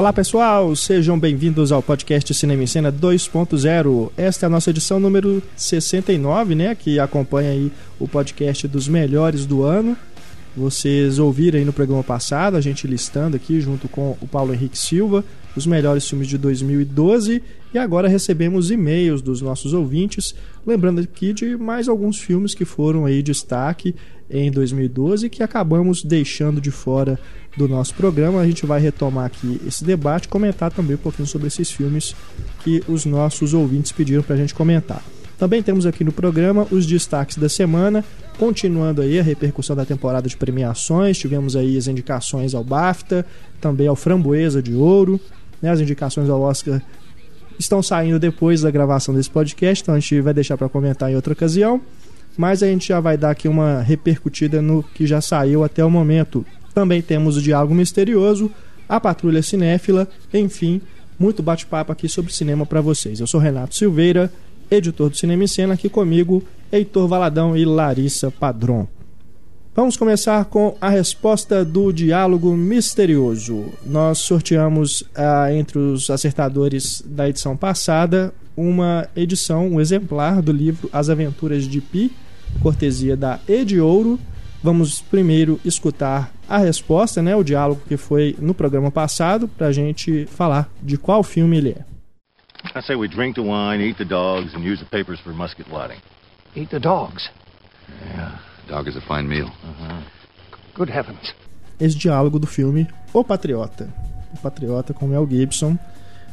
Olá 0.00 0.14
pessoal, 0.14 0.74
sejam 0.74 1.18
bem-vindos 1.18 1.70
ao 1.70 1.82
podcast 1.82 2.32
Cinema 2.32 2.62
em 2.62 2.66
Cena 2.66 2.90
2.0. 2.90 4.10
Esta 4.16 4.46
é 4.46 4.48
a 4.48 4.48
nossa 4.48 4.70
edição 4.70 4.98
número 4.98 5.42
69, 5.54 6.54
né, 6.54 6.74
que 6.74 6.98
acompanha 6.98 7.50
aí 7.50 7.70
o 7.98 8.08
podcast 8.08 8.66
dos 8.66 8.88
melhores 8.88 9.44
do 9.44 9.62
ano. 9.62 9.94
Vocês 10.56 11.18
ouviram 11.18 11.58
aí 11.58 11.66
no 11.66 11.72
programa 11.74 12.02
passado 12.02 12.56
a 12.56 12.62
gente 12.62 12.86
listando 12.86 13.36
aqui 13.36 13.60
junto 13.60 13.90
com 13.90 14.16
o 14.22 14.26
Paulo 14.26 14.54
Henrique 14.54 14.78
Silva 14.78 15.22
os 15.54 15.66
melhores 15.66 16.08
filmes 16.08 16.28
de 16.28 16.38
2012 16.38 17.42
e 17.74 17.78
agora 17.78 18.08
recebemos 18.08 18.70
e-mails 18.70 19.20
dos 19.20 19.42
nossos 19.42 19.72
ouvintes, 19.72 20.34
lembrando 20.66 21.00
aqui 21.00 21.32
de 21.32 21.56
mais 21.56 21.88
alguns 21.88 22.18
filmes 22.18 22.54
que 22.54 22.64
foram 22.64 23.04
aí 23.04 23.22
destaque 23.22 23.94
em 24.30 24.50
2012 24.50 25.28
que 25.28 25.42
acabamos 25.42 26.02
deixando 26.02 26.60
de 26.60 26.70
fora 26.70 27.18
do 27.56 27.68
nosso 27.68 27.94
programa. 27.94 28.40
A 28.40 28.46
gente 28.46 28.64
vai 28.64 28.80
retomar 28.80 29.26
aqui 29.26 29.60
esse 29.66 29.84
debate, 29.84 30.28
comentar 30.28 30.70
também 30.70 30.94
um 30.94 30.98
pouquinho 30.98 31.26
sobre 31.26 31.48
esses 31.48 31.70
filmes 31.70 32.14
que 32.62 32.82
os 32.88 33.04
nossos 33.04 33.52
ouvintes 33.54 33.92
pediram 33.92 34.22
para 34.22 34.36
a 34.36 34.38
gente 34.38 34.54
comentar. 34.54 35.02
Também 35.36 35.62
temos 35.62 35.86
aqui 35.86 36.04
no 36.04 36.12
programa 36.12 36.66
os 36.70 36.86
destaques 36.86 37.38
da 37.38 37.48
semana, 37.48 38.04
continuando 38.38 39.00
aí 39.00 39.18
a 39.18 39.22
repercussão 39.22 39.74
da 39.74 39.86
temporada 39.86 40.28
de 40.28 40.36
premiações. 40.36 41.16
Tivemos 41.16 41.56
aí 41.56 41.78
as 41.78 41.86
indicações 41.86 42.54
ao 42.54 42.62
BAFTA, 42.62 43.24
também 43.58 43.86
ao 43.86 43.96
Framboesa 43.96 44.62
de 44.62 44.74
Ouro, 44.74 45.18
né? 45.62 45.70
As 45.70 45.80
indicações 45.80 46.28
ao 46.28 46.42
Oscar 46.42 46.82
estão 47.58 47.82
saindo 47.82 48.18
depois 48.18 48.60
da 48.60 48.70
gravação 48.70 49.14
desse 49.14 49.30
podcast, 49.30 49.82
então 49.82 49.94
a 49.94 49.98
gente 49.98 50.20
vai 50.20 50.34
deixar 50.34 50.56
para 50.56 50.68
comentar 50.68 51.10
em 51.10 51.16
outra 51.16 51.32
ocasião. 51.32 51.80
Mas 52.36 52.62
a 52.62 52.66
gente 52.66 52.88
já 52.88 53.00
vai 53.00 53.16
dar 53.16 53.30
aqui 53.30 53.48
uma 53.48 53.82
repercutida 53.82 54.62
no 54.62 54.82
que 54.82 55.06
já 55.06 55.20
saiu 55.20 55.64
até 55.64 55.84
o 55.84 55.90
momento. 55.90 56.44
Também 56.74 57.02
temos 57.02 57.36
o 57.36 57.42
Diálogo 57.42 57.74
Misterioso, 57.74 58.50
a 58.88 58.98
Patrulha 59.00 59.42
Cinéfila, 59.42 60.08
enfim, 60.32 60.80
muito 61.18 61.42
bate-papo 61.42 61.92
aqui 61.92 62.08
sobre 62.08 62.32
cinema 62.32 62.64
para 62.64 62.80
vocês. 62.80 63.20
Eu 63.20 63.26
sou 63.26 63.40
Renato 63.40 63.74
Silveira, 63.74 64.32
editor 64.70 65.10
do 65.10 65.16
Cinema 65.16 65.44
em 65.44 65.46
Cena, 65.46 65.74
aqui 65.74 65.88
comigo, 65.88 66.42
Heitor 66.72 67.06
Valadão 67.06 67.56
e 67.56 67.64
Larissa 67.64 68.30
Padron. 68.30 68.86
Vamos 69.74 69.96
começar 69.96 70.44
com 70.46 70.76
a 70.80 70.88
resposta 70.88 71.64
do 71.64 71.92
diálogo 71.92 72.54
misterioso. 72.56 73.66
Nós 73.86 74.18
sorteamos 74.18 75.04
ah, 75.14 75.52
entre 75.52 75.78
os 75.78 76.10
acertadores 76.10 77.02
da 77.06 77.28
edição 77.28 77.56
passada 77.56 78.32
uma 78.60 79.08
edição, 79.16 79.68
um 79.68 79.80
exemplar 79.80 80.42
do 80.42 80.52
livro 80.52 80.88
As 80.92 81.08
Aventuras 81.08 81.64
de 81.64 81.80
Pi, 81.80 82.12
cortesia 82.62 83.16
da 83.16 83.40
Edi 83.48 83.80
Ouro. 83.80 84.18
Vamos 84.62 85.00
primeiro 85.00 85.58
escutar 85.64 86.30
a 86.48 86.58
resposta, 86.58 87.22
né, 87.22 87.34
o 87.34 87.42
diálogo 87.42 87.80
que 87.88 87.96
foi 87.96 88.36
no 88.38 88.52
programa 88.52 88.90
passado, 88.90 89.48
para 89.48 89.68
a 89.68 89.72
gente 89.72 90.26
falar 90.26 90.68
de 90.82 90.98
qual 90.98 91.22
filme 91.22 91.56
ele 91.56 91.70
é. 91.70 91.84
I 92.76 92.82
say 92.82 92.94
we 92.94 93.08
drink 93.08 93.34
the 93.34 93.40
wine, 93.40 93.82
eat 93.82 93.96
the 93.96 94.04
dogs, 94.04 94.54
and 94.54 94.60
use 94.60 94.84
the 94.84 94.90
papers 94.90 95.18
for 95.20 95.32
musket 95.32 95.66
lotting. 95.70 95.98
Eat 96.54 96.68
the 96.70 96.78
dogs. 96.78 97.30
Yeah. 98.14 98.38
Dog 98.68 98.88
is 98.88 98.96
a 98.96 99.00
fine 99.00 99.26
meal. 99.26 99.46
Uh-huh. 99.46 100.02
Good 100.74 100.92
heavens. 100.92 101.34
Esse 101.80 101.96
diálogo 101.96 102.38
do 102.38 102.46
filme 102.46 102.86
O 103.12 103.24
Patriota. 103.24 103.88
O 104.34 104.38
Patriota 104.38 104.92
com 104.92 105.06
Mel 105.06 105.26
Gibson, 105.28 105.78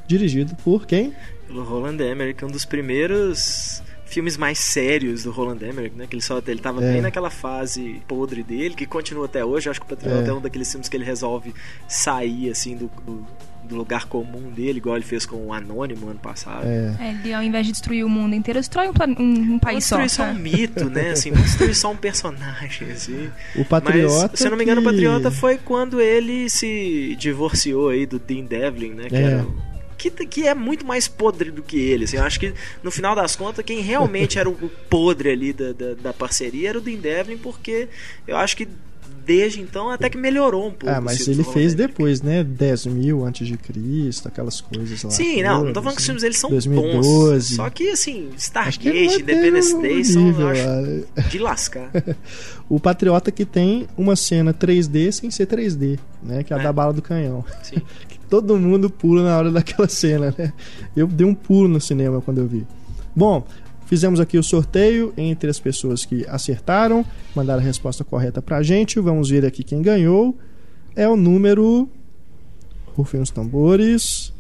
dirigido 0.06 0.56
por 0.64 0.86
quem? 0.86 1.14
Pelo 1.48 1.64
Roland 1.64 1.98
Emmerich, 2.00 2.44
um 2.44 2.50
dos 2.50 2.66
primeiros 2.66 3.81
filmes 4.06 4.38
mais 4.38 4.59
sérios 4.59 5.23
do 5.23 5.31
Roland 5.31 5.59
Emmerich, 5.62 5.95
né? 5.95 6.08
Que 6.08 6.16
ele 6.16 6.22
só 6.22 6.42
ele 6.45 6.59
tava 6.59 6.84
é. 6.84 6.94
bem 6.94 7.02
naquela 7.02 7.30
fase 7.30 8.02
podre 8.08 8.44
dele, 8.44 8.76
que 8.76 8.86
continua 8.86 9.26
até 9.26 9.44
hoje. 9.44 9.68
Eu 9.68 9.72
acho 9.72 9.80
que 9.80 9.86
o 9.86 9.90
Patriota 9.90 10.28
é. 10.28 10.30
é 10.30 10.34
um 10.34 10.42
daqueles 10.42 10.70
filmes 10.70 10.88
que 10.90 10.95
ele 10.95 11.06
resolve 11.06 11.53
sair 11.88 12.50
assim 12.50 12.75
do, 12.75 12.90
do 13.06 13.25
do 13.68 13.75
lugar 13.75 14.06
comum 14.06 14.50
dele, 14.50 14.78
igual 14.78 14.95
ele 14.95 15.06
fez 15.06 15.25
com 15.25 15.36
o 15.36 15.53
Anônimo 15.53 16.09
ano 16.09 16.19
passado. 16.19 16.66
É. 16.66 16.96
é 17.00 17.12
ele, 17.12 17.34
ao 17.34 17.44
invés 17.44 17.66
de 17.66 17.74
destruir 17.74 18.03
o 18.03 18.09
mundo 18.09 18.34
inteiro, 18.34 18.59
destrói 18.59 18.88
um, 18.88 19.22
um, 19.22 19.53
um 19.56 19.59
país 19.59 19.86
só. 19.86 19.97
Destruir 20.02 20.28
só 20.28 20.34
um 20.34 20.40
mito, 20.40 20.90
né? 20.90 21.12
Assim, 21.18 21.31
não 21.31 21.41
destruir 21.41 21.75
só 21.75 21.91
um 21.91 21.97
personagem, 21.97 22.91
assim. 22.91 23.30
O 23.56 23.66
Patriota. 23.66 24.30
Mas, 24.31 24.40
se 24.40 24.47
eu 24.47 24.52
não 24.52 24.57
me 24.57 24.63
engano, 24.63 24.81
que... 24.81 24.88
o 24.88 24.91
Patriota 24.91 25.31
foi 25.31 25.57
quando 25.57 26.00
ele 26.00 26.50
se 26.50 27.16
divorciou 27.19 27.90
aí 27.90 28.06
do 28.06 28.18
Dean 28.18 28.46
Devlin, 28.46 28.91
né? 28.91 29.09
Que 29.09 29.16
é. 29.16 29.22
era 29.22 29.46
que, 29.97 30.12
que, 30.12 30.47
é 30.47 30.53
muito 30.53 30.85
mais 30.85 31.08
podre 31.08 31.52
do 31.52 31.62
que 31.62 31.78
ele. 31.78 32.06
Assim, 32.06 32.18
eu 32.18 32.24
acho 32.24 32.40
que 32.40 32.53
no 32.84 32.91
final 32.91 33.16
das 33.16 33.35
contas, 33.35 33.66
quem 33.66 33.81
realmente 33.81 34.38
era 34.38 34.50
o 34.50 34.53
podre 34.90 35.30
ali 35.30 35.53
da, 35.53 35.74
da, 35.74 35.94
da, 35.96 36.13
parceria 36.13 36.69
era 36.69 36.78
o 36.78 36.81
Dean 36.81 37.00
Devlin, 37.00 37.38
porque 37.38 37.90
eu 38.28 38.38
acho 38.38 38.56
que 38.56 38.68
desde 39.28 39.59
então 39.59 39.90
até 39.90 40.09
que 40.09 40.18
melhorou 40.18 40.68
um 40.68 40.72
pouco. 40.72 40.90
Ah, 40.90 41.02
mas 41.02 41.28
ele 41.28 41.44
fez 41.44 41.75
depois, 41.75 42.22
né? 42.22 42.44
10 42.46 42.86
mil 42.86 43.25
antes 43.25 43.46
de 43.46 43.57
Cristo, 43.57 44.30
aquelas 44.30 44.62
coisas 44.62 45.03
lá. 45.03 45.09
Sim, 45.09 45.44
não, 45.44 45.66
não 45.66 45.74
tô 45.74 45.81
falando 45.81 45.96
que 45.96 46.02
os 46.02 46.06
filmes 46.06 46.24
eles 46.24 46.38
são 46.38 46.50
2012. 46.50 46.97
bons. 46.97 47.56
Só 47.56 47.69
que 47.69 47.90
assim, 47.90 48.30
Stargate, 48.38 49.22
Independence 49.22 49.78
Day 49.81 50.06
são 50.06 50.30
acho, 50.50 51.30
de 51.30 51.40
lascar. 51.40 51.91
o 52.69 52.80
Patriota 52.80 53.30
que 53.30 53.46
tem 53.46 53.88
uma 53.97 54.16
cena 54.16 54.53
3D 54.53 55.12
sem 55.12 55.30
ser 55.30 55.47
3D, 55.47 56.00
né? 56.24 56.44
Que 56.44 56.53
é 56.53 56.56
a 56.56 56.59
é. 56.59 56.63
da 56.63 56.72
bala 56.72 56.94
do 56.94 57.02
canhão. 57.02 57.44
Sim. 57.62 57.81
todo 58.29 58.57
mundo 58.57 58.89
pula 58.89 59.23
na 59.23 59.38
hora 59.38 59.51
daquela 59.51 59.88
cena, 59.88 60.33
né? 60.38 60.53
Eu 60.95 61.07
dei 61.07 61.25
um 61.25 61.33
pulo 61.33 61.67
no 61.67 61.81
cinema 61.81 62.21
quando 62.21 62.39
eu 62.39 62.47
vi. 62.47 62.65
Bom, 63.15 63.43
Fizemos 63.88 64.19
aqui 64.19 64.38
o 64.38 64.43
sorteio 64.43 65.11
entre 65.17 65.49
as 65.49 65.61
pessoas 65.61 66.03
que 66.03 66.25
acertaram, 66.27 67.05
mandaram 67.33 67.61
a 67.61 67.63
resposta 67.63 68.03
correta 68.03 68.41
pra 68.41 68.61
gente. 68.61 68.99
Vamos 68.99 69.29
ver 69.29 69.45
aqui 69.45 69.63
quem 69.63 69.81
ganhou. 69.81 70.38
É 70.93 71.07
o 71.07 71.15
número. 71.15 71.88
Rufem 72.97 73.21
os 73.21 73.31
tambores. 73.31 74.33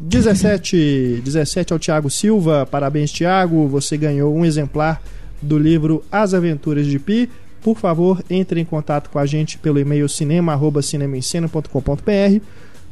17. 0.00 1.22
17 1.24 1.72
ao 1.72 1.78
Tiago 1.78 2.08
Silva. 2.08 2.68
Parabéns, 2.70 3.10
Tiago. 3.10 3.66
Você 3.66 3.96
ganhou 3.96 4.32
um 4.32 4.44
exemplar 4.44 5.02
do 5.42 5.58
livro 5.58 6.04
As 6.10 6.32
Aventuras 6.32 6.86
de 6.86 7.00
Pi. 7.00 7.28
Por 7.60 7.76
favor, 7.76 8.22
entre 8.30 8.60
em 8.60 8.64
contato 8.64 9.10
com 9.10 9.18
a 9.18 9.26
gente 9.26 9.58
pelo 9.58 9.80
e-mail 9.80 10.08
cinema.cinemencena.com.br 10.08 12.44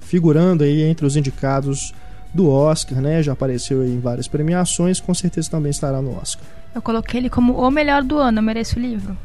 figurando 0.00 0.64
aí 0.64 0.82
entre 0.82 1.06
os 1.06 1.16
indicados 1.16 1.94
do 2.34 2.48
Oscar, 2.50 3.00
né? 3.00 3.22
Já 3.22 3.32
apareceu 3.32 3.86
em 3.86 4.00
várias 4.00 4.26
premiações, 4.26 5.00
com 5.00 5.14
certeza 5.14 5.50
também 5.50 5.70
estará 5.70 6.02
no 6.02 6.16
Oscar. 6.16 6.44
Eu 6.74 6.82
coloquei 6.82 7.20
ele 7.20 7.30
como 7.30 7.54
o 7.54 7.70
melhor 7.70 8.02
do 8.02 8.18
ano, 8.18 8.38
eu 8.38 8.42
mereço 8.42 8.78
o 8.78 8.82
livro? 8.82 9.16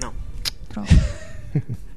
Não. 0.00 0.12
Pronto. 0.68 0.90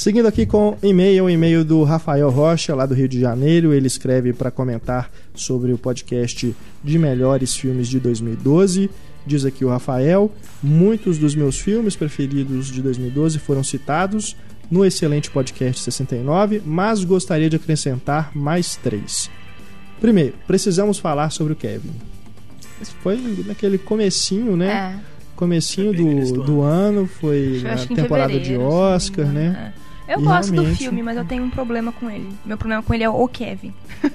Seguindo 0.00 0.24
aqui 0.24 0.46
com 0.46 0.78
e-mail, 0.82 1.28
e-mail 1.28 1.62
do 1.62 1.84
Rafael 1.84 2.30
Rocha, 2.30 2.74
lá 2.74 2.86
do 2.86 2.94
Rio 2.94 3.06
de 3.06 3.20
Janeiro. 3.20 3.74
Ele 3.74 3.86
escreve 3.86 4.32
para 4.32 4.50
comentar 4.50 5.12
sobre 5.34 5.74
o 5.74 5.76
podcast 5.76 6.56
de 6.82 6.98
melhores 6.98 7.54
filmes 7.54 7.86
de 7.86 8.00
2012 8.00 8.88
Diz 9.26 9.44
aqui 9.44 9.62
o 9.62 9.68
Rafael: 9.68 10.32
muitos 10.62 11.18
dos 11.18 11.34
meus 11.34 11.58
filmes 11.58 11.94
preferidos 11.96 12.68
de 12.68 12.80
2012 12.80 13.38
foram 13.40 13.62
citados 13.62 14.34
no 14.70 14.86
excelente 14.86 15.30
podcast 15.30 15.82
69, 15.82 16.62
mas 16.64 17.04
gostaria 17.04 17.50
de 17.50 17.56
acrescentar 17.56 18.34
mais 18.34 18.76
três. 18.76 19.30
Primeiro, 20.00 20.32
precisamos 20.46 20.98
falar 20.98 21.28
sobre 21.28 21.52
o 21.52 21.56
Kevin. 21.56 21.92
Esse 22.80 22.92
foi 23.02 23.18
naquele 23.46 23.76
comecinho, 23.76 24.56
né? 24.56 24.96
É. 25.06 25.10
Comecinho 25.36 25.92
do, 25.92 26.42
do 26.42 26.62
ano, 26.62 27.06
foi 27.06 27.60
na 27.62 27.76
temporada 27.76 28.40
de 28.40 28.56
Oscar, 28.56 29.26
né? 29.26 29.74
É. 29.76 29.89
Eu 30.10 30.20
e 30.20 30.24
gosto 30.24 30.50
realmente... 30.50 30.72
do 30.72 30.76
filme, 30.76 31.02
mas 31.04 31.16
eu 31.16 31.24
tenho 31.24 31.44
um 31.44 31.50
problema 31.50 31.92
com 31.92 32.10
ele. 32.10 32.28
Meu 32.44 32.58
problema 32.58 32.82
com 32.82 32.92
ele 32.92 33.04
é 33.04 33.08
o 33.08 33.28
Kevin. 33.28 33.72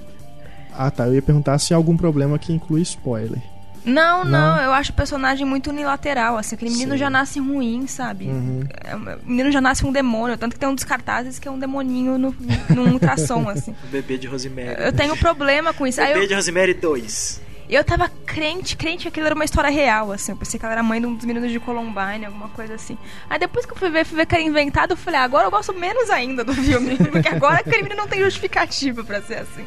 ah, 0.78 0.92
tá. 0.92 1.08
Eu 1.08 1.16
ia 1.16 1.22
perguntar 1.22 1.58
se 1.58 1.74
há 1.74 1.78
algum 1.78 1.96
problema 1.96 2.38
que 2.38 2.52
inclui 2.52 2.82
spoiler. 2.82 3.42
Não, 3.86 4.26
não, 4.26 4.56
não, 4.56 4.64
eu 4.64 4.74
acho 4.74 4.92
o 4.92 4.96
personagem 4.96 5.46
muito 5.46 5.70
unilateral, 5.70 6.40
assim, 6.40 6.56
aquele 6.56 6.72
menino 6.72 6.94
Sim. 6.94 6.98
já 6.98 7.10
nasce 7.10 7.40
ruim, 7.40 7.86
sabe? 7.86 8.26
Uhum. 8.26 8.64
É, 8.84 8.96
o 8.96 9.30
menino 9.30 9.52
já 9.52 9.62
nasce 9.62 9.86
um 9.86 9.92
demônio, 9.92 10.36
tanto 10.38 10.54
que 10.54 10.60
tem 10.60 10.68
um 10.68 10.74
dos 10.74 10.84
cartazes 10.84 11.38
que 11.38 11.48
é 11.48 11.52
um 11.52 11.60
demoninho 11.60 12.18
no, 12.18 12.36
num 12.70 12.94
ultrassom, 12.94 13.48
assim. 13.48 13.76
O 13.84 13.88
bebê 13.92 14.18
de 14.18 14.26
Rosemary. 14.26 14.84
Eu 14.84 14.92
tenho 14.92 15.16
problema 15.16 15.72
com 15.72 15.86
isso. 15.86 16.02
O 16.02 16.06
bebê 16.06 16.24
eu... 16.24 16.28
de 16.28 16.34
Rosemary 16.34 16.74
2. 16.74 17.45
Eu 17.68 17.84
tava 17.84 18.10
crente, 18.26 18.78
crente 18.78 19.04
que 19.04 19.08
aquilo 19.08 19.26
era 19.26 19.34
uma 19.36 19.44
história 19.46 19.70
real, 19.72 20.12
assim. 20.12 20.32
Eu 20.34 20.38
pensei 20.38 20.60
que 20.60 20.66
ela 20.66 20.74
era 20.76 20.84
mãe 20.84 21.02
de 21.02 21.08
um 21.08 21.16
dos 21.16 21.26
meninos 21.26 21.52
de 21.52 21.60
Columbine, 21.60 22.26
alguma 22.26 22.50
coisa 22.50 22.76
assim. 22.76 22.96
Aí 23.30 23.40
depois 23.40 23.66
que 23.66 23.74
eu 23.74 23.78
fui 23.78 23.90
ver, 23.90 24.06
fui 24.06 24.16
ver 24.18 24.26
que 24.28 24.36
era 24.36 24.44
inventado, 24.44 24.92
eu 24.92 24.98
falei, 24.98 25.20
ah, 25.20 25.24
agora 25.24 25.48
eu 25.48 25.52
gosto 25.52 25.74
menos 25.74 26.10
ainda 26.12 26.44
do 26.44 26.54
filme. 26.54 26.96
Porque 27.12 27.28
agora 27.28 27.58
aquele 27.60 27.82
menino 27.84 28.02
não 28.02 28.08
tem 28.08 28.20
justificativa 28.22 29.04
pra 29.04 29.22
ser 29.22 29.40
assim. 29.40 29.66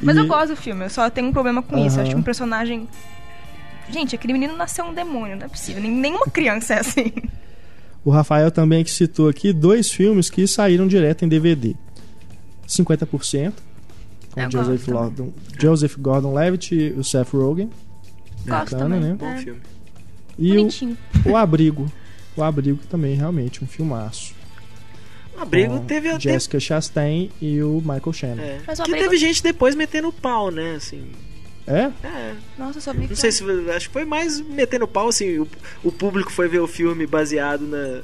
Mas 0.00 0.16
E- 0.16 0.20
eu 0.20 0.26
gosto 0.26 0.48
do 0.50 0.56
filme, 0.56 0.84
eu 0.84 0.90
só 0.90 1.10
tenho 1.10 1.26
um 1.28 1.32
problema 1.32 1.60
com 1.62 1.76
isso. 1.78 1.98
Eu 1.98 2.02
acho 2.02 2.10
que 2.12 2.16
um 2.16 2.22
personagem. 2.22 2.88
Gente, 3.90 4.14
aquele 4.14 4.32
menino 4.32 4.56
nasceu 4.56 4.84
um 4.84 4.94
demônio, 4.94 5.36
não 5.36 5.46
é 5.46 5.48
possível. 5.48 5.82
Nem- 5.82 5.90
Nenhuma 5.90 6.26
criança 6.26 6.74
é 6.74 6.80
assim. 6.80 7.12
O 8.04 8.10
Rafael 8.10 8.50
também 8.50 8.84
que 8.84 8.90
citou 8.90 9.28
aqui 9.28 9.52
dois 9.52 9.90
filmes 9.90 10.30
que 10.30 10.46
saíram 10.46 10.86
direto 10.86 11.24
em 11.24 11.28
DVD. 11.28 11.74
50%, 12.68 13.52
com 14.34 14.40
Eu 14.40 14.50
Joseph 14.50 14.86
Gordon, 14.88 15.32
Joseph 15.58 15.96
Gordon-Levitt 15.96 16.74
e 16.74 16.90
o 16.92 17.04
Seth 17.04 17.30
Rogen. 17.32 17.70
Gosto 18.46 18.72
Bacana, 18.76 18.98
né? 19.00 19.14
Bom 19.18 19.26
É, 19.26 19.36
filme. 19.38 19.60
E 20.38 20.52
o, 20.52 20.56
Bonitinho. 20.56 20.98
o 21.24 21.36
Abrigo. 21.36 21.86
O 22.36 22.42
Abrigo 22.42 22.80
também, 22.90 23.14
realmente, 23.14 23.62
um 23.62 23.66
filmaço. 23.66 24.34
O 25.36 25.40
abrigo 25.42 25.78
Com 25.78 25.84
teve 25.84 26.08
até. 26.08 26.20
Jessica 26.20 26.60
Chastain 26.60 27.30
e 27.40 27.60
o 27.62 27.80
Michael 27.80 28.12
Shannon. 28.12 28.42
É. 28.42 28.60
Mas 28.66 28.78
o 28.78 28.82
que 28.84 28.90
Abrigo- 28.90 29.04
teve 29.10 29.16
gente 29.18 29.42
depois 29.42 29.74
metendo 29.74 30.12
pau, 30.12 30.50
né? 30.50 30.74
Assim. 30.76 31.10
É? 31.66 31.90
É. 32.06 32.34
Nossa, 32.58 32.78
eu 32.78 32.82
só 32.82 32.92
vi 32.92 33.08
Não 33.08 33.16
sei 33.16 33.32
se. 33.32 33.42
Acho 33.70 33.88
que 33.88 33.92
foi 33.92 34.04
mais 34.04 34.40
metendo 34.40 34.86
pau, 34.86 35.08
assim. 35.08 35.38
O, 35.38 35.48
o 35.82 35.90
público 35.90 36.30
foi 36.30 36.46
ver 36.48 36.58
o 36.60 36.66
filme 36.68 37.06
baseado 37.06 37.62
na, 37.66 38.02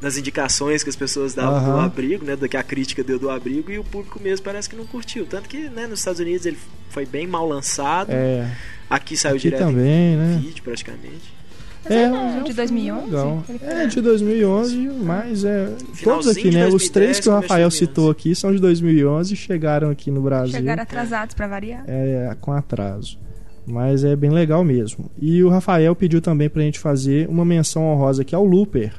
nas 0.00 0.16
indicações 0.16 0.82
que 0.84 0.90
as 0.90 0.96
pessoas 0.96 1.34
davam 1.34 1.60
do 1.64 1.70
Aham. 1.70 1.84
abrigo, 1.86 2.24
né? 2.24 2.36
Do 2.36 2.48
que 2.48 2.56
a 2.56 2.62
crítica 2.62 3.02
deu 3.02 3.18
do 3.18 3.28
abrigo, 3.30 3.70
e 3.70 3.78
o 3.78 3.84
público 3.84 4.20
mesmo 4.22 4.44
parece 4.44 4.68
que 4.68 4.76
não 4.76 4.86
curtiu. 4.86 5.26
Tanto 5.26 5.48
que, 5.48 5.68
né, 5.68 5.86
nos 5.86 5.98
Estados 6.00 6.20
Unidos 6.20 6.46
ele 6.46 6.58
foi 6.90 7.04
bem 7.04 7.26
mal 7.26 7.46
lançado. 7.48 8.10
É. 8.10 8.50
Aqui 8.88 9.16
saiu 9.16 9.34
Aqui 9.36 9.42
direto 9.42 9.60
também, 9.60 10.14
em 10.14 10.16
né? 10.16 10.38
vídeo, 10.40 10.62
praticamente. 10.62 11.36
Mas 11.84 11.92
é, 11.96 12.08
mas 12.08 12.20
de 12.20 12.26
um 12.26 12.32
filme 12.32 12.52
2011? 12.54 13.04
legal. 13.06 13.44
Ele 13.48 13.58
foi- 13.58 13.68
É 13.68 13.86
de 13.86 14.00
2011, 14.00 14.76
mas 15.02 15.44
é. 15.44 15.66
Todos 15.66 15.98
Finalzinho 15.98 16.32
aqui, 16.32 16.50
de 16.50 16.56
né? 16.56 16.64
Os 16.66 16.70
2010, 16.72 16.90
três 16.90 17.20
que 17.20 17.28
o 17.28 17.32
Rafael 17.32 17.68
2011. 17.68 17.76
citou 17.76 18.10
aqui 18.10 18.34
são 18.34 18.52
de 18.52 18.58
2011 18.60 19.34
e 19.34 19.36
chegaram 19.36 19.90
aqui 19.90 20.10
no 20.10 20.20
Brasil 20.20 20.54
Chegaram 20.54 20.82
atrasados 20.82 21.34
pra 21.34 21.46
variar. 21.46 21.84
é, 21.86 22.36
com 22.40 22.52
atraso. 22.52 23.18
Mas 23.66 24.02
é 24.04 24.16
bem 24.16 24.30
legal 24.30 24.64
mesmo. 24.64 25.10
E 25.20 25.42
o 25.42 25.48
Rafael 25.48 25.94
pediu 25.94 26.20
também 26.22 26.48
pra 26.48 26.62
gente 26.62 26.78
fazer 26.78 27.28
uma 27.28 27.44
menção 27.44 27.84
honrosa 27.84 28.22
aqui 28.22 28.34
ao 28.34 28.44
Looper. 28.44 28.92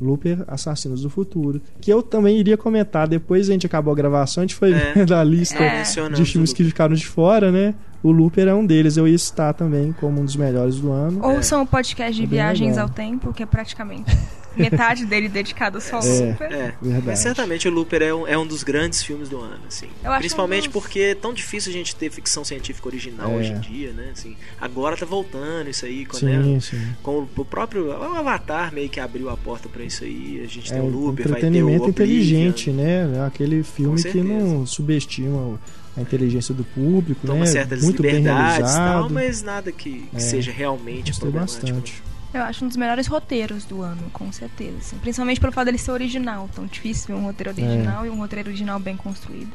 Looper 0.00 0.44
Assassinos 0.48 1.02
do 1.02 1.10
Futuro. 1.10 1.60
Que 1.80 1.92
eu 1.92 2.02
também 2.02 2.38
iria 2.38 2.56
comentar. 2.56 3.06
Depois 3.06 3.48
a 3.48 3.52
gente 3.52 3.66
acabou 3.66 3.92
a 3.92 3.96
gravação, 3.96 4.42
a 4.42 4.44
gente 4.46 4.54
foi 4.54 4.72
É. 4.72 4.92
vendo 4.94 5.14
a 5.14 5.22
lista 5.22 5.62
É. 5.62 5.82
De 6.14 6.24
filmes 6.24 6.52
que 6.52 6.64
ficaram 6.64 6.94
de 6.94 7.06
fora, 7.06 7.52
né? 7.52 7.74
O 8.02 8.10
Looper 8.10 8.48
é 8.48 8.54
um 8.54 8.64
deles. 8.64 8.96
Eu 8.96 9.06
ia 9.06 9.18
citar 9.18 9.52
também 9.52 9.92
como 10.00 10.20
um 10.20 10.24
dos 10.24 10.34
melhores 10.36 10.76
do 10.80 10.90
ano. 10.90 11.20
Ouçam 11.22 11.62
o 11.62 11.66
podcast 11.66 12.14
de 12.14 12.22
É 12.22 12.26
bem 12.26 12.38
viagens 12.38 12.70
legal. 12.76 12.84
ao 12.88 12.88
tempo, 12.94 13.32
que 13.32 13.42
é 13.42 13.46
praticamente 13.46 14.10
metade 14.56 15.04
dele 15.06 15.28
dedicado 15.28 15.80
só 15.80 15.96
ao 15.96 16.02
É. 16.02 16.32
Super. 16.32 16.52
É, 16.52 16.74
Verdade. 16.82 17.06
mas 17.06 17.18
certamente 17.18 17.68
o 17.68 17.70
Looper 17.70 18.02
é 18.02 18.12
um, 18.14 18.26
é 18.26 18.36
um 18.38 18.46
dos 18.46 18.62
grandes 18.62 19.02
filmes 19.02 19.28
do 19.28 19.38
ano, 19.40 19.60
assim. 19.68 19.86
Eu 20.04 20.12
Principalmente 20.18 20.68
um 20.68 20.72
dos- 20.72 20.82
porque 20.82 21.00
é 21.00 21.14
tão 21.14 21.32
difícil 21.32 21.70
a 21.70 21.72
gente 21.72 21.94
ter 21.96 22.10
ficção 22.10 22.44
científica 22.44 22.88
original 22.88 23.30
É. 23.32 23.36
hoje 23.36 23.52
em 23.52 23.60
dia, 23.60 23.92
né? 23.92 24.10
Assim, 24.12 24.36
agora 24.60 24.96
tá 24.96 25.06
voltando 25.06 25.68
isso 25.70 25.84
aí, 25.86 26.04
com, 26.04 26.16
Sim, 26.16 26.26
né, 26.54 26.60
sim. 26.60 26.80
com 27.02 27.26
o 27.36 27.44
próprio 27.44 27.86
o 27.88 28.02
Avatar 28.16 28.72
meio 28.72 28.88
que 28.88 28.98
abriu 29.00 29.28
a 29.30 29.36
porta 29.36 29.68
pra 29.68 29.82
isso 29.84 30.04
aí. 30.04 30.40
A 30.44 30.48
gente 30.48 30.70
É 30.70 30.74
tem 30.74 30.82
o 30.82 30.86
um 30.86 30.90
Looper, 30.90 31.28
vai 31.28 31.40
ter 31.40 31.46
o 31.46 31.66
Oblivion. 31.66 31.88
inteligente, 31.88 32.70
né? 32.70 33.10
É 33.16 33.20
Aquele 33.26 33.62
filme 33.62 34.02
que 34.02 34.20
não 34.20 34.66
subestima 34.66 35.36
o- 35.36 35.58
a 35.96 36.00
inteligência 36.00 36.54
do 36.54 36.62
público, 36.64 37.26
Toma 37.26 37.40
né? 37.40 37.46
certas 37.46 37.82
Muito 37.82 38.02
bem 38.02 38.16
liberdades 38.16 38.54
e 38.54 38.58
realizado. 38.58 39.00
tal, 39.00 39.10
mas 39.10 39.42
nada 39.42 39.72
que, 39.72 39.90
que 40.10 40.16
É. 40.16 40.20
seja 40.20 40.50
realmente 40.52 41.12
problemático. 41.18 41.60
bastante. 41.66 42.02
Eu 42.32 42.42
acho 42.42 42.64
um 42.64 42.68
dos 42.68 42.76
melhores 42.76 43.06
roteiros 43.06 43.64
do 43.64 43.82
ano, 43.82 44.02
com 44.12 44.30
certeza. 44.30 44.76
assim. 44.78 44.96
Principalmente 44.98 45.40
pelo 45.40 45.52
fato 45.52 45.64
dele 45.66 45.78
ser 45.78 45.90
original. 45.90 46.48
Tão 46.54 46.64
difícil 46.66 47.16
um 47.16 47.24
roteiro 47.24 47.50
É. 47.50 47.64
original 47.64 48.06
e 48.06 48.10
um 48.10 48.16
roteiro 48.16 48.48
original 48.48 48.78
bem 48.78 48.96
construído. 48.96 49.50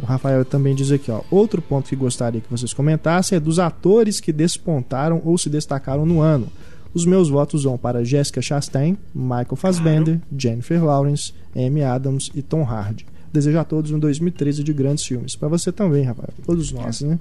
O 0.00 0.04
Rafael 0.06 0.44
também 0.44 0.74
diz 0.74 0.90
aqui, 0.90 1.10
ó. 1.10 1.22
Outro 1.30 1.62
ponto 1.62 1.88
que 1.88 1.96
gostaria 1.96 2.40
que 2.40 2.50
vocês 2.50 2.72
comentassem 2.74 3.36
é 3.36 3.40
dos 3.40 3.58
atores 3.58 4.20
que 4.20 4.32
despontaram 4.32 5.20
ou 5.24 5.36
se 5.38 5.48
destacaram 5.48 6.04
no 6.04 6.20
ano. 6.20 6.48
Os 6.94 7.06
meus 7.06 7.28
votos 7.30 7.64
vão 7.64 7.78
para 7.78 8.04
Jessica 8.04 8.42
Chastain, 8.42 8.98
Michael 9.14 9.56
Fassbender, 9.56 10.20
Jennifer 10.36 10.82
Lawrence, 10.84 11.32
Amy 11.56 11.82
Adams 11.82 12.30
e 12.34 12.42
Tom 12.42 12.64
Hardy. 12.64 13.06
Desejo 13.32 13.58
a 13.58 13.64
todos 13.64 13.90
um 13.92 13.98
2013 13.98 14.62
de 14.62 14.74
grandes 14.74 15.04
filmes. 15.06 15.34
Para 15.34 15.48
você 15.48 15.72
também, 15.72 16.04
Rafael. 16.04 16.28
Todos 16.44 16.70
nós, 16.70 17.00
né? 17.00 17.18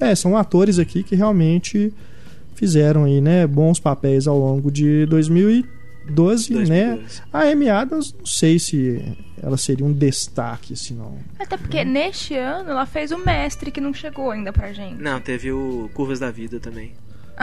É, 0.00 0.14
são 0.14 0.34
atores 0.34 0.78
aqui 0.78 1.02
que 1.02 1.14
realmente 1.14 1.92
fizeram 2.62 3.02
aí, 3.02 3.20
né, 3.20 3.44
bons 3.44 3.80
papéis 3.80 4.28
ao 4.28 4.38
longo 4.38 4.70
de 4.70 5.04
2012, 5.06 6.54
né? 6.54 6.90
2012. 6.94 7.22
A 7.32 7.40
Amy 7.40 7.68
Adams, 7.68 8.14
não 8.16 8.24
sei 8.24 8.56
se 8.56 9.02
ela 9.42 9.56
seria 9.56 9.84
um 9.84 9.92
destaque, 9.92 10.74
assim, 10.74 10.94
não. 10.94 11.18
Até 11.40 11.56
porque 11.56 11.84
neste 11.84 12.36
ano 12.36 12.70
ela 12.70 12.86
fez 12.86 13.10
o 13.10 13.18
Mestre, 13.18 13.72
que 13.72 13.80
não 13.80 13.92
chegou 13.92 14.30
ainda 14.30 14.52
pra 14.52 14.72
gente. 14.72 15.02
Não, 15.02 15.20
teve 15.20 15.50
o 15.50 15.90
Curvas 15.92 16.20
da 16.20 16.30
Vida 16.30 16.60
também. 16.60 16.92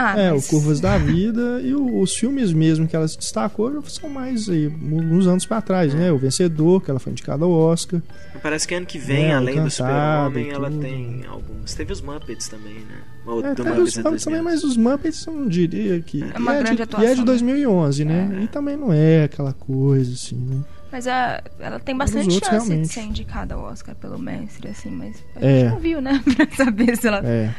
Ah, 0.02 0.18
é, 0.18 0.30
mas- 0.32 0.46
o 0.46 0.48
Curvas 0.50 0.80
da 0.80 0.96
Vida 0.98 1.60
e 1.62 1.74
o- 1.74 2.00
os 2.00 2.14
filmes 2.16 2.52
mesmo 2.52 2.86
que 2.88 2.96
ela 2.96 3.06
se 3.06 3.18
destacou 3.18 3.82
são 3.88 4.08
mais 4.08 4.48
aí, 4.48 4.66
uns 4.68 5.26
anos 5.26 5.44
pra 5.46 5.60
trás, 5.60 5.92
né? 5.94 6.10
O 6.10 6.18
Vencedor, 6.18 6.80
que 6.82 6.90
ela 6.90 6.98
foi 7.00 7.12
indicada 7.12 7.44
ao 7.44 7.50
Oscar. 7.50 8.00
Parece 8.42 8.66
que 8.66 8.74
ano 8.74 8.86
que 8.86 8.98
vem, 8.98 9.26
É, 9.26 9.34
além 9.34 9.62
do 9.62 9.70
Super-Homem, 9.70 10.50
ela 10.50 10.70
tem 10.70 11.24
alguns. 11.28 11.74
Teve 11.74 11.92
os 11.92 12.00
Muppets 12.00 12.48
também, 12.48 12.74
né? 12.74 13.02
Ou 13.26 13.44
É, 13.44 13.54
teve 13.54 13.68
os 13.68 13.68
é 13.68 14.02
Muppets 14.02 14.24
também, 14.24 14.42
2000. 14.42 14.42
mas 14.42 14.64
os 14.64 14.76
Muppets 14.78 15.26
eu 15.26 15.32
não 15.34 15.46
diria 15.46 16.00
que. 16.00 16.22
É 16.22 16.38
uma 16.38 16.54
e 16.54 16.58
grande 16.60 16.76
de, 16.76 16.82
atuação, 16.82 17.06
E 17.08 17.10
é 17.10 17.14
de 17.14 17.20
né? 17.20 17.26
2011, 17.26 18.04
né? 18.04 18.36
É. 18.38 18.42
E 18.44 18.46
também 18.48 18.76
não 18.76 18.92
é 18.92 19.24
aquela 19.24 19.52
coisa 19.52 20.12
assim, 20.14 20.36
né? 20.36 20.62
Mas 20.90 21.06
a- 21.06 21.40
ela 21.60 21.78
tem 21.78 21.94
bastante 21.96 22.26
os 22.28 22.34
chance 22.34 22.44
outros, 22.46 22.62
de 22.64 22.68
realmente. 22.70 22.92
ser 22.94 23.00
indicada 23.02 23.54
ao 23.54 23.62
Oscar 23.64 23.94
pelo 23.94 24.18
Mestre, 24.18 24.68
assim, 24.70 24.90
mas 24.90 25.16
a 25.36 25.46
É. 25.46 25.60
gente 25.60 25.70
não 25.72 25.78
viu, 25.78 26.00
né? 26.00 26.20
pra 26.36 26.64
saber 26.64 26.96
se 26.96 27.06
ela. 27.06 27.20
É. 27.24 27.54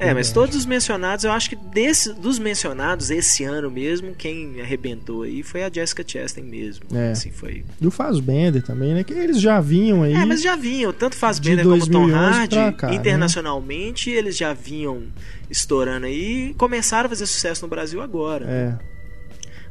É, 0.00 0.14
mas 0.14 0.32
todos 0.32 0.56
os 0.56 0.64
mencionados, 0.64 1.26
eu 1.26 1.30
acho 1.30 1.50
que 1.50 1.54
desse, 1.54 2.14
dos 2.14 2.38
mencionados 2.38 3.10
esse 3.10 3.44
ano 3.44 3.70
mesmo, 3.70 4.14
quem 4.14 4.58
arrebentou 4.58 5.24
aí 5.24 5.42
foi 5.42 5.62
a 5.62 5.70
Jessica 5.70 6.02
Chastain 6.06 6.42
mesmo. 6.42 6.86
É. 6.94 7.10
Assim, 7.10 7.30
foi. 7.30 7.66
E 7.78 7.86
o 7.86 7.90
Fassbender 7.90 8.62
também, 8.62 8.94
né? 8.94 9.04
Que 9.04 9.12
eles 9.12 9.38
já 9.38 9.60
vinham 9.60 10.02
aí. 10.02 10.14
É, 10.14 10.24
mas 10.24 10.40
já 10.40 10.56
vinham, 10.56 10.90
tanto 10.90 11.16
faz 11.16 11.38
de 11.38 11.50
Bender 11.50 11.66
como 11.66 11.86
Tom 11.86 12.08
2011 12.08 12.14
Hardy, 12.14 12.76
cá, 12.78 12.88
né? 12.88 12.94
internacionalmente, 12.94 14.08
eles 14.08 14.38
já 14.38 14.54
vinham 14.54 15.02
estourando 15.50 16.06
aí 16.06 16.48
e 16.48 16.54
começaram 16.54 17.04
a 17.04 17.08
fazer 17.10 17.26
sucesso 17.26 17.62
no 17.62 17.68
Brasil 17.68 18.00
agora. 18.00 18.46
É. 18.48 18.78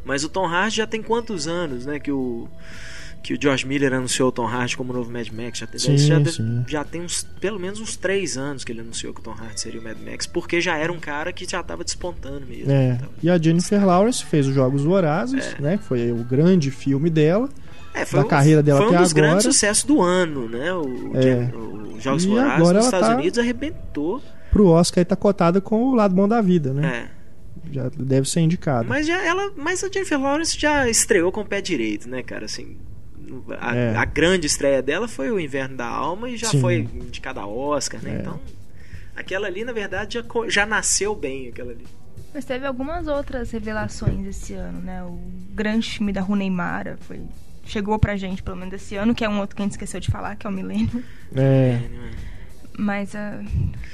Mas 0.05 0.23
o 0.23 0.29
Tom 0.29 0.45
Hardy 0.45 0.77
já 0.77 0.85
tem 0.85 1.01
quantos 1.01 1.47
anos, 1.47 1.87
né, 1.87 1.99
que 1.99 2.11
o 2.11 2.47
que 3.21 3.33
o 3.33 3.37
George 3.41 3.65
Miller 3.67 3.93
anunciou 3.93 4.29
o 4.29 4.31
Tom 4.31 4.47
Hardy 4.47 4.75
como 4.77 4.93
novo 4.93 5.11
Mad 5.11 5.27
Max, 5.29 5.59
já 5.59 5.67
tem, 5.67 5.79
Sim, 5.79 5.97
já, 5.97 6.25
sim. 6.25 6.63
já 6.67 6.83
tem 6.83 7.01
uns, 7.01 7.23
pelo 7.39 7.59
menos 7.59 7.79
uns 7.79 7.95
três 7.95 8.37
anos 8.37 8.63
que 8.63 8.71
ele 8.71 8.81
anunciou 8.81 9.13
que 9.13 9.19
o 9.19 9.23
Tom 9.23 9.31
Hardy 9.33 9.59
seria 9.59 9.79
o 9.79 9.83
Mad 9.83 9.97
Max, 9.99 10.25
porque 10.25 10.61
já 10.61 10.77
era 10.77 10.91
um 10.91 10.99
cara 10.99 11.31
que 11.33 11.45
já 11.49 11.61
tava 11.61 11.83
despontando 11.83 12.45
mesmo. 12.47 12.71
É. 12.71 12.93
Então, 12.93 13.09
E 13.21 13.29
a 13.29 13.37
Jennifer 13.37 13.85
Lawrence 13.85 14.23
fez 14.25 14.47
os 14.47 14.53
Jogos 14.55 14.83
Vorazes, 14.83 15.55
né? 15.59 15.77
Que 15.77 15.83
foi 15.83 16.11
o 16.11 16.23
grande 16.23 16.71
filme 16.71 17.09
dela. 17.09 17.49
É, 17.93 18.05
da 18.05 18.21
um- 18.21 18.27
carreira 18.27 18.61
dela 18.63 18.79
foi 18.79 18.87
um 18.87 18.91
até 18.93 19.01
dos 19.01 19.13
grandes 19.13 19.31
agora. 19.45 19.51
sucessos 19.53 19.83
do 19.83 20.01
ano, 20.01 20.47
né? 20.47 20.71
O, 20.73 21.11
É. 21.17 21.21
Gen- 21.21 21.51
o 21.55 21.99
Jogos 21.99 22.23
E 22.23 22.27
Vorazes 22.27 22.53
agora 22.53 22.77
nos 22.77 22.85
Estados 22.85 23.07
tá- 23.09 23.15
Unidos 23.15 23.39
arrebentou. 23.39 24.21
Pro 24.51 24.67
Oscar 24.67 25.01
e 25.01 25.05
tá 25.05 25.15
cotada 25.15 25.59
com 25.59 25.83
o 25.83 25.95
lado 25.95 26.15
bom 26.15 26.27
da 26.27 26.39
vida, 26.41 26.71
né? 26.73 27.07
É. 27.15 27.19
Já 27.71 27.89
deve 27.99 28.27
ser 28.29 28.39
indicada. 28.41 28.87
Mas 28.87 29.05
já 29.05 29.21
ela, 29.23 29.51
mas 29.55 29.83
a 29.83 29.89
Jennifer 29.89 30.19
Lawrence 30.19 30.57
já 30.59 30.89
estreou 30.89 31.31
com 31.31 31.41
o 31.41 31.45
pé 31.45 31.61
direito, 31.61 32.09
né, 32.09 32.23
cara? 32.23 32.45
Assim, 32.45 32.77
a, 33.59 33.75
É. 33.75 33.95
a 33.95 34.05
grande 34.05 34.47
estreia 34.47 34.81
dela 34.81 35.07
foi 35.07 35.31
o 35.31 35.39
Inverno 35.39 35.77
da 35.77 35.87
Alma 35.87 36.29
e 36.29 36.37
já 36.37 36.47
Sim. 36.49 36.61
foi 36.61 36.75
indicada 36.79 37.41
a 37.41 37.47
Oscar, 37.47 38.01
né? 38.01 38.15
É. 38.15 38.19
Então, 38.19 38.39
aquela 39.15 39.47
ali, 39.47 39.63
na 39.63 39.71
verdade, 39.73 40.15
já, 40.15 40.23
já 40.47 40.65
nasceu 40.65 41.15
bem, 41.15 41.47
aquela 41.49 41.71
ali. 41.71 41.85
Mas 42.33 42.45
teve 42.45 42.65
algumas 42.65 43.07
outras 43.07 43.49
revelações 43.51 44.25
esse 44.27 44.53
ano, 44.53 44.79
né? 44.81 45.03
O 45.03 45.19
grande 45.51 45.89
filme 45.89 46.13
da 46.13 46.21
Rooney 46.21 46.49
Mara 46.49 46.97
foi. 47.01 47.19
Chegou 47.65 47.97
pra 47.99 48.15
gente, 48.17 48.41
pelo 48.41 48.57
menos 48.57 48.73
esse 48.73 48.95
ano, 48.95 49.13
que 49.13 49.23
é 49.23 49.29
um 49.29 49.39
outro 49.39 49.55
que 49.55 49.61
a 49.61 49.65
gente 49.65 49.73
esqueceu 49.73 49.99
de 49.99 50.09
falar, 50.09 50.35
que 50.35 50.45
é 50.47 50.49
o 50.49 50.53
Milênio. 50.53 51.03
É. 51.35 51.79
Mas 52.79 53.13
a. 53.13 53.41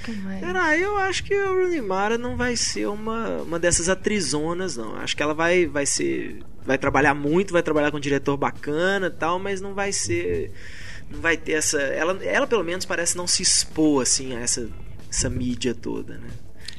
que 0.03 0.11
mais? 0.11 0.41
Cara, 0.41 0.77
eu 0.77 0.95
acho 0.97 1.23
que 1.23 1.33
a 1.33 1.47
Rooney 1.47 1.81
Mara 1.81 2.19
não 2.19 2.37
vai 2.37 2.55
ser 2.55 2.87
uma, 2.87 3.41
uma 3.41 3.57
dessas 3.57 3.89
atrizonas, 3.89 4.77
não. 4.77 4.95
Acho 4.97 5.17
que 5.17 5.23
ela 5.23 5.33
vai, 5.33 5.65
vai 5.65 5.87
ser. 5.87 6.43
Vai 6.63 6.77
trabalhar 6.77 7.15
muito, 7.15 7.51
vai 7.51 7.63
trabalhar 7.63 7.89
com 7.89 7.97
um 7.97 7.99
diretor 7.99 8.37
bacana 8.37 9.07
e 9.07 9.09
tal, 9.11 9.39
mas 9.39 9.59
não 9.59 9.73
vai 9.73 9.91
ser. 9.91 10.51
Não 11.09 11.19
vai 11.19 11.35
ter 11.35 11.53
essa. 11.53 11.81
Ela, 11.81 12.23
ela 12.23 12.45
pelo 12.45 12.63
menos 12.63 12.85
parece 12.85 13.17
não 13.17 13.25
se 13.25 13.41
expor 13.41 14.03
assim 14.03 14.35
a 14.35 14.39
essa, 14.41 14.69
essa 15.09 15.29
mídia 15.31 15.73
toda, 15.73 16.13
né? 16.19 16.27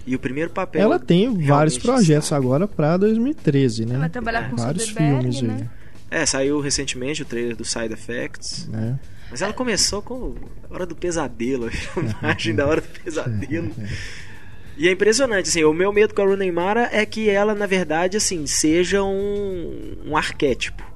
E 0.06 0.14
o 0.14 0.18
primeiro 0.20 0.50
papel. 0.50 0.82
Ela 0.82 1.00
tem 1.00 1.44
vários 1.44 1.76
projetos 1.76 2.26
destaca. 2.26 2.36
agora 2.40 2.68
pra 2.68 2.96
2013, 2.96 3.84
né? 3.84 3.94
Ela 3.94 4.00
vai 4.00 4.10
trabalhar 4.10 4.48
com 4.48 4.56
Vários 4.56 4.84
Soderbergh, 4.84 5.32
filmes 5.32 5.42
né? 5.42 5.68
aí. 6.12 6.20
É, 6.22 6.24
saiu 6.24 6.60
recentemente 6.60 7.22
o 7.22 7.24
trailer 7.24 7.56
do 7.56 7.64
Side 7.64 7.92
Effects. 7.92 8.68
né? 8.68 8.96
Mas 9.30 9.42
ela 9.42 9.52
começou 9.52 10.02
com 10.02 10.34
Hora 10.70 10.86
do 10.86 10.94
Pesadelo, 10.94 11.68
a 11.96 12.26
imagem 12.26 12.54
da 12.54 12.66
Hora 12.66 12.80
do 12.80 12.88
Pesadelo. 12.88 13.74
E 14.76 14.88
é 14.88 14.92
impressionante, 14.92 15.48
assim, 15.48 15.64
o 15.64 15.72
meu 15.72 15.92
medo 15.92 16.14
com 16.14 16.22
a 16.22 16.24
Rooney 16.26 16.52
Mara 16.52 16.88
é 16.92 17.04
que 17.06 17.30
ela, 17.30 17.54
na 17.54 17.66
verdade, 17.66 18.16
assim, 18.16 18.46
seja 18.46 19.02
um, 19.02 19.96
um 20.04 20.16
arquétipo. 20.16 20.95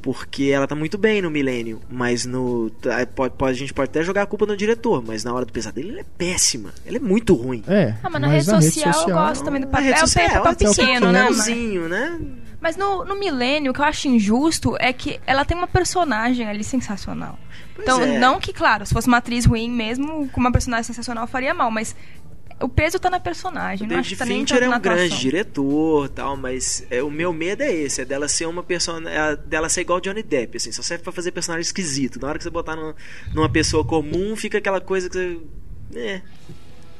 Porque 0.00 0.44
ela 0.44 0.66
tá 0.66 0.74
muito 0.74 0.96
bem 0.98 1.20
no 1.22 1.30
Milênio, 1.30 1.80
mas 1.90 2.24
no. 2.26 2.70
tá, 2.70 3.06
Pode, 3.06 3.34
pode- 3.34 3.52
a 3.52 3.58
gente 3.58 3.72
pode 3.74 3.90
até 3.90 4.02
jogar 4.02 4.22
a 4.22 4.26
culpa 4.26 4.46
no 4.46 4.56
diretor, 4.56 5.02
mas 5.06 5.22
na 5.24 5.32
hora 5.32 5.44
do 5.44 5.52
pesadelo 5.52 5.90
ela 5.90 6.00
é 6.00 6.04
péssima. 6.16 6.70
Ela 6.86 6.96
é 6.96 7.00
muito 7.00 7.34
ruim. 7.34 7.62
É, 7.68 7.94
Ah, 8.02 8.08
mas 8.10 8.20
na 8.22 8.28
rede 8.28 8.44
social, 8.44 9.08
eu 9.08 9.14
gosto 9.14 9.44
também 9.44 9.60
do 9.60 9.66
Na 9.66 9.70
papel. 9.72 9.86
rede 9.86 10.00
É 10.00 10.02
o 10.02 10.06
social, 10.06 10.26
papel 10.26 10.42
ela 10.44 10.54
tem 10.54 10.68
um 10.68 10.74
pequeno, 10.74 11.12
né? 11.12 11.22
Mas, 11.28 11.36
papelzinho, 11.38 11.88
né? 11.88 12.20
mas 12.60 12.76
no, 12.76 13.04
no 13.04 13.18
Milênio, 13.18 13.70
o 13.70 13.74
que 13.74 13.80
eu 13.80 13.84
acho 13.84 14.08
injusto 14.08 14.76
é 14.78 14.92
que 14.92 15.20
ela 15.26 15.44
tem 15.44 15.56
uma 15.56 15.66
personagem 15.66 16.46
ali 16.46 16.62
sensacional. 16.64 17.38
Pois 17.74 17.86
então, 17.88 18.02
é. 18.02 18.18
não 18.18 18.38
que, 18.38 18.52
claro, 18.52 18.84
se 18.84 18.92
fosse 18.92 19.08
uma 19.08 19.16
atriz 19.18 19.44
ruim 19.46 19.70
mesmo, 19.70 20.28
com 20.28 20.40
uma 20.40 20.52
personagem 20.52 20.84
sensacional, 20.84 21.26
faria 21.26 21.54
mal, 21.54 21.70
mas 21.70 21.94
o 22.62 22.68
peso 22.68 22.98
tá 22.98 23.08
na 23.08 23.18
personagem. 23.18 23.86
O 23.86 23.88
David 23.88 24.08
que 24.08 24.16
tá 24.16 24.26
Fincher 24.26 24.62
é 24.62 24.68
um 24.68 24.80
grande 24.80 25.04
atuação. 25.04 25.18
diretor 25.18 26.08
tal, 26.10 26.36
mas 26.36 26.84
é, 26.90 27.02
o 27.02 27.10
meu 27.10 27.32
medo 27.32 27.62
é 27.62 27.72
esse, 27.72 28.02
é 28.02 28.04
dela 28.04 28.28
ser 28.28 28.46
uma 28.46 28.62
personagem. 28.62 29.18
dela 29.46 29.68
ser 29.68 29.80
igual 29.80 30.00
Johnny 30.00 30.22
Depp, 30.22 30.56
assim, 30.56 30.70
só 30.70 30.82
serve 30.82 31.02
pra 31.02 31.12
fazer 31.12 31.32
personagem 31.32 31.62
esquisito. 31.62 32.20
Na 32.20 32.28
hora 32.28 32.38
que 32.38 32.44
você 32.44 32.50
botar 32.50 32.76
numa, 32.76 32.94
numa 33.34 33.48
pessoa 33.48 33.84
comum, 33.84 34.36
fica 34.36 34.58
aquela 34.58 34.80
coisa 34.80 35.08
que 35.08 35.16
você. 35.16 35.38
É. 35.94 36.22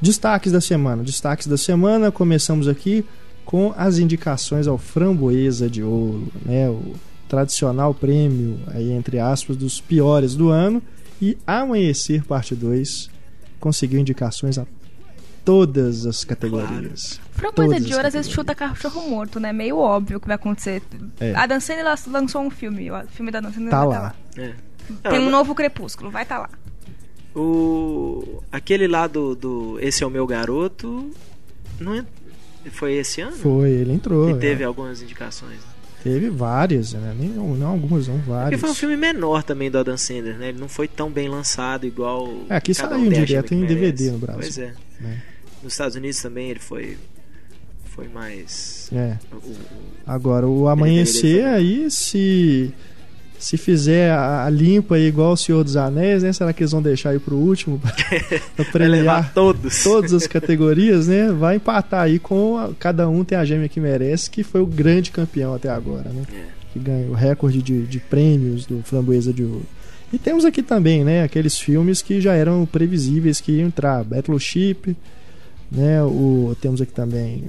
Destaques 0.01 0.51
da 0.51 0.61
semana. 0.61 1.03
Destaques 1.03 1.47
da 1.47 1.59
semana, 1.59 2.11
começamos 2.11 2.67
aqui 2.67 3.05
com 3.45 3.75
as 3.77 3.99
indicações 3.99 4.67
ao 4.67 4.79
Framboesa 4.79 5.69
de 5.69 5.83
Ouro, 5.83 6.33
né? 6.45 6.71
O 6.71 6.95
tradicional 7.29 7.95
prêmio, 7.95 8.59
aí 8.69 8.91
entre 8.91 9.19
aspas, 9.19 9.57
dos 9.57 9.81
piores 9.81 10.35
do 10.35 10.49
ano. 10.49 10.83
E 11.21 11.37
Amanhecer 11.47 12.25
Parte 12.25 12.55
2 12.55 13.11
conseguiu 13.61 14.01
indicações 14.01 14.57
a 14.57 14.67
todas 15.45 16.07
as 16.07 16.25
categorias. 16.25 17.21
Framboesa 17.33 17.75
Todas 17.75 17.87
de 17.87 17.91
as 17.91 17.97
ouro 17.97 18.07
às 18.09 18.15
vezes 18.15 18.31
chuta 18.31 18.55
cachorro 18.55 19.09
morto, 19.09 19.41
né? 19.41 19.53
Meio 19.53 19.79
óbvio 19.79 20.19
o 20.19 20.21
que 20.21 20.27
vai 20.27 20.37
acontecer. 20.37 20.83
É. 21.19 21.35
A 21.35 21.47
Dan 21.47 21.61
Sandler 21.61 21.87
lançou 22.09 22.43
um 22.43 22.51
filme, 22.51 22.91
o 22.91 23.07
filme 23.09 23.31
da 23.31 23.41
Dan 23.41 23.53
Sandler 23.53 23.71
Tá 23.71 23.85
lá. 23.85 24.15
tá 24.35 24.43
é. 24.43 24.55
Tem 25.09 25.21
um 25.21 25.31
novo 25.31 25.55
Crepúsculo, 25.55 26.11
vai 26.11 26.23
estar 26.25 26.37
tá 26.37 26.43
lá. 26.43 26.51
O. 27.35 28.43
Aquele 28.51 28.89
lá 28.89 29.07
do, 29.07 29.35
do 29.37 29.79
Esse 29.81 30.03
é 30.03 30.07
o 30.07 30.11
meu 30.11 30.27
garoto. 30.27 31.11
Não 31.79 31.95
é- 31.95 32.05
Foi 32.73 32.95
esse 32.95 33.21
ano? 33.21 33.37
Foi, 33.37 33.71
ele 33.71 33.93
entrou. 33.93 34.35
Né? 34.35 34.41
teve 34.41 34.65
algumas 34.65 35.01
indicações. 35.01 35.61
Teve 36.03 36.31
várias, 36.31 36.93
né? 36.95 37.15
Nem, 37.19 37.29
não 37.29 37.67
algumas, 37.69 38.09
não 38.09 38.17
Porque 38.17 38.31
várias. 38.31 38.61
foi 38.61 38.71
um 38.71 38.75
filme 38.75 38.97
menor 38.97 39.43
também 39.43 39.71
do 39.71 39.79
Adam 39.79 39.97
Sandler, 39.99 40.39
né? 40.39 40.49
Ele 40.49 40.59
não 40.59 40.69
foi 40.69 40.89
tão 40.89 41.11
bem 41.11 41.29
lançado 41.29 41.87
igual. 41.87 42.27
É, 42.49 42.57
aqui 42.57 42.73
saiu 42.73 42.97
um 42.97 43.09
direto 43.09 43.53
em 43.53 43.65
DVD 43.67 44.11
no 44.13 44.19
Brasil. 44.19 44.41
Pois 44.41 44.59
é. 44.59 44.73
né? 45.01 45.23
Nos 45.63 45.75
Estados 45.75 45.97
Unidos 45.97 46.21
também 46.23 46.49
ele 46.51 46.61
foi. 46.61 46.97
Foi 47.85 48.09
mais. 48.09 48.89
É. 48.93 49.19
o- 49.33 49.37
o- 49.37 49.57
Agora, 50.07 50.47
o 50.47 50.69
amanhecer 50.69 51.45
aí, 51.45 51.91
se 51.91 52.73
se 53.41 53.57
fizer 53.57 54.13
a, 54.13 54.45
a 54.45 54.51
limpa 54.51 54.95
aí 54.97 55.07
igual 55.07 55.33
o 55.33 55.37
Senhor 55.37 55.65
dos 55.65 55.77
Anéis, 55.77 56.23
né? 56.23 56.33
Será 56.33 56.53
que 56.53 56.63
eles 56.63 56.71
vão 56.73 56.83
deixar 56.83 57.11
aí 57.11 57.19
pro 57.19 57.35
último 57.37 57.81
levar 58.59 58.71
premiar 58.71 59.35
todos. 59.35 59.83
todas 59.85 60.13
as 60.13 60.27
categorias, 60.27 61.09
né? 61.09 61.33
Vai 61.33 61.57
empatar 61.57 62.03
aí 62.03 62.19
com 62.19 62.57
a- 62.59 62.71
cada 62.79 63.09
um 63.09 63.25
tem 63.25 63.37
a 63.37 63.45
gêmea 63.45 63.69
que 63.69 63.81
merece, 63.81 64.31
que 64.31 64.43
foi 64.45 64.61
o 64.61 64.67
grande 64.67 65.11
campeão 65.11 65.55
até 65.55 65.69
agora, 65.71 66.11
né? 66.11 66.23
É. 66.33 66.43
Que 66.73 66.79
ganhou 66.79 67.11
o 67.11 67.15
recorde 67.15 67.61
de, 67.63 67.83
de 67.87 67.99
prêmios 67.99 68.65
do 68.67 68.81
Framboesa 68.85 69.33
de 69.33 69.43
Ouro. 69.43 69.67
E 70.13 70.19
temos 70.19 70.45
aqui 70.45 70.63
também, 70.63 71.03
né? 71.05 71.23
Aqueles 71.23 71.59
filmes 71.59 72.03
que 72.03 72.21
já 72.21 72.35
eram 72.35 72.67
previsíveis 72.67 73.41
que 73.41 73.53
iam 73.53 73.67
entrar, 73.69 74.05
Battleship, 74.05 74.97
né? 75.71 76.03
O 76.03 76.57
temos 76.61 76.81
aqui 76.81 76.93
também 76.93 77.45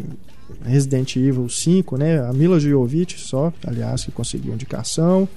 Resident 0.64 1.16
Evil 1.16 1.50
5, 1.50 1.98
né? 1.98 2.20
A 2.20 2.32
Mila 2.34 2.60
Jovovich 2.60 3.20
só, 3.20 3.52
aliás, 3.66 4.06
que 4.06 4.12
conseguiu 4.12 4.54
indicação. 4.54 5.28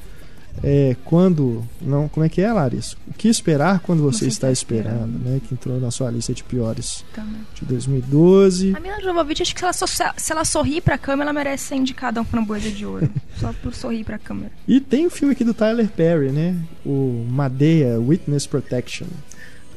É, 0.62 0.96
quando 1.04 1.62
não, 1.80 2.08
como 2.08 2.24
é 2.24 2.28
que 2.28 2.40
é, 2.40 2.50
Larissa? 2.52 2.96
O 3.08 3.12
que 3.12 3.28
esperar 3.28 3.80
quando 3.80 4.02
você, 4.02 4.20
Você 4.20 4.26
está 4.28 4.50
está 4.50 4.52
esperando, 4.52 5.06
esperando. 5.16 5.24
né? 5.34 5.40
Que 5.46 5.52
entrou 5.54 5.78
na 5.80 5.90
sua 5.90 6.10
lista 6.10 6.32
de 6.32 6.42
piores 6.44 7.04
Também. 7.12 7.40
de 7.54 7.64
2012. 7.66 8.74
A 8.76 8.80
Mila 8.80 9.00
Jovovich, 9.00 9.42
acho 9.42 9.52
que 9.54 9.60
se 9.60 9.64
ela, 9.64 9.72
só- 9.72 9.86
se 10.16 10.32
ela 10.32 10.44
sorrir 10.44 10.80
pra 10.80 10.96
câmera, 10.96 11.30
ela 11.30 11.32
merece 11.32 11.64
ser 11.64 11.74
indicada 11.74 12.20
a 12.20 12.22
um 12.22 12.24
framboesa 12.24 12.70
de 12.70 12.86
ouro. 12.86 13.10
só 13.38 13.52
por 13.62 13.74
sorrir 13.74 14.04
pra 14.04 14.16
câmera. 14.18 14.52
E 14.66 14.80
tem 14.80 15.06
o 15.06 15.10
filme 15.10 15.32
aqui 15.32 15.44
do 15.44 15.52
Tyler 15.52 15.88
Perry, 15.88 16.30
né? 16.30 16.56
O 16.86 17.26
Madeia 17.28 17.98
Witness 18.00 18.46
Protection, 18.46 19.06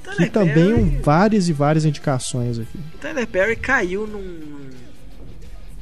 que 0.04 0.10
Tyler 0.12 0.32
também 0.32 0.54
Perry- 0.54 0.82
um, 0.82 1.02
várias 1.02 1.50
e 1.50 1.54
várias 1.54 1.84
indicações 1.86 2.60
aqui. 2.60 2.78
O 2.96 2.98
Tyler 3.00 3.28
Perry 3.28 3.56
caiu 3.56 4.06
num, 4.08 4.70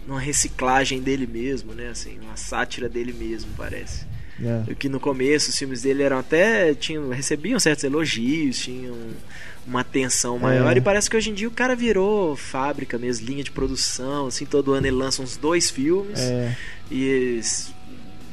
numa 0.08 0.20
reciclagem 0.20 1.02
dele 1.02 1.28
mesmo, 1.28 1.74
né? 1.74 1.90
Assim, 1.90 2.18
uma 2.24 2.38
sátira 2.38 2.88
dele 2.90 3.14
mesmo, 3.14 3.52
parece. 3.58 4.06
Né? 4.40 4.66
Que 4.78 4.90
no 4.90 5.00
começo 5.00 5.50
os 5.50 5.58
filmes 5.58 5.82
dele 5.82 6.04
eram 6.04 6.20
até. 6.20 6.74
Tinham, 6.74 7.10
recebiam 7.10 7.60
certos 7.60 7.84
elogios, 7.84 8.58
tinham 8.60 8.96
uma 9.68 9.82
atenção 9.82 10.38
maior. 10.38 10.74
É. 10.76 10.78
E 10.78 10.82
parece 10.82 11.10
que 11.10 11.18
hoje 11.18 11.30
em 11.32 11.34
dia 11.34 11.48
o 11.48 11.52
cara 11.52 11.76
virou 11.76 12.36
fábrica 12.36 12.98
mesmo, 12.98 13.26
linha 13.28 13.44
de 13.44 13.52
produção. 13.52 14.28
Assim, 14.28 14.46
todo 14.46 14.74
ano 14.74 14.86
ele 14.88 14.96
lança 14.96 15.22
uns 15.22 15.38
dois 15.38 15.70
filmes. 15.70 16.20
É, 16.20 16.56
E, 16.92 17.42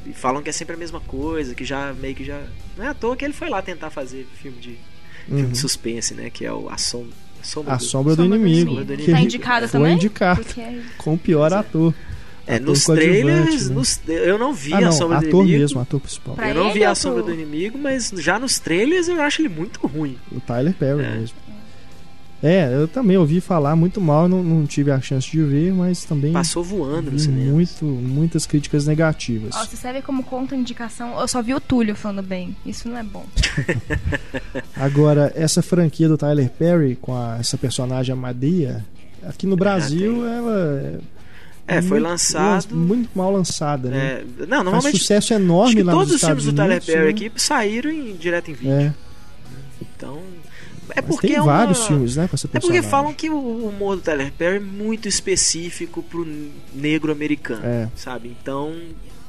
e 0.07 0.13
falam 0.13 0.43
que 0.43 0.51
é 0.51 0.53
sempre 0.53 0.75
a 0.75 0.79
mesma 0.79 1.01
coisa, 1.01 1.55
que 1.55 1.65
já 1.65 1.93
meio 1.95 2.15
que 2.15 2.25
já. 2.25 2.41
Não 2.77 2.85
é 2.85 2.89
à 2.89 2.95
toa 2.95 3.17
que 3.17 3.25
ele 3.25 3.33
foi 3.35 3.49
lá 3.49 3.63
tentar 3.63 3.91
fazer 3.91 4.27
filme 4.43 4.59
de, 4.59 4.79
filme 5.27 5.43
uhum. 5.45 5.49
de 5.53 5.59
suspense, 5.59 6.15
né? 6.15 6.29
Que 6.31 6.45
é 6.45 6.53
o 6.53 6.69
A 6.69 6.77
Sombra, 6.77 7.13
a 7.41 7.45
sombra 7.45 7.73
A 7.73 7.77
do- 7.77 7.85
Sombra 7.85 8.17
do 8.17 8.29
do 8.29 8.35
Inimigo. 8.35 8.71
Inimigo. 8.73 8.97
que 8.97 9.11
Tá 9.11 9.17
ele 9.19 9.21
indicada 9.27 9.69
foi 9.69 9.81
também? 9.81 9.95
indicado 9.95 10.43
Porque 10.45 10.61
é- 10.61 10.83
com 10.99 11.15
o 11.15 11.19
pior 11.19 11.53
ator. 11.53 11.95
É, 12.09 12.12
Ator 12.47 12.61
nos 12.67 12.85
trailers, 12.85 13.69
né? 13.69 13.75
nos- 13.75 14.01
eu 14.09 14.37
não 14.39 14.53
vi 14.53 14.75
ah, 14.75 14.79
a 14.79 14.81
não, 14.81 14.93
Sombra 14.93 15.21
do 15.21 15.27
ator 15.29 15.41
Inimigo. 15.43 15.61
mesmo, 15.61 15.81
ator 15.81 16.01
principal. 16.01 16.35
Pra 16.35 16.49
eu 16.51 16.55
não 16.55 16.73
vi 16.73 16.85
a 16.85 16.95
Sombra 16.95 17.23
do 17.23 17.33
Inimigo, 17.33 17.79
mas 17.79 18.13
já 18.17 18.39
nos 18.39 18.59
trailers 18.59 19.07
eu 19.09 19.21
acho 19.23 19.43
ele 19.43 19.49
muito 19.49 19.87
ruim. 19.87 20.17
O 20.31 20.41
Tyler 20.41 20.75
Perry 20.75 21.05
É. 21.05 21.11
mesmo. 21.19 21.37
É, 22.45 22.75
eu 22.75 22.89
também 22.89 23.17
ouvi 23.17 23.41
falar 23.41 23.77
muito 23.77 24.01
mal, 24.01 24.29
não, 24.29 24.43
não 24.43 24.67
tive 24.67 24.91
a 24.91 25.01
chance 25.01 25.31
de 25.31 25.41
ver, 25.41 25.73
mas 25.73 26.03
também 26.03 26.33
Passou 26.33 26.65
voando 26.65 27.13
no 27.13 27.17
cinema. 27.21 27.53
muito, 27.53 27.85
muitas 27.85 28.47
críticas 28.47 28.85
negativas. 28.85 29.55
Ó, 29.55 29.65
você 29.65 29.77
serve 29.77 30.03
como 30.03 30.25
conta 30.25 30.57
indicação. 30.57 31.17
Eu 31.21 31.29
só 31.29 31.41
vi 31.41 31.55
o 31.55 31.61
Túlio 31.61 31.95
falando 31.95 32.21
bem. 32.27 32.57
Isso 32.67 32.89
não 32.89 32.99
é 32.99 33.05
bom. 33.05 33.25
Agora, 34.75 35.33
essa 35.37 35.63
franquia 35.63 36.09
do 36.09 36.17
Tyler 36.19 36.51
Perry 36.51 36.97
com 37.01 37.17
a- 37.17 37.37
essa 37.39 37.57
personagem 37.57 38.13
Amadeia, 38.13 38.85
aqui 39.23 39.47
no 39.47 39.57
Brasil 39.57 40.27
ela 40.27 41.01
É, 41.67 41.81
foi 41.81 42.01
muito- 42.01 42.03
lançado. 42.11 42.75
muito 42.75 43.11
mal 43.15 43.31
lançada, 43.33 43.89
né? 43.89 43.97
é, 43.99 44.25
não, 44.41 44.47
Faz 44.49 44.65
normalmente 44.65 44.99
sucesso 44.99 45.33
acho 45.33 45.43
enorme 45.43 45.77
que 45.77 45.83
lá 45.83 45.93
todos 45.93 46.13
os 46.15 46.21
filmes 46.21 46.43
Estados 46.43 46.45
do 46.45 46.53
Tyler 46.55 46.83
Perry 46.85 47.05
né? 47.05 47.09
aqui 47.11 47.33
saíram 47.41 47.91
em, 47.91 48.17
direto 48.17 48.51
em 48.51 48.55
vídeo. 48.55 48.73
É, 48.73 48.95
Então. 49.81 50.21
É 50.95 51.01
mas 51.01 51.07
porque 51.07 51.29
tem 51.29 51.37
é 51.37 51.41
uma- 51.41 51.53
vários 51.53 51.87
filmes, 51.87 52.17
né, 52.17 52.27
com 52.29 52.35
essa 52.37 52.49
É 52.53 52.61
porque 52.61 52.83
falam 52.83 53.15
que 53.15 53.31
o 53.31 53.67
humor 53.69 53.97
do 53.97 54.03
Tyler 54.03 54.33
Perry 54.33 54.57
é 54.57 54.61
muito 54.61 55.09
específico 55.09 56.03
pro 56.03 56.27
negro 56.75 57.13
americano, 57.13 57.65
É. 57.65 57.89
sabe? 57.97 58.29
Então, 58.43 58.75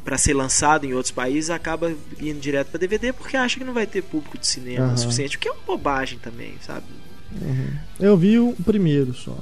pra 0.04 0.18
ser 0.18 0.34
lançado 0.34 0.86
em 0.86 0.94
outros 0.94 1.12
países, 1.12 1.50
acaba 1.52 1.94
indo 2.20 2.40
direto 2.40 2.70
pra 2.70 2.80
DVD 2.80 3.14
porque 3.14 3.38
acha 3.38 3.58
que 3.58 3.64
não 3.64 3.74
vai 3.74 3.86
ter 3.86 4.02
público 4.02 4.38
de 4.38 4.46
cinema 4.48 4.92
o 4.94 4.98
suficiente, 4.98 5.38
o 5.38 5.40
que 5.40 5.48
é 5.48 5.52
uma 5.52 5.62
bobagem 5.66 6.18
também, 6.20 6.56
sabe? 6.66 6.84
Uhum. 7.40 7.68
Eu 8.00 8.18
vi 8.18 8.40
o 8.40 8.54
primeiro 8.66 9.14
só. 9.14 9.38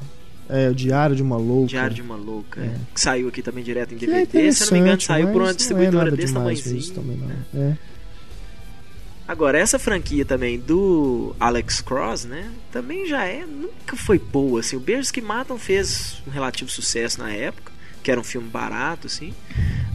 É, 0.54 0.70
o 0.70 0.76
Diário 0.76 1.16
de 1.16 1.24
uma 1.24 1.38
Louca. 1.38 1.70
Diário 1.70 1.96
de 1.96 2.02
uma 2.02 2.16
Louca, 2.16 2.60
É. 2.60 2.76
que 2.94 3.00
saiu 3.00 3.30
aqui 3.30 3.42
também 3.42 3.64
direto 3.64 3.94
em 3.94 3.98
Que 3.98 4.04
é 4.06 4.26
DVD, 4.26 4.52
se 4.52 4.64
eu 4.64 4.68
não 4.68 4.74
me 4.74 4.80
engano, 4.80 5.00
saiu 5.02 5.28
por 5.28 5.38
uma 5.38 5.46
mas 5.48 5.56
distribuidora 5.56 6.10
é 6.10 6.12
desse 6.12 6.34
tamanhozinho. 6.34 6.94
também 6.94 7.18
não. 7.18 7.62
É. 7.62 7.78
Agora, 9.28 9.58
essa 9.58 9.80
franquia 9.80 10.26
também 10.26 10.60
do 10.60 11.34
Alex 11.40 11.80
Cross, 11.80 12.26
né? 12.26 12.52
Também 12.70 13.08
já 13.08 13.24
é. 13.26 13.46
Nunca 13.46 13.96
foi 13.96 14.20
boa, 14.20 14.60
assim. 14.60 14.76
O 14.76 14.80
Beijos 14.82 15.10
que 15.10 15.22
Matam 15.22 15.58
fez 15.58 16.22
um 16.28 16.32
relativo 16.32 16.70
sucesso 16.70 17.18
na 17.20 17.32
época, 17.32 17.72
que 18.04 18.12
era 18.12 18.20
um 18.20 18.24
filme 18.26 18.50
barato, 18.50 19.08
assim. 19.08 19.34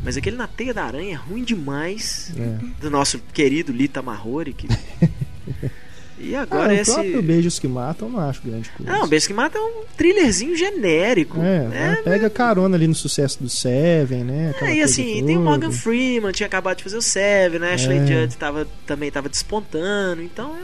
Mas 0.03 0.17
aquele 0.17 0.37
Na 0.37 0.47
Teia 0.47 0.73
da 0.73 0.85
Aranha 0.85 1.13
é 1.13 1.17
ruim 1.17 1.45
demais. 1.45 2.33
É. 2.35 2.59
Do 2.81 2.91
nosso 2.91 3.19
querido 3.35 3.73
Lita 3.73 4.01
Mahori. 4.01 4.55
Que... 4.55 4.69
e 6.19 6.35
agora 6.35 6.71
Ah, 6.73 6.77
o 6.77 6.81
esse. 6.81 6.93
próprio 6.93 7.23
Beijos 7.23 7.59
que 7.59 7.69
Matam 7.69 8.09
eu 8.09 8.13
não 8.13 8.21
acho 8.21 8.41
grande 8.43 8.71
coisa. 8.71 8.91
Não, 8.93 9.07
Beijos 9.07 9.27
que 9.27 9.35
Matam 9.35 9.61
é 9.61 9.65
um 9.65 9.85
thrillerzinho 9.97 10.57
genérico. 10.57 11.39
É, 11.41 11.69
né? 11.69 11.97
pega 12.05 12.31
carona 12.31 12.77
ali 12.77 12.87
no 12.87 12.95
sucesso 12.95 13.43
do 13.43 13.49
Seven, 13.49 14.25
né? 14.25 14.51
aquela 14.51 14.71
É, 14.71 14.77
e 14.77 14.83
assim, 14.83 15.25
tem 15.25 15.37
o. 15.37 15.41
Morgan 15.41 15.71
Freeman, 15.71 16.33
tinha 16.33 16.47
acabado 16.47 16.79
de 16.79 16.83
fazer 16.85 16.97
o 16.97 17.03
Seven, 17.03 17.59
né? 17.61 17.75
Ashley 17.75 17.99
É. 17.99 18.07
Judd 18.07 18.37
tava, 18.37 18.67
também 18.87 19.11
tava 19.11 19.29
despontando, 19.29 20.23
então. 20.23 20.55
é- 20.57 20.63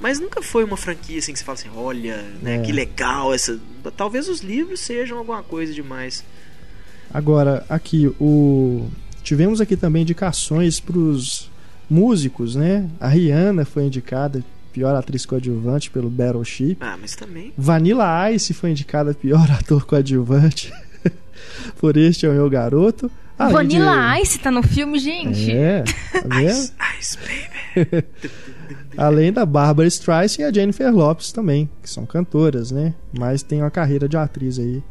Mas 0.00 0.18
nunca 0.18 0.40
foi 0.40 0.64
uma 0.64 0.78
franquia 0.78 1.18
assim 1.18 1.32
que 1.34 1.38
você 1.38 1.44
fala 1.44 1.58
assim, 1.58 1.68
olha, 1.76 2.24
né, 2.42 2.56
É. 2.56 2.58
que 2.60 2.72
legal 2.72 3.34
essa. 3.34 3.60
Talvez 3.96 4.28
os 4.30 4.40
livros 4.40 4.80
sejam 4.80 5.18
alguma 5.18 5.42
coisa 5.42 5.74
demais. 5.74 6.24
Agora, 7.12 7.64
aqui, 7.68 8.06
o 8.20 8.88
tivemos 9.22 9.60
aqui 9.60 9.76
também 9.76 10.02
indicações 10.02 10.80
pros 10.80 11.50
músicos, 11.88 12.54
né? 12.54 12.88
A 13.00 13.08
Rihanna 13.08 13.64
foi 13.64 13.84
indicada 13.84 14.42
pior 14.72 14.94
atriz 14.94 15.26
coadjuvante 15.26 15.90
pelo 15.90 16.08
Battleship. 16.08 16.76
Ah, 16.80 16.96
mas 17.00 17.14
também. 17.14 17.52
Vanilla 17.56 18.30
Ice 18.32 18.54
foi 18.54 18.70
indicada 18.70 19.14
pior 19.14 19.50
ator 19.52 19.84
coadjuvante 19.84 20.72
por 21.78 21.96
Este 21.96 22.26
é 22.26 22.28
o 22.28 22.32
Meu 22.32 22.48
Garoto. 22.48 23.10
Além 23.38 23.54
Vanilla 23.54 24.14
de... 24.16 24.22
Ice 24.22 24.38
tá 24.38 24.50
no 24.50 24.62
filme, 24.62 24.98
gente. 24.98 25.50
É, 25.50 25.82
tá 25.82 26.20
vendo? 26.28 26.50
Ice, 26.50 26.72
ice, 27.00 27.18
baby. 27.18 28.06
Além 28.96 29.32
da 29.32 29.46
Barbara 29.46 29.88
Streisand 29.88 30.42
e 30.42 30.44
a 30.44 30.52
Jennifer 30.52 30.94
Lopes 30.94 31.32
também, 31.32 31.70
que 31.82 31.88
são 31.88 32.04
cantoras, 32.04 32.70
né? 32.70 32.94
Mas 33.18 33.42
tem 33.42 33.62
uma 33.62 33.70
carreira 33.70 34.06
de 34.06 34.16
atriz 34.16 34.58
aí 34.58 34.82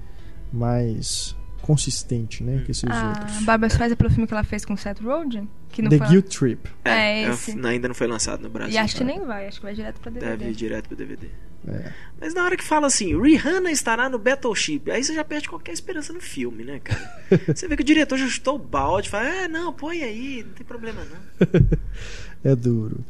mais 0.52 1.36
consistente, 1.70 2.44
né? 2.44 2.64
Que 2.66 2.72
esses 2.72 2.84
A 2.90 3.10
outros. 3.10 3.44
Barbara 3.44 3.68
Streisand 3.68 3.94
é 3.94 3.96
pelo 3.96 4.10
filme 4.10 4.26
que 4.26 4.34
ela 4.34 4.44
fez 4.44 4.66
com 4.66 4.76
Seth 4.76 5.00
Rogen, 5.02 5.48
que 5.70 5.84
não 5.84 5.90
The 5.92 6.00
foi... 6.00 6.08
Guilt 6.08 6.36
Trip. 6.36 6.68
É, 6.84 7.28
eu- 7.28 7.34
esse. 7.34 7.52
ainda 7.64 7.88
não 7.88 7.94
foi 7.94 8.08
lançado 8.08 8.42
no 8.42 8.50
Brasil. 8.50 8.74
E 8.74 8.78
acho 8.80 8.96
que 8.96 9.04
nem 9.04 9.24
vai, 9.24 9.46
acho 9.48 9.60
que 9.60 9.66
vai 9.68 9.76
direto 9.76 10.00
pra 10.02 10.10
DVD. 10.10 10.36
Deve 10.36 10.50
ir 10.50 10.56
direto 10.56 10.88
pro 10.88 10.98
DVD. 10.98 11.28
É. 11.68 11.92
Mas 12.20 12.34
na 12.34 12.44
hora 12.44 12.58
que 12.58 12.64
fala 12.64 12.88
assim, 12.88 13.22
Rihanna 13.22 13.72
estará 13.72 14.10
no 14.10 14.18
Battleship, 14.18 14.90
aí 14.90 15.04
você 15.04 15.14
já 15.14 15.24
perde 15.24 15.48
qualquer 15.48 15.72
esperança 15.74 16.12
no 16.12 16.20
filme, 16.20 16.64
né, 16.64 16.80
cara? 16.84 17.24
você 17.56 17.68
vê 17.68 17.76
que 17.76 17.84
o 17.84 17.86
diretor 17.86 18.18
já 18.18 18.28
chutou 18.28 18.56
o 18.56 18.60
balde, 18.60 19.08
fala, 19.08 19.30
é, 19.30 19.48
não, 19.48 19.72
põe 19.72 20.02
aí, 20.02 20.44
não 20.44 20.54
tem 20.54 20.66
problema 20.66 21.02
não. 21.06 21.50
É 22.44 22.56
duro. 22.56 23.06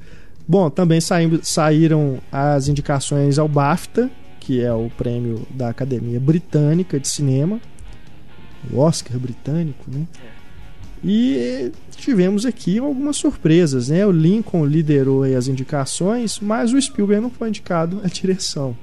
Bom, 0.45 0.69
também 0.69 0.99
saíram 1.43 2.19
as 2.29 2.67
indicações 2.67 3.37
ao 3.39 3.47
BAFTA, 3.47 4.09
que 4.41 4.59
é 4.61 4.73
o 4.73 4.89
prêmio 4.89 5.47
da 5.51 5.69
Academia 5.69 6.19
Britânica 6.19 6.99
de 6.99 7.07
Cinema, 7.07 7.61
o 8.71 8.79
Oscar 8.79 9.17
britânico, 9.17 9.85
né? 9.87 10.05
E 11.03 11.71
tivemos 11.95 12.45
aqui 12.45 12.77
algumas 12.79 13.15
surpresas, 13.15 13.89
né? 13.89 14.05
O 14.05 14.11
Lincoln 14.11 14.65
liderou 14.65 15.23
as 15.23 15.47
indicações, 15.47 16.39
mas 16.39 16.73
o 16.73 16.81
Spielberg 16.81 17.21
não 17.21 17.29
foi 17.29 17.49
indicado 17.49 18.01
à 18.03 18.07
direção. 18.07 18.75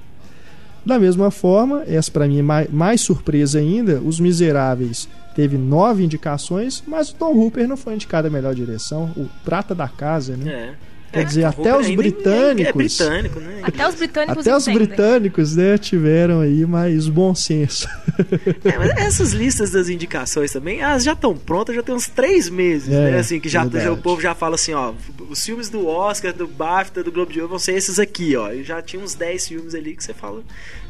Da 0.85 0.97
mesma 0.97 1.29
forma, 1.29 1.83
essa 1.85 2.09
para 2.09 2.27
mim 2.27 2.39
é 2.39 2.41
mais, 2.41 2.71
mais 2.71 3.01
surpresa 3.01 3.59
ainda, 3.59 3.99
Os 3.99 4.19
Miseráveis 4.19 5.07
teve 5.35 5.57
nove 5.57 6.03
indicações, 6.03 6.81
mas 6.87 7.09
o 7.09 7.15
Tom 7.15 7.33
Hooper 7.35 7.67
não 7.67 7.77
foi 7.77 7.93
indicado 7.93 8.27
à 8.27 8.31
melhor 8.31 8.55
direção, 8.55 9.11
o 9.15 9.27
prata 9.43 9.75
da 9.75 9.87
casa, 9.87 10.35
né? 10.37 10.49
É. 10.49 10.73
Quer 11.17 11.25
dizer, 11.25 11.43
até 11.45 11.75
os 11.77 11.85
ainda 11.87 11.91
É 11.93 11.95
britânicos- 12.03 12.73
britânico, 12.97 13.39
né? 13.39 13.59
Até 13.63 13.87
os 13.87 13.95
britânicos 13.95 14.47
Até 14.47 14.55
os 14.57 14.65
britânicos, 14.65 15.55
né, 15.55 15.77
tiveram 15.77 16.41
aí 16.41 16.65
mais 16.65 17.07
bom 17.07 17.33
senso. 17.35 17.87
É, 18.63 18.77
mas 18.77 18.89
essas 18.97 19.31
listas 19.33 19.71
das 19.71 19.89
indicações 19.89 20.51
também, 20.51 20.79
elas 20.81 21.03
já 21.03 21.13
estão 21.13 21.35
prontas, 21.35 21.75
já 21.75 21.83
tem 21.83 21.93
uns 21.95 22.07
três 22.07 22.49
meses, 22.49 22.89
É, 22.93 23.11
né? 23.11 23.19
Assim, 23.19 23.39
que 23.39 23.49
já, 23.49 23.67
já 23.67 23.91
o 23.91 23.97
povo 23.97 24.21
já 24.21 24.33
fala 24.35 24.55
assim, 24.55 24.73
ó, 24.73 24.93
os 25.29 25.43
filmes 25.43 25.69
do 25.69 25.87
Oscar, 25.87 26.33
do 26.33 26.47
BAFTA, 26.47 27.03
do 27.03 27.11
Globo 27.11 27.31
de 27.31 27.39
Ouro 27.39 27.49
vão 27.49 27.59
ser 27.59 27.73
esses 27.73 27.99
aqui, 27.99 28.35
ó. 28.35 28.51
E 28.51 28.63
já 28.63 28.81
tinha 28.81 29.01
uns 29.03 29.13
10 29.15 29.47
filmes 29.47 29.75
ali 29.75 29.95
que 29.95 30.03
você 30.03 30.13
fala. 30.13 30.43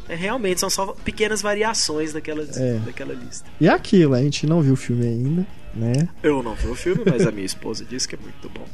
é, 0.10 0.15
realmente, 0.15 0.60
são 0.62 0.69
só 0.69 0.88
pequenas 1.03 1.41
variações 1.41 2.13
daquela, 2.13 2.41
É. 2.55 2.79
daquela 2.86 3.13
lista. 3.13 3.46
E 3.60 3.67
é 3.67 3.72
aquilo, 3.72 4.13
a 4.13 4.22
gente 4.22 4.48
não 4.48 4.62
viu 4.62 4.74
o 4.74 4.77
filme 4.77 5.05
ainda, 5.05 5.46
né? 5.75 6.07
Eu 6.24 6.41
não 6.41 6.55
vi 6.55 6.67
o 6.69 6.75
filme, 6.75 7.01
mas 7.05 7.27
a 7.27 7.31
minha 7.31 7.46
esposa 7.46 7.84
disse 7.84 8.07
que 8.07 8.15
é 8.15 8.17
muito 8.22 8.50
bom. 8.50 8.65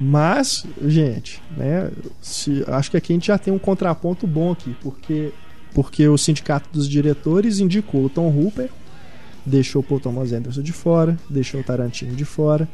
Mas, 0.00 0.64
gente, 0.82 1.42
né, 1.54 1.90
se, 2.22 2.64
acho 2.66 2.90
que 2.90 2.96
aqui 2.96 3.12
a 3.12 3.16
gente 3.16 3.26
já 3.26 3.36
tem 3.36 3.52
um 3.52 3.58
contraponto 3.58 4.26
bom 4.26 4.50
aqui, 4.52 4.74
porque 4.80 5.32
porque 5.72 6.08
o 6.08 6.18
sindicato 6.18 6.68
dos 6.72 6.88
diretores 6.88 7.60
indicou 7.60 8.04
o 8.04 8.08
Tom 8.08 8.28
Hooper, 8.28 8.68
deixou 9.46 9.82
o 9.82 9.84
Paul 9.84 10.00
Thomas 10.00 10.32
Anderson 10.32 10.62
de 10.62 10.72
fora, 10.72 11.16
deixou 11.28 11.60
o 11.60 11.64
Tarantino 11.64 12.14
de 12.16 12.24
fora, 12.24 12.68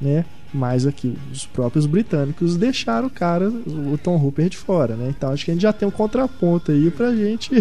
né? 0.00 0.24
Mas 0.54 0.86
aqui 0.86 1.18
os 1.32 1.44
próprios 1.44 1.86
britânicos 1.86 2.56
deixaram 2.56 3.08
o 3.08 3.10
cara, 3.10 3.48
o 3.48 3.98
Tom 3.98 4.16
Hooper 4.16 4.48
de 4.48 4.56
fora, 4.56 4.94
né? 4.94 5.08
Então 5.08 5.32
acho 5.32 5.44
que 5.44 5.50
a 5.50 5.54
gente 5.54 5.62
já 5.62 5.72
tem 5.72 5.88
um 5.88 5.90
contraponto 5.90 6.70
aí 6.70 6.90
pra 6.90 7.12
gente 7.12 7.52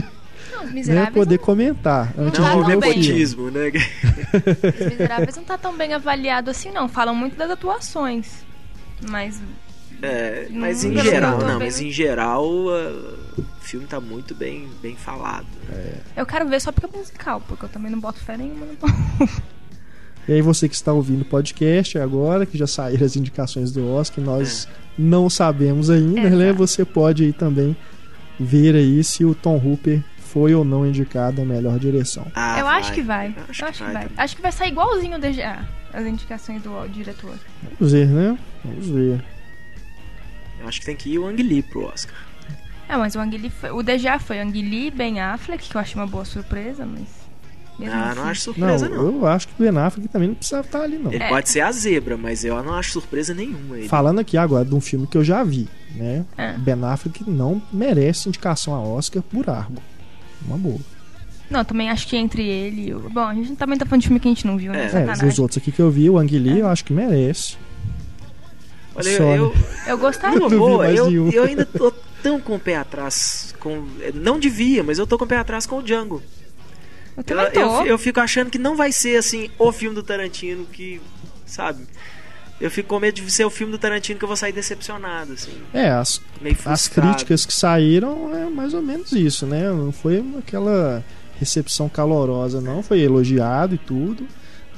Não, 0.51 0.65
né, 0.67 1.09
poder 1.11 1.37
não, 1.37 1.43
comentar 1.43 2.13
antes 2.17 2.39
Não, 2.39 2.63
de 2.63 2.65
filme. 2.65 2.85
nepotismo, 2.85 3.49
né? 3.49 3.71
os 4.79 4.85
miseráveis 4.87 5.35
não 5.35 5.43
tá 5.43 5.57
tão 5.57 5.75
bem 5.75 5.93
avaliado 5.93 6.51
assim, 6.51 6.69
não. 6.69 6.87
Falam 6.87 7.15
muito 7.15 7.35
das 7.35 7.49
atuações. 7.49 8.44
Mas 9.09 9.41
É, 10.01 10.47
mas 10.51 10.83
em 10.83 10.97
geral, 10.97 11.39
não, 11.39 11.59
mas 11.59 11.79
em 11.79 11.91
geral 11.91 12.45
uh, 12.45 13.17
o 13.37 13.45
filme 13.61 13.85
tá 13.87 13.99
muito 13.99 14.35
bem, 14.35 14.67
bem 14.81 14.95
falado. 14.95 15.47
eu 16.15 16.25
quero 16.25 16.47
ver 16.47 16.59
só 16.61 16.71
porque 16.71 16.85
é 16.93 16.97
musical, 16.97 17.41
porque 17.47 17.65
eu 17.65 17.69
também 17.69 17.91
não 17.91 17.99
boto 17.99 18.19
fé 18.19 18.37
nenhuma 18.37 18.65
no. 18.65 18.75
E 20.27 20.33
aí 20.33 20.41
você 20.41 20.67
que 20.67 20.73
está 20.73 20.91
ouvindo 20.91 21.21
o 21.21 21.25
podcast 21.25 21.99
agora, 21.99 22.47
que 22.47 22.57
já 22.57 22.65
saíram 22.65 23.05
as 23.05 23.15
indicações 23.15 23.71
do 23.71 23.87
Oscar, 23.87 24.25
nós 24.25 24.67
não 24.97 25.29
sabemos 25.29 25.91
ainda, 25.91 26.29
né? 26.31 26.51
Você 26.51 26.83
pode 26.83 27.23
aí 27.23 27.31
também 27.31 27.77
ver 28.39 28.75
aí 28.75 29.03
se 29.03 29.23
o 29.23 29.35
Tom 29.35 29.61
Hooper 29.63 30.01
foi 30.17 30.55
ou 30.55 30.65
não 30.65 30.85
indicado 30.85 31.41
a 31.41 31.45
melhor 31.45 31.77
direção. 31.77 32.25
Ah, 32.33 32.59
eu 32.59 32.67
acho 32.67 32.91
que 32.91 33.03
vai. 33.03 33.27
Eu 33.27 33.43
Eu 33.61 33.67
acho, 33.67 33.85
que 33.85 33.91
vai. 33.91 34.07
Acho 34.17 34.35
que 34.35 34.41
vai 34.41 34.51
sair 34.51 34.69
igualzinho 34.71 35.17
o 35.17 35.19
DGA, 35.19 35.63
as 35.95 36.05
indicações 36.05 36.61
do 36.61 36.87
diretor. 36.89 37.35
Vamos 37.79 37.91
ver, 37.93 38.07
né? 38.07 38.37
Vamos 38.63 38.87
ver. 38.87 39.23
Eu 40.59 40.67
acho 40.67 40.79
que 40.79 40.85
tem 40.85 40.95
que 40.95 41.09
ir 41.11 41.19
o 41.19 41.27
Ang 41.27 41.41
Lee 41.41 41.61
pro 41.63 41.85
Oscar. 41.85 42.15
É, 42.87 42.95
mas 42.97 43.15
o 43.15 43.19
Ang 43.19 43.35
Lee 43.37 43.49
foi, 43.49 43.71
o 43.71 43.81
DGA 43.81 44.19
foi 44.19 44.39
Ang 44.39 44.51
Lee, 44.61 44.91
Ben 44.91 45.19
Affleck, 45.19 45.67
que 45.69 45.75
eu 45.75 45.81
achei 45.81 45.95
uma 45.99 46.07
boa 46.07 46.23
surpresa, 46.25 46.85
mas 46.85 47.07
mesmo 47.79 47.93
Ah, 47.95 48.09
assim. 48.11 48.19
não 48.19 48.23
acho 48.27 48.49
Não, 48.49 48.53
surpresa, 48.55 48.89
não. 48.89 48.95
eu 49.03 49.27
acho 49.27 49.47
que 49.47 49.53
o 49.53 49.57
Ben 49.71 49.77
Affleck 49.81 50.07
também 50.09 50.27
não 50.29 50.35
precisava 50.35 50.65
estar 50.65 50.81
ali, 50.81 50.97
não. 50.97 51.11
Ele 51.11 51.23
É. 51.23 51.29
pode 51.29 51.49
ser 51.49 51.61
a 51.61 51.71
zebra, 51.71 52.15
mas 52.15 52.43
eu 52.45 52.61
não 52.63 52.73
acho 52.73 52.91
surpresa 52.91 53.33
nenhuma. 53.33 53.77
Ele. 53.77 53.87
Falando 53.89 54.19
aqui 54.19 54.37
agora 54.37 54.63
de 54.65 54.73
um 54.75 54.79
filme 54.81 55.07
que 55.07 55.17
eu 55.17 55.23
já 55.23 55.43
vi, 55.43 55.67
né? 55.95 56.25
É. 56.37 56.53
Ben 56.53 56.75
Affleck 56.83 57.27
não 57.29 57.61
merece 57.73 58.29
indicação 58.29 58.73
a 58.75 58.79
Oscar 58.81 59.21
por 59.23 59.49
Argo. 59.49 59.81
Uma 60.47 60.57
boa. 60.57 60.79
Não, 61.49 61.59
eu 61.59 61.65
também 61.65 61.89
acho 61.89 62.07
que 62.07 62.15
entre 62.17 62.43
ele. 62.47 62.87
e 62.89 62.93
o- 62.93 63.09
Bom, 63.09 63.19
a 63.21 63.33
gente 63.33 63.55
também 63.55 63.77
tá 63.77 63.85
falando 63.85 64.01
de 64.01 64.07
filme 64.07 64.19
que 64.19 64.27
a 64.27 64.31
gente 64.31 64.47
não 64.47 64.57
viu, 64.57 64.71
né? 64.71 64.83
É. 64.83 64.85
É, 64.85 64.89
Sacanagem. 64.89 65.27
os 65.29 65.39
outros 65.39 65.57
aqui 65.57 65.71
que 65.71 65.81
eu 65.81 65.91
vi, 65.91 66.09
o 66.09 66.17
Ang 66.17 66.37
Lee, 66.39 66.59
eu 66.59 66.67
acho 66.67 66.83
que 66.83 66.91
merece. 66.93 67.55
Olha, 68.95 69.17
Só, 69.17 69.23
eu, 69.23 69.49
né? 69.53 69.63
Eu 69.87 69.97
gostaria. 69.97 70.39
Não 70.39 70.49
boa, 70.49 70.89
eu, 70.91 71.05
nenhum. 71.07 71.29
eu 71.29 71.43
ainda 71.43 71.65
tô 71.65 71.91
tão 72.23 72.39
com 72.39 72.55
o 72.55 72.59
pé 72.59 72.77
atrás. 72.77 73.53
Com, 73.59 73.85
não 74.13 74.39
devia, 74.39 74.83
mas 74.83 74.97
eu 74.97 75.05
tô 75.05 75.17
com 75.17 75.25
o 75.25 75.27
pé 75.27 75.37
atrás 75.37 75.65
com 75.65 75.79
o 75.79 75.83
Django. 75.83 76.23
Eu 77.17 77.17
Eu, 77.17 77.23
também 77.23 77.51
tô. 77.51 77.59
eu, 77.59 77.85
eu 77.85 77.97
fico 77.97 78.19
achando 78.19 78.49
que 78.49 78.57
não 78.57 78.75
vai 78.75 78.91
ser 78.91 79.17
assim 79.17 79.49
o 79.59 79.71
filme 79.71 79.95
do 79.95 80.03
Tarantino 80.03 80.65
que. 80.65 81.01
Sabe? 81.45 81.83
Eu 82.59 82.71
fico 82.71 82.87
com 82.87 82.99
medo 82.99 83.15
de 83.21 83.29
ser 83.29 83.43
o 83.43 83.49
filme 83.49 83.71
do 83.71 83.77
Tarantino 83.77 84.17
que 84.17 84.23
eu 84.23 84.27
vou 84.29 84.37
sair 84.37 84.53
decepcionado, 84.53 85.33
assim. 85.33 85.51
É, 85.73 85.89
as 85.89 86.21
Meio 86.41 86.55
As 86.65 86.87
críticas 86.87 87.45
que 87.45 87.53
saíram 87.53 88.33
é 88.33 88.49
mais 88.49 88.73
ou 88.73 88.81
menos 88.81 89.11
isso, 89.11 89.45
né? 89.45 89.69
Não 89.69 89.91
foi 89.91 90.23
aquela 90.39 91.03
recepção 91.39 91.87
calorosa, 91.89 92.59
não. 92.61 92.81
Foi 92.83 92.99
elogiado 93.01 93.75
e 93.75 93.77
tudo. 93.77 94.25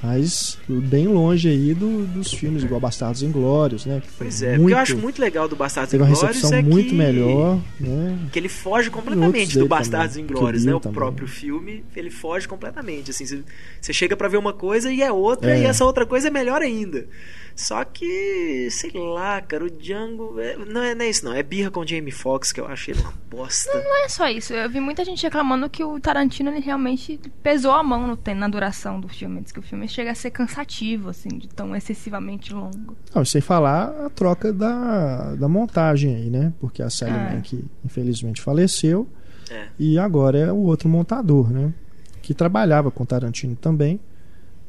Mas 0.03 0.59
bem 0.69 1.07
longe 1.07 1.49
aí 1.49 1.73
do- 1.73 2.05
dos 2.05 2.31
filmes 2.31 2.63
igual 2.63 2.79
Bastardos 2.79 3.23
Inglórios, 3.23 3.83
né? 3.87 3.99
Que 3.99 4.07
Pois 4.15 4.43
é, 4.43 4.49
muito, 4.49 4.61
porque 4.61 4.73
eu 4.73 4.77
acho 4.77 4.97
muito 4.97 5.19
legal 5.19 5.47
do 5.47 5.55
Bastardos 5.55 5.91
uma 5.95 6.05
Inglórios 6.05 6.21
recepção 6.35 6.53
é 6.59 6.61
muito 6.61 6.89
que, 6.89 6.95
melhor, 6.95 7.59
né? 7.79 8.19
que 8.31 8.37
ele 8.37 8.47
foge 8.47 8.89
E 8.89 8.91
completamente 8.91 9.57
do 9.57 9.67
Bastardos 9.67 10.15
também, 10.15 10.29
Inglórios, 10.29 10.61
Kill 10.61 10.69
né? 10.71 10.77
O 10.77 10.79
também. 10.79 10.93
próprio 10.95 11.27
filme, 11.27 11.83
ele 11.95 12.11
foge 12.11 12.47
completamente, 12.47 13.09
assim, 13.09 13.25
você- 13.25 13.91
chega 13.91 14.15
pra 14.15 14.27
ver 14.27 14.37
uma 14.37 14.53
coisa 14.53 14.93
e 14.93 15.01
é 15.01 15.11
outra, 15.11 15.49
É. 15.57 15.63
e 15.63 15.65
essa 15.65 15.83
outra 15.83 16.05
coisa 16.05 16.27
é 16.27 16.31
melhor 16.31 16.61
ainda. 16.61 17.07
Só 17.59 17.83
que, 17.83 18.67
sei 18.69 18.91
lá, 18.93 19.41
cara, 19.41 19.65
o 19.65 19.69
Django. 19.69 20.39
é- 20.39 20.55
não, 20.57 20.83
é, 20.83 20.93
não 20.93 21.03
é 21.03 21.09
isso, 21.09 21.25
não. 21.25 21.33
É 21.33 21.41
birra 21.41 21.71
com 21.71 21.79
o 21.79 21.87
Jamie 21.87 22.11
Foxx, 22.11 22.51
que 22.53 22.61
eu 22.61 22.67
achei 22.67 22.93
uma 22.93 23.11
bosta. 23.31 23.73
Não 23.73 24.05
é 24.05 24.07
só 24.09 24.29
isso. 24.29 24.53
Eu 24.53 24.69
vi 24.69 24.79
muita 24.79 25.03
gente 25.03 25.23
reclamando 25.23 25.67
que 25.67 25.83
o 25.83 25.99
Tarantino 25.99 26.51
ele 26.51 26.59
realmente 26.59 27.19
pesou 27.41 27.71
a 27.71 27.81
mão 27.81 28.07
no, 28.07 28.33
na 28.35 28.47
duração 28.47 29.01
do 29.01 29.07
filme. 29.07 29.41
Diz 29.41 29.51
que 29.51 29.57
o 29.59 29.63
filme 29.63 29.87
chega 29.89 30.11
a 30.11 30.15
ser 30.15 30.29
cansativo, 30.29 31.09
assim, 31.09 31.29
de 31.29 31.47
tão 31.49 31.75
excessivamente 31.75 32.53
longo. 32.53 32.95
Não, 33.13 33.25
sem 33.25 33.41
falar 33.41 34.05
a 34.05 34.09
troca 34.11 34.53
da, 34.53 35.33
da 35.33 35.47
montagem 35.49 36.15
aí, 36.15 36.29
né? 36.29 36.53
Porque 36.59 36.83
a 36.83 36.89
Sally 36.91 37.11
Ah. 37.13 37.31
Mank 37.33 37.65
infelizmente 37.83 38.39
faleceu 38.39 39.07
É. 39.49 39.67
e 39.79 39.97
agora 39.97 40.37
é 40.37 40.51
o 40.51 40.57
outro 40.57 40.87
montador, 40.87 41.49
né? 41.51 41.73
Que 42.21 42.33
trabalhava 42.35 42.91
com 42.91 43.03
Tarantino 43.05 43.55
também, 43.55 43.99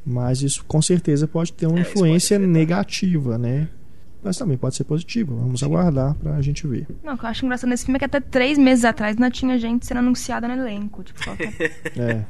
mas 0.09 0.43
isso 0.43 0.65
com 0.67 0.81
certeza 0.81 1.29
pode 1.29 1.53
ter 1.53 1.67
uma 1.67 1.79
É, 1.79 1.83
influência 1.83 2.37
afetar. 2.37 2.53
negativa, 2.53 3.37
né? 3.39 3.69
Mas 4.23 4.37
também 4.37 4.57
pode 4.57 4.75
ser 4.75 4.85
positiva. 4.85 5.33
Vamos 5.35 5.63
aguardar 5.63 6.15
pra 6.15 6.41
gente 6.43 6.67
ver. 6.67 6.87
Não, 7.05 7.15
o 7.15 7.19
que 7.19 7.25
eu 7.25 7.29
acho 7.29 7.45
engraçado 7.45 7.71
nesse 7.71 7.85
filme 7.85 7.97
é 7.97 7.99
que 8.01 8.05
até 8.07 8.19
três 8.21 8.59
meses 8.59 8.85
atrás 8.85 9.17
ainda 9.17 9.31
tinha 9.31 9.57
gente 9.59 9.87
sendo 9.87 9.99
anunciada 9.99 10.49
no 10.49 10.55
elenco. 10.55 11.05
Tipo, 11.05 11.23
qualquer... 11.23 11.55
É. 11.97 12.25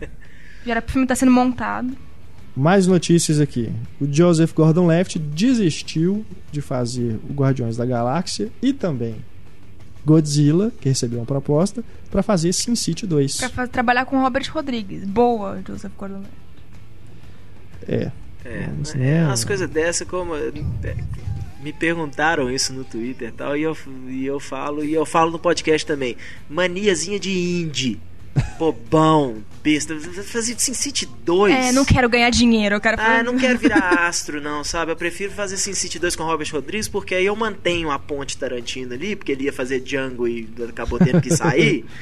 já 0.67 0.73
era 0.73 0.83
pro 0.83 0.93
filme 0.93 1.05
estar 1.05 1.15
sendo 1.17 1.33
montado. 1.33 1.97
Mais 2.55 2.87
notícias 2.87 3.41
aqui. 3.41 3.73
O 4.01 4.07
Joseph 4.13 4.53
Gordon-Levitt 4.53 5.19
desistiu 5.19 6.27
de 6.53 6.61
fazer 6.61 7.19
o 7.29 7.33
Guardiões 7.33 7.77
da 7.77 7.87
Galáxia 7.87 8.51
e 8.61 8.73
também 8.73 9.15
Godzilla, 10.05 10.73
que 10.81 10.89
recebeu 10.89 11.21
uma 11.21 11.27
proposta, 11.27 11.85
para 12.11 12.23
fazer 12.23 12.53
Sin 12.53 12.75
City 12.75 13.07
2. 13.07 13.51
Pra 13.53 13.67
trabalhar 13.67 14.05
com 14.07 14.17
o 14.17 14.21
Robert 14.21 14.51
Rodrigues. 14.53 15.05
Boa, 15.05 15.61
Joseph 15.67 15.93
gordon 15.97 16.23
É. 17.89 18.11
É, 18.45 18.69
é, 18.95 18.97
né? 18.97 19.27
umas 19.27 19.45
coisas 19.45 19.69
dessas 19.69 20.07
como. 20.07 20.35
é, 20.37 20.53
me 21.61 21.73
perguntaram 21.73 22.51
isso 22.51 22.73
no 22.73 22.85
Twitter 22.85 23.29
e 23.29 23.33
tal, 23.33 23.57
e 23.57 23.63
eu, 23.63 23.77
e 24.09 24.25
eu 24.25 24.39
falo, 24.39 24.85
e 24.85 24.95
eu 24.95 25.05
falo 25.05 25.33
no 25.33 25.39
podcast 25.39 25.85
também. 25.87 26.17
Maniazinha 26.49 27.19
de 27.19 27.31
indie. 27.31 28.01
Bobão, 28.57 29.43
besta. 29.63 29.99
Fazer 30.23 30.55
Sin 30.59 30.75
City 30.75 31.07
2. 31.25 31.53
É, 31.53 31.73
não 31.73 31.85
quero 31.85 32.09
ganhar 32.09 32.31
dinheiro, 32.31 32.77
eu 32.77 32.81
quero. 32.81 32.97
Ah, 33.01 33.23
não 33.23 33.35
quero 33.39 33.59
virar 33.59 34.07
astro, 34.07 34.41
não, 34.41 34.63
sabe? 34.63 34.93
Eu 34.93 34.97
prefiro 34.97 35.33
fazer 35.33 35.57
Sin 35.57 35.75
City 35.75 35.99
2 35.99 36.15
com 36.15 36.23
Robert 36.23 36.49
Rodrigues, 36.53 36.89
porque 36.89 37.17
aí 37.17 37.27
eu 37.27 37.35
mantenho 37.35 37.91
a 37.91 37.99
ponte 37.99 38.37
Tarantino 38.37 38.95
ali, 38.95 39.17
porque 39.17 39.33
ele 39.33 39.45
ia 39.45 39.53
fazer 39.53 39.81
Django 39.81 40.29
e 40.29 40.49
acabou 40.69 40.99
tendo 40.99 41.21
que 41.21 41.35
sair. 41.35 41.85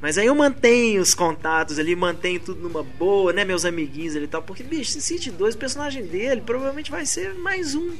Mas 0.00 0.16
aí 0.16 0.26
eu 0.26 0.34
mantenho 0.34 1.02
os 1.02 1.12
contatos 1.12 1.78
ali, 1.78 1.94
mantenho 1.94 2.40
tudo 2.40 2.62
numa 2.62 2.82
boa, 2.82 3.32
né? 3.32 3.44
Meus 3.44 3.64
amiguinhos 3.64 4.16
ali 4.16 4.24
e 4.24 4.28
tal. 4.28 4.42
Porque, 4.42 4.62
bicho, 4.62 4.98
City 5.00 5.30
2, 5.30 5.54
o 5.54 5.58
personagem 5.58 6.06
dele 6.06 6.40
provavelmente 6.40 6.90
vai 6.90 7.04
ser 7.04 7.34
mais 7.34 7.74
um. 7.74 7.92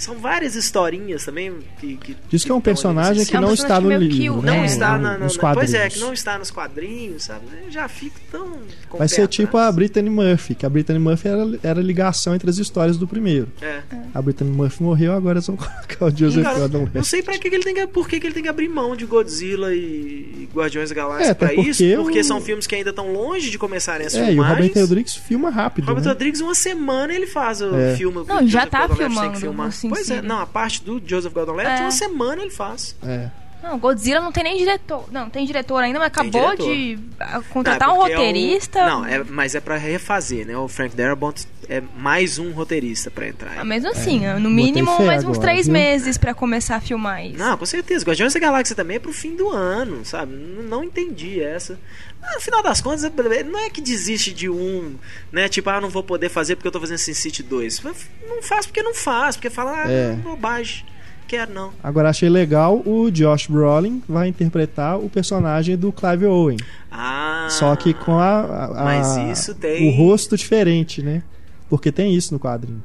São 0.00 0.16
várias 0.18 0.54
historinhas 0.56 1.24
também 1.24 1.52
que. 1.80 1.96
que 1.96 2.16
Diz 2.28 2.42
que 2.44 2.50
é 2.50 2.54
um 2.54 2.60
personagem 2.60 3.24
que 3.24 3.36
É 3.36 3.38
um 3.38 3.42
não 3.42 3.48
personagem 3.48 3.78
está 3.88 3.98
no 3.98 4.02
livro. 4.02 4.42
né? 4.42 4.52
não 4.56 4.62
É, 4.62 4.66
está 4.66 4.96
No- 4.96 5.02
na, 5.02 5.12
na- 5.12 5.18
nos 5.24 5.36
quadrinhos. 5.36 5.70
Pois 5.72 5.74
é, 5.82 5.88
que 5.90 5.98
não 6.00 6.12
está 6.12 6.38
nos 6.38 6.50
quadrinhos, 6.50 7.24
sabe? 7.24 7.42
Eu 7.64 7.70
já 7.70 7.86
fico 7.88 8.18
tão. 8.30 8.50
Vai 8.96 9.08
ser 9.08 9.28
tipo 9.28 9.56
a 9.58 9.70
Brittany 9.70 10.08
Murphy, 10.10 10.54
que 10.54 10.64
a 10.66 10.68
Brittany 10.68 10.98
Murphy 10.98 11.28
era, 11.28 11.58
era 11.62 11.80
a 11.80 11.82
ligação 11.82 12.34
entre 12.34 12.48
as 12.48 12.58
histórias 12.58 12.96
do 12.96 13.06
primeiro. 13.06 13.48
É. 13.60 13.80
A 14.14 14.22
Brittany 14.22 14.50
Murphy 14.50 14.82
morreu, 14.82 15.12
agora 15.12 15.38
eles 15.38 15.46
vão 15.46 15.56
colocar 15.58 16.06
o 16.06 16.10
Joseph 16.16 16.42
Cara, 16.42 16.58
Gordon-Levitt. 16.60 16.96
não 16.96 17.04
sei 17.04 17.22
pra 17.22 17.38
que, 17.38 17.48
ele 17.48 17.62
tem 17.62 17.74
que, 17.74 17.86
por 17.86 18.08
que, 18.08 18.16
ele 18.16 18.32
tem 18.32 18.42
que 18.42 18.48
abrir 18.48 18.68
mão 18.68 18.96
de 18.96 19.04
Godzilla 19.06 19.74
e 19.74 20.48
Guardiões 20.54 20.88
da 20.88 20.94
Galáxia 20.94 21.30
É, 21.30 21.34
pra 21.34 21.52
isso, 21.54 21.82
porque 21.84 21.96
porque 21.96 22.20
o- 22.20 22.24
são 22.24 22.40
filmes 22.40 22.66
que 22.66 22.74
ainda 22.74 22.90
estão 22.90 23.12
longe 23.12 23.50
de 23.50 23.58
começarem 23.58 24.06
as 24.06 24.14
É, 24.14 24.18
e 24.32 24.38
o 24.38 24.42
Robert 24.42 24.56
filmagens. 24.56 24.80
Rodrigues 24.80 25.14
filma 25.16 25.50
rápido. 25.50 25.86
Robert 25.86 26.04
né? 26.04 26.10
Rodrigues, 26.10 26.40
uma 26.40 26.54
semana 26.54 27.12
ele 27.12 27.26
faz 27.26 27.60
o 27.60 27.74
É. 27.76 27.94
filme. 27.96 28.24
Não, 28.26 28.46
já 28.46 28.66
tá 28.66 28.88
filmando 28.88 29.38
filmar. 29.38 29.70
Pois 29.90 30.10
é, 30.10 30.16
City. 30.16 30.26
não, 30.26 30.40
a 30.40 30.46
parte 30.46 30.82
do 30.82 31.00
Joseph 31.04 31.32
Gordon-Levitt, 31.32 31.80
É. 31.80 31.82
uma 31.82 31.90
semana 31.90 32.42
ele 32.42 32.50
faz. 32.50 32.96
É. 33.02 33.30
Não, 33.62 33.78
Godzilla 33.78 34.20
não 34.20 34.32
tem 34.32 34.42
nem 34.44 34.56
diretor. 34.56 35.04
Não, 35.12 35.28
tem 35.28 35.44
diretor 35.46 35.76
ainda, 35.82 35.98
mas 35.98 36.08
acabou 36.08 36.56
de 36.56 36.98
ah, 37.18 37.40
contratar 37.50 37.88
Não, 37.88 37.94
é 37.94 37.98
um 37.98 38.00
porque 38.00 38.12
é 38.12 38.16
o- 38.16 38.18
roteirista. 38.18 38.86
Não, 38.86 39.04
é, 39.04 39.22
mas 39.24 39.54
é 39.54 39.60
pra 39.60 39.76
refazer, 39.76 40.46
né? 40.46 40.56
O 40.56 40.66
Frank 40.66 40.96
Darabont 40.96 41.46
é 41.68 41.82
mais 41.96 42.38
um 42.38 42.52
roteirista 42.52 43.10
pra 43.10 43.28
entrar. 43.28 43.58
Ah, 43.58 43.64
Mesmo 43.64 43.90
assim, 43.90 44.20
no 44.26 44.34
Botei 44.34 44.50
mínimo 44.50 45.02
mais 45.04 45.22
uns 45.24 45.36
agora, 45.36 45.40
três 45.52 45.66
viu? 45.66 45.72
meses 45.74 46.16
pra 46.16 46.32
começar 46.34 46.76
a 46.76 46.80
filmar 46.80 47.24
isso. 47.26 47.38
Não, 47.38 47.56
com 47.56 47.66
certeza. 47.66 48.04
Guardiões 48.04 48.32
da 48.32 48.40
Galáxia 48.40 48.74
também 48.74 48.96
é 48.96 49.00
pro 49.00 49.12
fim 49.12 49.36
do 49.36 49.50
ano, 49.50 50.04
sabe? 50.04 50.32
N- 50.32 50.62
Não 50.68 50.82
entendi 50.82 51.40
essa. 51.42 51.78
Ah, 52.22 52.34
No 52.34 52.40
final 52.40 52.62
das 52.62 52.80
contas, 52.80 53.04
é- 53.04 53.42
não 53.44 53.58
é 53.60 53.70
que 53.70 53.80
desiste 53.80 54.32
de 54.32 54.48
um, 54.48 54.94
né? 55.32 55.48
Tipo, 55.48 55.70
ah, 55.70 55.80
não 55.80 55.88
vou 55.90 56.02
poder 56.02 56.28
fazer 56.28 56.56
porque 56.56 56.68
eu 56.68 56.72
tô 56.72 56.80
fazendo 56.80 56.98
Sin 56.98 57.14
City 57.14 57.42
2. 57.42 57.82
Não 57.82 58.42
faz 58.42 58.66
porque 58.66 58.82
não 58.82 58.94
faz, 58.94 59.36
porque 59.36 59.50
fala, 59.50 59.84
ah, 59.84 59.90
É. 59.90 60.12
bobagem. 60.14 60.84
Quero 61.30 61.52
não. 61.54 61.70
Agora 61.80 62.08
achei 62.10 62.28
legal, 62.28 62.82
o 62.84 63.08
Josh 63.08 63.46
Brolin 63.46 64.02
vai 64.08 64.26
interpretar 64.26 64.98
o 64.98 65.08
personagem 65.08 65.76
do 65.76 65.92
Clive 65.92 66.26
Owen. 66.26 66.56
Ah. 66.90 67.46
Só 67.48 67.76
que 67.76 67.94
com 67.94 68.18
a, 68.18 68.40
a- 68.40 68.64
a- 68.64 68.84
Mas 68.84 69.38
isso 69.38 69.54
tem- 69.54 69.88
o 69.88 69.92
rosto 69.96 70.36
diferente, 70.36 71.00
né? 71.02 71.22
Porque 71.68 71.92
tem 71.92 72.12
isso 72.16 72.34
no 72.34 72.40
quadrinho. 72.40 72.82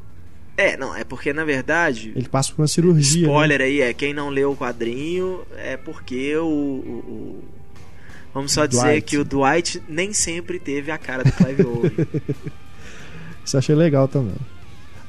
É, 0.56 0.78
não, 0.78 0.96
é 0.96 1.04
porque 1.04 1.34
na 1.34 1.44
verdade. 1.44 2.14
Ele 2.16 2.30
passa 2.30 2.54
por 2.54 2.62
uma 2.62 2.68
cirurgia. 2.68 3.24
né? 3.26 3.34
Spoiler 3.34 3.62
aí, 3.62 3.82
é 3.82 3.92
quem 3.96 4.14
não 4.14 4.30
leu 4.30 4.52
o 4.52 4.56
quadrinho 4.56 5.42
é 5.58 5.76
porque 5.76 6.38
o. 6.38 6.46
o- 6.46 7.04
o- 7.08 7.44
Vamos 8.32 8.52
só 8.52 8.68
dizer 8.68 9.02
que 9.02 9.18
o 9.18 9.24
Dwight 9.26 9.82
nem 9.90 10.14
sempre 10.14 10.60
teve 10.60 10.92
a 10.92 11.00
cara 11.00 11.24
do 11.24 11.32
Clive 11.32 11.64
Owen. 11.66 11.92
Isso 13.44 13.58
achei 13.58 13.74
legal 13.74 14.08
também. 14.08 14.36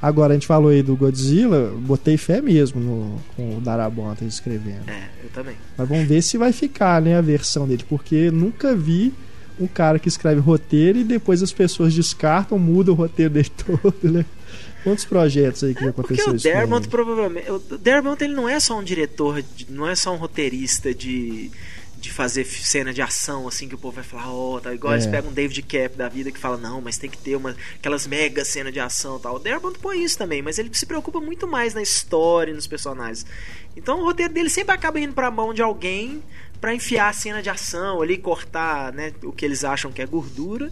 Agora, 0.07 0.33
a 0.33 0.37
gente 0.37 0.47
falou 0.47 0.71
aí 0.71 0.83
do 0.83 0.95
Godzilla, 0.97 1.73
botei 1.81 2.16
fé 2.16 2.40
mesmo 2.40 2.81
no, 2.81 3.21
com 3.35 3.57
o 3.57 3.61
Darabont 3.61 4.25
escrevendo. 4.25 4.88
é, 4.88 5.09
eu 5.25 5.31
também. 5.31 5.57
Mas 5.77 5.88
vamos 5.88 6.07
ver 6.07 6.23
se 6.23 6.38
vai 6.38 6.53
ficar, 6.53 7.03
né, 7.03 7.16
a 7.16 7.21
versão 7.21 7.66
dele, 7.66 7.85
porque 7.88 8.31
nunca 8.31 8.75
vi 8.75 9.12
um 9.59 9.66
cara 9.66 9.99
que 9.99 10.09
escreve 10.09 10.40
roteiro 10.40 10.99
e 10.99 11.05
depois 11.05 11.42
as 11.42 11.53
pessoas 11.53 11.92
descartam, 11.95 12.59
mudam 12.59 12.95
o 12.95 12.97
roteiro 12.97 13.33
dele 13.35 13.51
todo, 13.66 13.97
né? 14.12 14.25
Quantos 14.85 15.05
projetos 15.05 15.64
aí 15.64 15.75
que 15.75 15.85
já 15.85 15.92
Porque 15.92 16.12
aconteceu 16.14 16.33
o 16.33 16.37
isso 16.37 16.45
Darabont 16.49 16.83
ele? 16.85 16.90
provavelmente. 16.90 17.51
O 17.51 17.59
Darabont 17.79 18.23
ele 18.23 18.35
não 18.35 18.49
é 18.49 18.61
só 18.61 18.79
um 18.79 18.85
diretor, 18.85 19.42
não 19.69 19.88
é 19.88 19.97
só 19.97 20.14
um 20.14 20.16
roteirista 20.16 20.95
de. 20.95 21.51
De 22.07 22.12
fazer 22.12 22.45
cena 22.45 22.95
de 22.95 23.03
ação, 23.03 23.49
assim, 23.49 23.69
que 23.69 23.75
o 23.75 23.79
povo 23.79 23.97
vai 23.97 24.05
falar, 24.05 24.33
ó, 24.33 24.61
tá 24.61 24.73
igual 24.73 24.92
É. 24.92 24.97
eles 24.97 25.09
pegam 25.09 25.29
um 25.31 25.35
David 25.35 25.61
Cap 25.62 25.97
da 25.97 26.09
vida 26.09 26.31
que 26.31 26.38
fala, 26.38 26.57
não, 26.57 26.81
mas 26.81 26.97
tem 26.97 27.11
que 27.11 27.19
ter 27.19 27.35
uma, 27.35 27.57
aquelas 27.75 28.07
mega 28.07 28.45
cenas 28.45 28.73
de 28.73 28.79
ação 28.79 29.16
e 29.16 29.21
tal. 29.21 29.35
O 29.35 29.38
Darabont 29.40 29.77
põe 29.81 30.05
isso 30.05 30.16
também, 30.16 30.40
mas 30.40 30.57
ele 30.57 30.71
se 30.73 30.87
preocupa 30.87 31.21
muito 31.21 31.49
mais 31.49 31.75
na 31.75 31.83
história 31.83 32.53
e 32.53 32.55
nos 32.55 32.69
personagens. 32.69 33.27
Então 33.77 33.99
o 34.01 34.05
roteiro 34.05 34.33
dele 34.33 34.49
sempre 34.49 34.73
acaba 34.73 35.01
indo 35.01 35.14
pra 35.14 35.33
mão 35.33 35.53
de 35.53 35.61
alguém 35.62 36.23
pra 36.61 36.73
enfiar 36.73 37.09
a 37.09 37.12
cena 37.12 37.42
de 37.42 37.51
ação 37.51 38.01
ali, 38.01 38.16
cortar, 38.16 38.92
né, 38.92 39.12
o 39.25 39.33
que 39.33 39.45
eles 39.45 39.64
acham 39.64 39.90
que 39.90 40.01
é 40.01 40.07
gordura. 40.07 40.71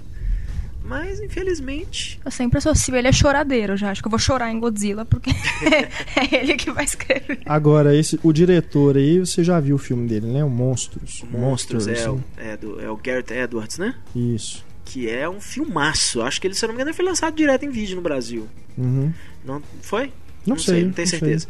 Mas, 0.84 1.18
infelizmente, 1.18 2.20
Eu 2.22 2.30
sempre 2.30 2.58
associo 2.58 2.94
ele 2.94 3.08
a 3.08 3.12
choradeiro, 3.12 3.72
eu 3.72 3.76
já 3.76 3.90
acho 3.90 4.02
que 4.02 4.06
eu 4.06 4.10
vou 4.10 4.18
chorar 4.18 4.52
em 4.52 4.60
Godzilla, 4.60 5.06
porque 5.06 5.30
é 5.70 6.36
ele 6.36 6.56
que 6.56 6.70
vai 6.70 6.84
escrever. 6.84 7.40
Agora, 7.46 7.96
esse, 7.96 8.20
o 8.22 8.30
diretor 8.34 8.98
aí, 8.98 9.18
você 9.18 9.42
já 9.42 9.58
viu 9.58 9.76
o 9.76 9.78
filme 9.78 10.06
dele, 10.06 10.26
né? 10.26 10.44
O 10.44 10.50
Monstros. 10.50 11.22
o 11.22 11.26
Monstros 11.26 11.88
é, 11.88 12.10
o, 12.10 12.16
né? 12.16 12.22
é, 12.36 12.56
do, 12.58 12.78
é 12.78 12.90
o 12.90 12.96
Garrett 12.98 13.32
Edwards, 13.32 13.78
né? 13.78 13.94
Isso. 14.14 14.62
Que 14.84 15.08
é 15.08 15.26
um 15.26 15.40
filmaço. 15.40 16.20
Acho 16.20 16.38
que 16.38 16.46
ele, 16.46 16.54
se 16.54 16.62
eu 16.62 16.68
não 16.68 16.74
me 16.74 16.76
engano, 16.76 16.90
ele 16.90 16.96
foi 16.96 17.04
lançado 17.06 17.34
direto 17.34 17.64
em 17.64 17.70
vídeo 17.70 17.96
no 17.96 18.02
Brasil. 18.02 18.46
Uhum. 18.76 19.10
Não 19.42 19.62
foi? 19.80 20.12
Não 20.46 20.58
sei, 20.58 20.84
não 20.84 20.92
tenho 20.92 21.06
não 21.06 21.18
certeza. 21.18 21.48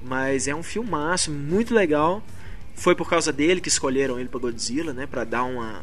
Mas 0.00 0.46
é 0.46 0.54
um 0.54 0.62
filmaço, 0.62 1.32
muito 1.32 1.74
legal. 1.74 2.22
Foi 2.76 2.94
por 2.94 3.10
causa 3.10 3.32
dele 3.32 3.60
que 3.60 3.68
escolheram 3.68 4.20
ele 4.20 4.28
pra 4.28 4.38
Godzilla, 4.38 4.92
né? 4.92 5.06
Pra 5.06 5.24
dar 5.24 5.42
uma, 5.42 5.82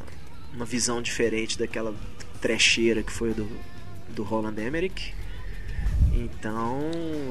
uma 0.55 0.63
visão 0.63 1.01
diferente 1.01 1.59
daquela 1.59 1.93
trecheira 2.43 3.01
que 3.01 3.11
foi 3.11 3.33
do, 3.33 3.47
do 4.13 4.21
Roland 4.21 4.59
Emmerich. 4.59 5.13
Então, 6.13 6.79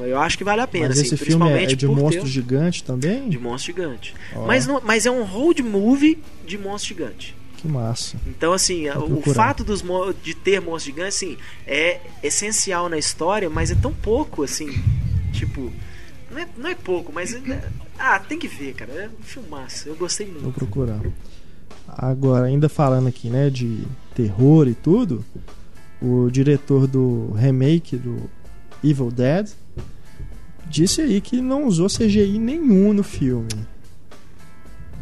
eu 0.02 0.18
acho 0.18 0.36
que 0.38 0.42
vale 0.44 0.60
a 0.62 0.66
pena, 0.66 0.88
Mas 0.88 0.98
assim, 0.98 1.06
esse 1.14 1.16
filme 1.18 1.44
é, 1.44 1.48
principalmente 1.48 1.72
é 1.72 1.76
de 1.76 1.86
ter 1.86 1.86
monstro 1.86 2.22
um- 2.24 2.26
gigante 2.26 2.82
também? 2.84 3.28
de 3.28 3.38
monstro 3.38 3.72
gigante. 3.74 4.14
Ó. 4.34 4.46
Mas, 4.46 4.66
não- 4.66 4.80
mas 4.82 5.06
é 5.06 5.10
um 5.10 5.22
road 5.24 5.62
movie 5.62 6.18
de 6.46 6.56
monstro 6.58 6.88
gigante. 6.88 7.36
Que 7.58 7.68
massa. 7.68 8.16
Então, 8.26 8.52
assim, 8.52 8.88
Vou 8.90 9.04
o 9.04 9.08
procurar. 9.10 9.34
fato 9.34 9.62
dos, 9.62 9.84
de 10.22 10.34
ter 10.34 10.60
monstros 10.60 10.84
gigantes, 10.94 11.16
assim, 11.16 11.36
é 11.66 12.00
essencial 12.22 12.88
na 12.88 12.98
história, 12.98 13.48
mas 13.48 13.70
é 13.70 13.74
tão 13.76 13.92
pouco, 13.92 14.42
assim, 14.42 14.68
tipo... 15.32 15.70
Não 16.30 16.38
é, 16.40 16.48
não 16.56 16.70
é 16.70 16.74
pouco, 16.74 17.12
mas... 17.12 17.34
é- 17.34 17.68
ah, 17.98 18.18
tem 18.18 18.38
que 18.38 18.48
ver, 18.48 18.72
cara. 18.74 18.90
É 18.92 19.08
um 19.08 19.22
filmaço. 19.22 19.88
Eu 19.88 19.94
gostei 19.94 20.26
Vou 20.26 20.42
muito. 20.42 20.54
procurar. 20.56 20.98
Agora, 21.86 22.46
ainda 22.46 22.68
falando 22.68 23.06
aqui, 23.06 23.28
né, 23.28 23.48
de 23.50 23.84
terror 24.14 24.68
e 24.68 24.74
tudo, 24.74 25.24
o 26.00 26.28
diretor 26.30 26.86
do 26.86 27.32
remake 27.32 27.96
do 27.96 28.30
Evil 28.84 29.10
Dead 29.10 29.48
disse 30.68 31.00
aí 31.02 31.20
que 31.20 31.40
não 31.40 31.66
usou 31.66 31.86
CGI 31.88 32.38
nenhum 32.38 32.92
no 32.92 33.02
filme. 33.02 33.48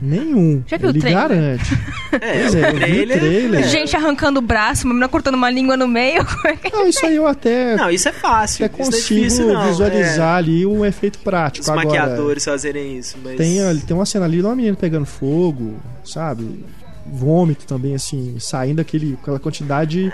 Nenhum. 0.02 0.62
Já 0.66 0.78
viu 0.78 0.88
o 0.88 0.90
Ele 0.92 1.00
trailer? 1.00 1.20
garante. 1.22 1.64
É, 2.12 2.40
Pois 2.40 2.54
é, 2.56 2.68
eu 2.70 2.70
o 2.70 2.76
vi 2.76 2.76
o 2.76 2.80
trailer... 2.80 3.18
trailer. 3.20 3.60
é. 3.60 3.68
Gente 3.68 3.94
arrancando 3.94 4.40
o 4.40 4.42
braço, 4.42 4.84
uma 4.84 4.94
menina 4.94 5.08
cortando 5.08 5.36
uma 5.36 5.48
língua 5.48 5.76
no 5.76 5.86
meio. 5.86 6.26
é 6.44 6.56
que- 6.56 6.72
Não, 6.72 6.88
isso 6.88 7.06
aí 7.06 7.14
eu 7.14 7.24
até, 7.24 7.76
Não, 7.76 7.88
isso 7.88 8.08
é 8.08 8.12
fácil. 8.12 8.64
até 8.64 8.74
é 8.74 8.76
consigo 8.76 8.96
difícil, 9.20 9.46
não. 9.52 9.68
visualizar 9.68 10.36
ali 10.38 10.66
um 10.66 10.84
efeito 10.84 11.20
É, 11.20 11.22
prático. 11.22 11.62
os 11.62 11.68
Agora, 11.68 11.86
maquiadores 11.86 12.44
fazerem 12.44 12.98
isso, 12.98 13.16
mas... 13.22 13.36
Tem, 13.36 13.58
tem 13.86 13.96
uma 13.96 14.04
cena 14.04 14.24
ali 14.24 14.38
de 14.38 14.42
uma 14.42 14.56
menina 14.56 14.76
pegando 14.76 15.06
fogo, 15.06 15.76
sabe? 16.04 16.64
Vômito 17.10 17.66
também, 17.66 17.94
assim, 17.94 18.36
saindo 18.38 18.80
aquele, 18.80 19.18
aquela 19.20 19.38
quantidade. 19.38 20.12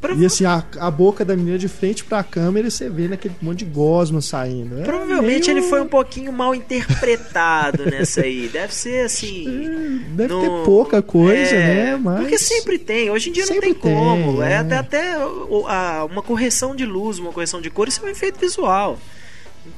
Prova- 0.00 0.20
E 0.22 0.26
assim, 0.26 0.44
a, 0.44 0.62
a 0.80 0.90
boca 0.90 1.24
da 1.24 1.34
menina 1.34 1.56
de 1.56 1.66
frente 1.66 2.04
pra 2.04 2.22
câmera 2.22 2.68
e 2.68 2.70
você 2.70 2.90
vê 2.90 3.08
naquele 3.08 3.34
monte 3.40 3.60
de 3.60 3.64
gosma 3.64 4.20
saindo. 4.20 4.78
É 4.78 4.84
Provavelmente 4.84 5.46
meio- 5.46 5.60
ele 5.62 5.66
foi 5.70 5.80
um 5.80 5.86
pouquinho 5.88 6.30
mal 6.30 6.54
interpretado 6.54 7.84
nessa 7.90 8.20
aí. 8.20 8.48
Deve 8.48 8.74
ser 8.74 9.06
assim. 9.06 10.02
Deve 10.10 10.34
no- 10.34 10.40
ter 10.42 10.64
pouca 10.66 11.00
coisa, 11.00 11.54
É, 11.54 11.74
né? 11.92 11.96
Mas. 11.96 12.20
Porque 12.20 12.36
sempre 12.38 12.78
tem. 12.78 13.10
Hoje 13.10 13.30
em 13.30 13.32
dia 13.32 13.46
não 13.46 13.54
Sempre 13.54 13.72
tem 13.72 13.80
como. 13.80 14.38
tem, 14.38 14.42
é 14.46 14.52
é. 14.52 14.56
até, 14.58 14.76
até 14.76 15.12
a- 15.14 16.04
uma 16.04 16.20
correção 16.22 16.76
de 16.76 16.84
luz, 16.84 17.18
uma 17.18 17.32
correção 17.32 17.60
de 17.62 17.70
cor, 17.70 17.88
isso 17.88 18.00
é 18.02 18.06
um 18.06 18.10
efeito 18.10 18.38
visual. 18.38 18.98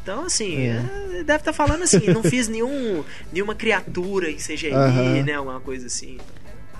Então, 0.03 0.25
assim, 0.25 0.57
É. 0.63 0.83
é, 1.21 1.23
deve 1.23 1.39
estar 1.39 1.53
falando 1.53 1.83
assim, 1.85 2.01
não 2.09 2.21
fiz 2.25 2.49
nenhum, 2.49 3.05
nenhuma 3.33 3.55
criatura 3.55 4.29
em 4.29 4.37
CGI, 4.37 4.73
Aham. 4.73 5.23
né? 5.23 5.35
Alguma 5.35 5.61
coisa 5.61 5.87
assim. 5.87 6.19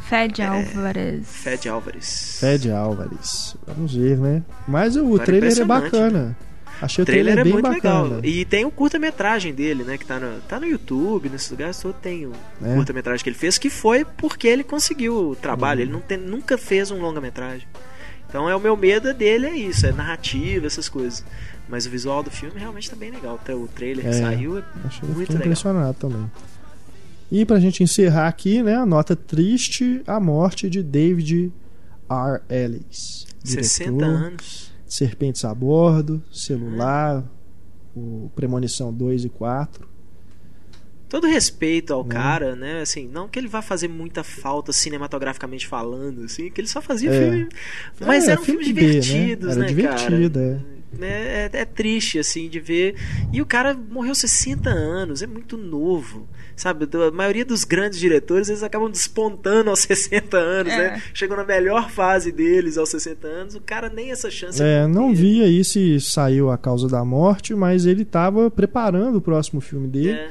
Fed 0.09 0.43
Álvares. 0.43 1.27
Fed 1.29 1.69
Álvares. 1.69 2.37
Fed 2.41 2.71
Álvares. 2.71 3.57
Vamos 3.67 3.95
ver, 3.95 4.17
né? 4.19 4.43
Mas 4.69 4.97
o 4.97 5.01
Agora 5.05 5.25
trailer 5.25 5.59
é 5.59 5.65
bacana. 5.65 6.37
Achei 6.81 7.03
O 7.03 7.05
o 7.05 7.07
trailer, 7.07 7.35
trailer 7.35 7.41
é 7.41 7.45
bem 7.45 7.53
muito 7.55 7.69
bacana. 7.83 8.03
legal. 8.17 8.21
E 8.25 8.45
tem 8.45 8.65
o 8.67 8.71
curta-metragem 8.71 9.55
dele, 9.55 9.83
né? 9.83 9.97
Que 9.97 10.05
tá 10.05 10.21
no, 10.21 10.41
tá 10.43 10.61
no 10.61 10.67
YouTube, 10.67 11.29
nesses 11.31 11.51
lugares 11.51 11.79
todos 11.81 11.99
tem 12.03 12.27
o 12.27 12.33
É. 12.63 12.75
curta-metragem 12.75 13.25
que 13.25 13.31
ele 13.31 13.37
fez, 13.39 13.57
que 13.57 13.71
foi 13.71 14.05
porque 14.05 14.47
ele 14.47 14.63
conseguiu 14.63 15.31
o 15.31 15.35
trabalho. 15.37 15.79
Uhum. 15.81 15.85
Ele 15.87 15.93
não 15.93 16.01
tem- 16.01 16.19
nunca 16.19 16.59
fez 16.59 16.91
um 16.91 17.01
longa-metragem. 17.01 17.67
Então 18.29 18.49
é 18.51 18.55
o 18.55 18.61
meu 18.61 18.77
medo 18.77 19.15
dele 19.15 19.47
é 19.47 19.57
isso, 19.57 19.87
é 19.87 19.93
narrativa, 19.93 20.67
essas 20.67 20.89
coisas. 20.89 21.25
Mas 21.69 21.87
o 21.87 21.91
visual 21.91 22.23
do 22.23 22.31
filme 22.31 22.61
realmente 22.61 22.91
tá 22.91 22.95
bem 22.97 23.11
legal. 23.11 23.37
Até 23.37 23.55
o 23.55 23.67
trailer 23.67 24.05
que 24.05 24.11
É, 24.11 24.21
saiu 24.21 24.59
é 24.59 24.63
Achei, 24.85 25.01
muito 25.09 25.21
fiquei 25.21 25.35
legal. 25.35 25.47
impressionado 25.47 25.95
também. 25.95 26.31
E 27.31 27.45
pra 27.45 27.59
gente 27.59 27.83
encerrar 27.83 28.29
aqui, 28.29 28.63
né, 28.63 28.77
a 28.77 28.87
nota 28.87 29.17
triste, 29.17 30.03
a 30.07 30.21
morte 30.21 30.71
de 30.71 30.83
David 30.83 31.53
R. 32.09 32.41
Ellis. 32.49 33.27
60 33.45 33.93
diretor, 33.93 34.05
anos. 34.15 34.73
Serpentes 34.87 35.45
a 35.45 35.53
Bordo, 35.55 36.23
Celular, 36.31 37.25
o 37.95 38.31
Premonição 38.35 38.93
2 38.93 39.25
e 39.25 39.29
4. 39.29 39.89
Todo 41.09 41.27
respeito 41.27 41.93
ao 41.93 42.03
Né? 42.05 42.11
cara, 42.15 42.57
né? 42.57 42.81
Assim, 42.81 43.09
não 43.09 43.29
que 43.29 43.39
ele 43.39 43.47
vá 43.49 43.63
fazer 43.63 43.89
muita 43.89 44.25
falta 44.25 44.73
cinematograficamente 44.73 45.67
falando, 45.67 46.23
assim, 46.25 46.51
que 46.51 46.61
ele 46.61 46.69
só 46.69 46.81
fazia 46.83 47.11
É. 47.11 47.21
filme. 47.31 47.49
Mas 48.01 48.27
É, 48.29 48.33
eram 48.33 48.43
filmes 48.43 48.71
B, 48.73 48.81
né? 48.83 48.89
divertidos, 49.01 49.51
Era 49.53 49.61
né, 49.61 49.67
divertido, 49.67 50.41
cara? 50.41 50.65
É, 50.73 50.76
é- 51.01 51.51
é 51.53 51.65
triste, 51.65 52.19
assim, 52.19 52.49
de 52.49 52.59
ver. 52.61 52.95
E 53.33 53.41
o 53.43 53.47
cara 53.47 53.75
morreu 53.75 54.15
60 54.15 54.71
anos, 54.71 55.23
é 55.23 55.27
muito 55.27 55.57
novo. 55.57 56.29
Sabe, 56.55 56.89
a 57.07 57.11
maioria 57.11 57.45
dos 57.45 57.65
grandes 57.65 57.99
diretores, 57.99 58.49
eles 58.49 58.63
acabam 58.63 58.91
despontando 58.91 59.69
aos 59.69 59.81
60 59.85 60.39
anos, 60.39 60.73
É. 60.73 60.77
né? 60.93 61.03
Chegam 61.13 61.37
na 61.37 61.45
melhor 61.45 61.91
fase 61.91 62.33
deles 62.33 62.79
aos 62.79 62.89
60 62.89 63.27
anos, 63.29 63.55
o 63.55 63.61
cara 63.61 63.91
nem 63.91 64.11
essa 64.11 64.31
chance 64.31 64.63
É, 64.63 64.87
não 64.87 65.09
teve. 65.11 65.21
vi 65.23 65.43
aí 65.43 65.63
se 65.63 66.01
saiu 66.01 66.51
a 66.51 66.57
causa 66.57 66.89
da 66.89 67.05
morte, 67.05 67.55
mas 67.55 67.85
ele 67.85 68.03
estava 68.03 68.51
preparando 68.51 69.17
o 69.17 69.21
próximo 69.21 69.61
filme 69.61 69.87
dele, 69.87 70.11
É. 70.13 70.31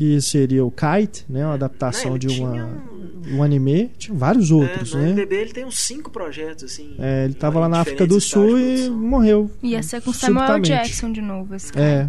que 0.00 0.18
seria 0.22 0.64
o 0.64 0.70
Kite, 0.70 1.26
né, 1.28 1.44
uma 1.44 1.52
adaptação 1.52 2.12
Não, 2.12 2.18
de 2.18 2.28
uma, 2.28 2.52
um- 2.54 3.36
um 3.36 3.42
anime. 3.42 3.90
Tinha 3.98 4.16
vários 4.16 4.50
outros, 4.50 4.94
é, 4.94 4.96
no 4.96 5.02
né? 5.02 5.08
MDB 5.10 5.36
ele 5.36 5.52
tem 5.52 5.62
uns 5.66 5.78
cinco 5.78 6.10
projetos, 6.10 6.64
assim. 6.64 6.94
É, 6.98 7.24
ele 7.24 7.34
estava 7.34 7.60
lá 7.60 7.68
na 7.68 7.80
África 7.80 8.06
do 8.06 8.18
Sul 8.18 8.58
e 8.58 8.88
morreu. 8.88 9.50
Ia 9.62 9.82
ser 9.82 10.00
com 10.00 10.10
Samuel. 10.10 10.58
Jackson 10.60 11.12
de 11.12 11.20
novo, 11.20 11.54
esse 11.54 11.70
É. 11.72 12.08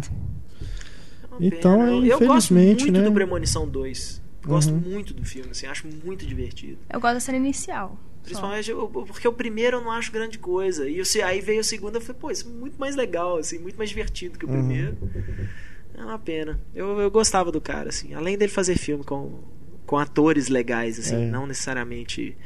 Uma 1.32 1.38
Então, 1.46 1.82
eu, 1.86 2.04
eu 2.06 2.18
gosto 2.20 2.54
infelizmente, 2.54 2.84
muito 2.84 2.98
né? 2.98 3.04
do 3.04 3.12
Premonição 3.12 3.68
2. 3.68 4.22
Gosto 4.42 4.72
Uhum. 4.72 4.78
muito 4.80 5.12
do 5.12 5.22
filme, 5.26 5.50
assim, 5.50 5.66
acho 5.66 5.86
muito 6.02 6.24
divertido. 6.24 6.78
Eu 6.90 6.98
gosto 6.98 7.12
da 7.14 7.20
cena 7.20 7.36
inicial. 7.36 7.98
Principalmente 8.22 8.70
eu- 8.70 8.88
porque 8.88 9.28
o 9.28 9.32
primeiro 9.34 9.76
eu 9.76 9.80
não 9.82 9.90
acho 9.90 10.10
grande 10.10 10.38
coisa. 10.38 10.88
E 10.88 11.04
se- 11.04 11.20
aí 11.20 11.42
veio 11.42 11.60
o 11.60 11.64
segundo, 11.64 11.96
eu 11.96 12.00
falei, 12.00 12.18
pô, 12.18 12.30
isso 12.30 12.48
é 12.48 12.58
muito 12.58 12.78
mais 12.80 12.96
legal, 12.96 13.36
assim, 13.36 13.58
muito 13.58 13.76
mais 13.76 13.90
divertido 13.90 14.38
que 14.38 14.46
o 14.46 14.48
Uhum. 14.48 14.62
É 16.02 16.04
uma 16.06 16.18
pena. 16.18 16.60
Eu, 16.74 16.98
eu 17.00 17.10
gostava 17.10 17.50
do 17.52 17.60
cara, 17.60 17.88
assim. 17.90 18.12
Além 18.14 18.36
dele 18.36 18.50
fazer 18.50 18.76
filme 18.76 19.04
com, 19.04 19.30
com 19.86 19.96
atores 19.98 20.48
legais, 20.48 20.98
assim, 20.98 21.14
É. 21.24 21.30
não 21.30 21.46
necessariamente 21.46 22.36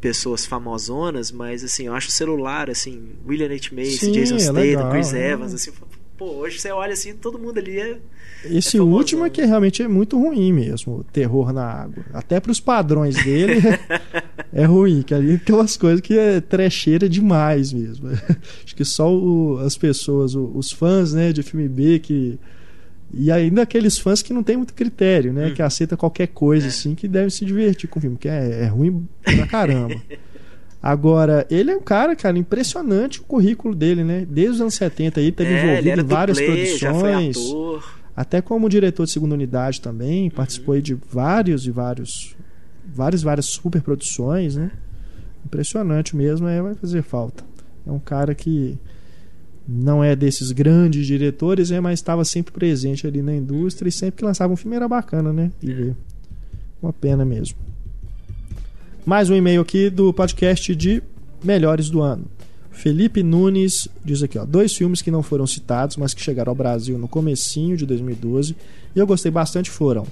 pessoas 0.00 0.44
famosonas, 0.46 1.32
mas 1.32 1.64
assim, 1.64 1.86
eu 1.86 1.94
acho 1.94 2.08
o 2.08 2.12
celular, 2.12 2.68
assim, 2.70 3.10
William 3.26 3.46
H. 3.46 3.70
Macy, 3.72 3.90
Sim, 3.98 4.12
Jason 4.12 4.36
é 4.36 4.38
Statham, 4.40 4.60
legal, 4.60 4.90
Chris 4.90 5.12
é. 5.14 5.30
Evans, 5.32 5.54
assim, 5.54 5.72
pô, 6.18 6.26
hoje 6.26 6.60
você 6.60 6.70
olha 6.70 6.92
assim, 6.92 7.14
todo 7.14 7.38
mundo 7.38 7.58
ali 7.58 7.78
é 7.80 7.98
Esse 8.44 8.76
É 8.76 8.80
último 8.82 9.24
é 9.24 9.30
que 9.30 9.42
realmente 9.44 9.82
é 9.82 9.88
muito 9.88 10.18
ruim 10.18 10.52
mesmo, 10.52 10.98
o 10.98 11.04
terror 11.04 11.52
na 11.52 11.64
água. 11.64 12.04
Até 12.12 12.38
para 12.38 12.52
os 12.52 12.60
padrões 12.60 13.16
dele 13.24 13.54
é 14.52 14.64
ruim, 14.64 15.02
que 15.02 15.14
ali 15.14 15.38
tem 15.38 15.54
umas 15.56 15.76
coisas 15.76 16.00
que 16.02 16.16
é 16.16 16.40
trecheira 16.40 17.08
demais 17.08 17.72
mesmo. 17.72 18.08
Acho 18.64 18.76
que 18.76 18.84
só 18.84 19.12
o- 19.12 19.58
as 19.58 19.76
pessoas, 19.76 20.34
os 20.34 20.70
fãs, 20.70 21.14
né, 21.14 21.32
de 21.32 21.42
filme 21.42 21.68
B 21.68 21.98
que 21.98 22.38
e 23.12 23.30
ainda 23.30 23.62
aqueles 23.62 23.98
fãs 23.98 24.20
que 24.22 24.32
não 24.32 24.42
tem 24.42 24.56
muito 24.56 24.74
critério, 24.74 25.32
né, 25.32 25.48
Hum. 25.48 25.54
que 25.54 25.62
aceita 25.62 25.96
qualquer 25.96 26.28
coisa 26.28 26.66
É. 26.66 26.68
assim, 26.68 26.94
que 26.94 27.06
devem 27.08 27.30
se 27.30 27.44
divertir 27.44 27.88
com 27.88 27.98
o 27.98 28.02
filme, 28.02 28.16
que 28.16 28.28
é, 28.28 28.62
é 28.62 28.66
ruim 28.66 29.06
pra 29.24 29.46
caramba. 29.46 29.94
Agora, 30.82 31.46
ele 31.50 31.70
é 31.70 31.76
um 31.76 31.80
cara, 31.80 32.14
cara, 32.14 32.38
impressionante 32.38 33.20
o 33.20 33.24
currículo 33.24 33.74
dele, 33.74 34.04
né? 34.04 34.24
Desde 34.28 34.54
os 34.56 34.60
anos 34.60 34.74
70 34.74 35.18
aí, 35.18 35.32
teve 35.32 35.52
é, 35.52 35.62
envolvido 35.80 36.00
em 36.00 36.04
várias 36.04 36.38
dublê, 36.38 36.76
produções. 36.78 37.36
Até 38.14 38.40
como 38.40 38.68
diretor 38.68 39.04
de 39.04 39.10
segunda 39.10 39.34
unidade 39.34 39.80
também, 39.80 40.30
participou 40.30 40.74
aí 40.74 40.82
de 40.82 40.94
vários 40.94 41.66
e 41.66 41.70
vários 41.70 42.36
várias 42.94 43.22
várias 43.22 43.46
superproduções, 43.46 44.56
né? 44.56 44.70
Impressionante 45.44 46.14
mesmo, 46.16 46.46
é, 46.46 46.62
vai 46.62 46.74
fazer 46.74 47.02
falta. 47.02 47.44
É 47.86 47.90
um 47.90 47.98
cara 47.98 48.34
que 48.34 48.78
não 49.68 50.02
é 50.02 50.14
desses 50.14 50.52
grandes 50.52 51.06
diretores, 51.06 51.70
né, 51.70 51.80
mas 51.80 51.98
estava 51.98 52.24
sempre 52.24 52.52
presente 52.52 53.06
ali 53.06 53.20
na 53.20 53.34
indústria 53.34 53.88
e 53.88 53.92
sempre 53.92 54.18
que 54.18 54.24
lançava 54.24 54.52
um 54.52 54.56
filme 54.56 54.76
era 54.76 54.88
bacana, 54.88 55.32
né? 55.32 55.50
De 55.60 55.72
ver. 55.72 55.96
Uma 56.80 56.92
pena 56.92 57.24
mesmo. 57.24 57.56
Mais 59.04 59.28
um 59.28 59.34
e-mail 59.34 59.60
aqui 59.60 59.90
do 59.90 60.12
podcast 60.12 60.74
de 60.74 61.02
Melhores 61.42 61.90
do 61.90 62.00
Ano. 62.00 62.24
Felipe 62.70 63.22
Nunes 63.22 63.88
diz 64.04 64.22
aqui, 64.22 64.38
ó, 64.38 64.44
dois 64.44 64.74
filmes 64.74 65.00
que 65.00 65.10
não 65.10 65.22
foram 65.22 65.46
citados, 65.46 65.96
mas 65.96 66.12
que 66.12 66.20
chegaram 66.20 66.50
ao 66.50 66.54
Brasil 66.54 66.98
no 66.98 67.08
comecinho 67.08 67.76
de 67.76 67.86
2012 67.86 68.54
e 68.94 68.98
eu 68.98 69.06
gostei 69.06 69.30
bastante 69.30 69.70
foram 69.70 70.06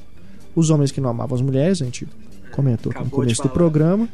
Os 0.57 0.71
Homens 0.71 0.91
que 0.91 1.01
Não 1.01 1.11
Amavam 1.11 1.37
as 1.37 1.43
Mulheres, 1.43 1.83
a 1.83 1.85
gente 1.85 2.09
comentou 2.51 2.91
no 2.91 2.99
Acabou 2.99 3.21
de 3.21 3.35
começo 3.35 3.43
do 3.43 3.51
programa, 3.51 4.09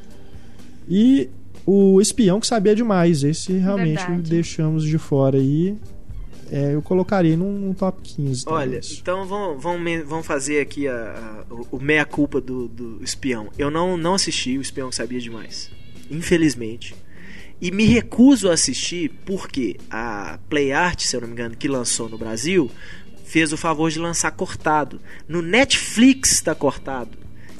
e 0.88 1.28
O 1.66 2.00
Espião 2.00 2.40
que 2.40 2.46
Sabia 2.46 2.74
Demais. 2.74 3.22
Esse 3.22 3.52
realmente 3.52 3.98
Verdade. 3.98 4.30
deixamos 4.30 4.84
de 4.84 4.98
fora 4.98 5.38
aí. 5.38 5.76
É, 6.52 6.74
eu 6.74 6.82
colocaria 6.82 7.36
num, 7.36 7.52
num 7.52 7.72
top 7.72 8.00
15. 8.02 8.42
Olha, 8.48 8.62
talvez. 8.72 8.98
então 9.00 9.24
vamos, 9.24 9.62
vamos, 10.08 10.26
fazer 10.26 10.60
aqui 10.60 10.88
a, 10.88 11.44
a- 11.48 11.54
o, 11.54 11.76
o 11.76 11.80
meia-culpa 11.80 12.40
do, 12.40 12.66
do 12.66 13.04
espião. 13.04 13.50
Eu 13.56 13.70
não, 13.70 13.96
não 13.96 14.14
assisti 14.14 14.58
o 14.58 14.60
espião 14.60 14.90
que 14.90 14.96
sabia 14.96 15.20
demais. 15.20 15.70
Infelizmente. 16.10 16.94
E 17.60 17.70
me 17.70 17.84
recuso 17.84 18.50
a 18.50 18.54
assistir 18.54 19.12
porque 19.24 19.76
a 19.90 20.40
Play 20.48 20.72
Art, 20.72 21.02
se 21.02 21.14
eu 21.14 21.20
não 21.20 21.28
me 21.28 21.34
engano, 21.34 21.56
que 21.56 21.68
lançou 21.68 22.08
no 22.08 22.18
Brasil, 22.18 22.68
fez 23.24 23.52
o 23.52 23.56
favor 23.56 23.88
de 23.90 24.00
lançar 24.00 24.32
cortado. 24.32 25.00
No 25.28 25.40
Netflix 25.42 26.40
tá 26.40 26.52
cortado. 26.54 27.10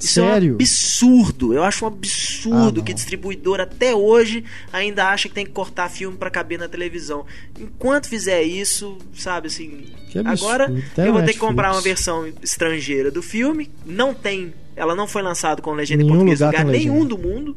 Isso 0.00 0.14
Sério? 0.14 0.48
é 0.48 0.52
um 0.52 0.54
absurdo. 0.54 1.54
Eu 1.54 1.62
acho 1.62 1.84
um 1.84 1.88
absurdo 1.88 2.80
Ah, 2.80 2.84
que 2.84 2.94
distribuidor 2.94 3.60
até 3.60 3.94
hoje 3.94 4.44
ainda 4.72 5.06
acha 5.08 5.28
que 5.28 5.34
tem 5.34 5.44
que 5.44 5.52
cortar 5.52 5.88
filme 5.88 6.16
pra 6.16 6.30
caber 6.30 6.58
na 6.58 6.68
televisão. 6.68 7.24
Enquanto 7.58 8.08
fizer 8.08 8.42
isso, 8.42 8.96
sabe 9.14 9.48
assim, 9.48 9.84
agora 10.24 10.72
Até 10.92 11.08
eu 11.08 11.12
vou 11.12 11.22
ter 11.22 11.34
que 11.34 11.38
comprar 11.38 11.72
uma 11.72 11.80
versão 11.80 12.26
estrangeira 12.42 13.10
do 13.10 13.22
filme. 13.22 13.70
Não 13.84 14.14
tem, 14.14 14.54
ela 14.74 14.94
não 14.94 15.06
foi 15.06 15.22
lançada 15.22 15.60
com 15.60 15.72
legenda 15.72 16.02
em 16.02 16.06
Nenhum 16.06 16.16
português 16.18 16.40
em 16.40 16.44
lugar 16.46 16.60
lugar 16.60 16.72
tem 16.72 16.80
nenhum 16.80 16.94
legenda. 17.02 17.08
do 17.16 17.18
mundo, 17.18 17.56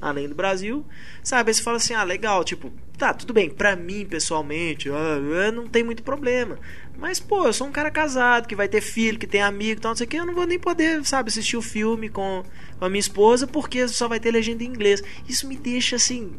além 0.00 0.28
do 0.28 0.34
Brasil. 0.34 0.84
Sabe, 1.22 1.50
aí 1.50 1.54
você 1.54 1.62
fala 1.62 1.76
assim: 1.76 1.94
"Ah, 1.94 2.02
legal, 2.04 2.42
tipo, 2.44 2.72
tá, 2.98 3.12
tudo 3.14 3.32
bem, 3.32 3.48
pra 3.50 3.76
mim 3.76 4.06
pessoalmente, 4.06 4.88
ah, 4.90 5.18
ah, 5.48 5.52
não 5.52 5.66
tem 5.68 5.82
muito 5.84 6.02
problema. 6.02 6.58
Mas, 6.98 7.18
pô, 7.18 7.46
eu 7.46 7.52
sou 7.52 7.66
um 7.66 7.72
cara 7.72 7.90
casado, 7.90 8.46
que 8.46 8.54
vai 8.54 8.68
ter 8.68 8.80
filho, 8.82 9.18
que 9.18 9.26
tem 9.26 9.40
amigo 9.40 9.78
e 9.80 9.82
tal, 9.82 9.90
não 9.92 9.96
sei 9.96 10.06
o 10.06 10.08
que, 10.08 10.16
eu 10.18 10.26
não 10.26 10.34
vou 10.34 10.46
nem 10.46 10.58
poder, 10.58 11.02
sabe, 11.06 11.28
assistir 11.30 11.56
o 11.56 11.62
filme 11.62 12.08
com, 12.10 12.42
a 12.80 12.88
minha 12.88 13.00
esposa 13.00 13.46
porque 13.46 13.86
só 13.88 14.06
vai 14.08 14.20
ter 14.20 14.30
legenda 14.30 14.62
em 14.64 14.66
inglês. 14.66 15.02
Isso 15.28 15.46
me 15.48 15.56
deixa, 15.56 15.96
assim, 15.96 16.32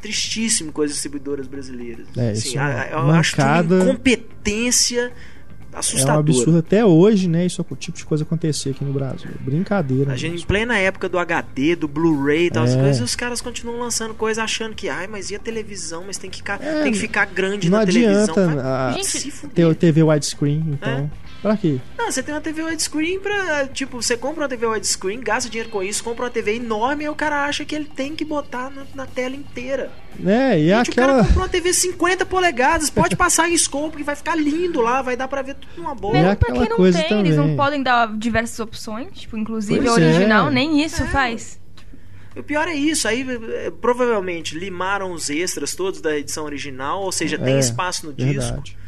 tristíssimo 0.00 0.70
com 0.72 0.82
as 0.82 0.90
distribuidoras 0.92 1.46
brasileiras. 1.46 2.06
É, 2.16 2.30
Assim, 2.30 2.48
isso 2.50 2.58
é 2.58 2.60
a- 2.60 2.88
eu 2.92 3.10
acho 3.10 3.36
de 3.36 3.42
uma 3.42 3.94
incompetência 5.80 6.08
É 6.10 6.12
um 6.16 6.18
absurdo 6.18 6.58
até 6.58 6.84
hoje, 6.84 7.28
né? 7.28 7.46
Isso 7.46 7.64
o 7.68 7.76
tipo 7.76 7.96
de 7.98 8.04
coisa 8.04 8.24
acontecer 8.24 8.70
aqui 8.70 8.84
no 8.84 8.92
Brasil. 8.92 9.30
Brincadeira. 9.40 10.12
A 10.12 10.16
gente, 10.16 10.30
em 10.30 10.32
mesmo. 10.34 10.46
plena 10.46 10.78
época 10.78 11.08
do 11.08 11.18
HD, 11.18 11.76
do 11.76 11.88
Blu-ray 11.88 12.46
e 12.46 12.50
tal, 12.50 12.64
as 12.64 12.74
É. 12.74 12.80
coisas, 12.80 13.00
os 13.00 13.16
caras 13.16 13.40
continuam 13.40 13.78
lançando 13.80 14.14
coisa 14.14 14.42
achando 14.42 14.74
que, 14.74 14.88
ai, 14.88 15.06
mas 15.06 15.30
e 15.30 15.36
a 15.36 15.38
televisão? 15.38 16.04
Mas 16.06 16.16
tem 16.18 16.30
que 16.30 16.38
ficar, 16.38 16.60
É, 16.62 16.82
tem 16.82 16.92
que 16.92 16.98
ficar 16.98 17.26
grande 17.26 17.68
Não 17.70 17.78
na 17.78 17.86
televisão. 17.86 18.22
adianta 18.22 18.46
Vai 18.46 18.64
a, 18.64 18.92
Gente, 18.92 19.06
se 19.06 19.30
fuder. 19.30 19.54
ter 19.54 19.74
TV 19.74 20.02
widescreen, 20.02 20.64
então. 20.68 20.92
É. 20.92 21.23
Pra 21.44 21.58
quê? 21.58 21.78
Não, 21.98 22.10
você 22.10 22.22
tem 22.22 22.34
uma 22.34 22.40
TV 22.40 22.62
widescreen 22.62 23.20
pra. 23.20 23.68
Tipo, 23.68 24.00
você 24.02 24.16
compra 24.16 24.44
uma 24.44 24.48
TV 24.48 24.66
widescreen, 24.66 25.20
gasta 25.20 25.50
dinheiro 25.50 25.68
com 25.68 25.82
isso, 25.82 26.02
compra 26.02 26.24
uma 26.24 26.30
TV 26.30 26.56
enorme 26.56 27.04
e 27.04 27.08
o 27.10 27.14
cara 27.14 27.44
acha 27.44 27.66
que 27.66 27.74
ele 27.74 27.84
tem 27.84 28.16
que 28.16 28.24
botar 28.24 28.70
na, 28.70 28.84
na 28.94 29.06
tela 29.06 29.36
inteira. 29.36 29.92
É, 30.24 30.58
e 30.58 30.68
Gente, 30.70 30.90
o 30.90 30.94
cara 30.94 31.12
aquela. 31.12 31.24
comprou 31.26 31.42
uma 31.44 31.48
TV 31.50 31.74
50 31.74 32.24
polegadas, 32.24 32.88
pode 32.88 33.14
passar 33.14 33.50
em 33.50 33.58
scope 33.58 33.98
que 33.98 34.02
vai 34.02 34.16
ficar 34.16 34.34
lindo 34.36 34.80
lá, 34.80 35.02
vai 35.02 35.16
dar 35.18 35.28
pra 35.28 35.42
ver 35.42 35.56
tudo 35.56 35.72
numa 35.76 35.94
boa. 35.94 36.14
Mesmo 36.14 36.34
pra 36.36 36.48
aquela 36.48 36.60
quem 36.60 36.70
não 36.70 36.76
coisa 36.78 37.02
tem, 37.02 37.18
eles 37.20 37.34
também. 37.36 37.50
não 37.50 37.56
podem 37.56 37.82
dar 37.82 38.16
diversas 38.16 38.58
opções, 38.58 39.08
tipo, 39.12 39.36
inclusive 39.36 39.78
Pois 39.84 39.90
a 39.90 39.92
original, 39.92 40.48
é. 40.48 40.50
nem 40.50 40.82
isso 40.82 41.02
É. 41.02 41.06
faz. 41.08 41.60
O 42.34 42.42
pior 42.42 42.66
é 42.66 42.74
isso, 42.74 43.06
aí 43.06 43.24
eh, 43.28 43.70
provavelmente 43.80 44.58
limaram 44.58 45.12
os 45.12 45.30
extras 45.30 45.74
todos 45.76 46.00
da 46.00 46.16
edição 46.18 46.44
original, 46.46 47.02
ou 47.02 47.12
seja, 47.12 47.38
tem 47.38 47.54
É, 47.56 47.58
espaço 47.60 48.06
no 48.06 48.12
disco. 48.14 48.32
Verdade. 48.40 48.72
Pro- 48.72 48.83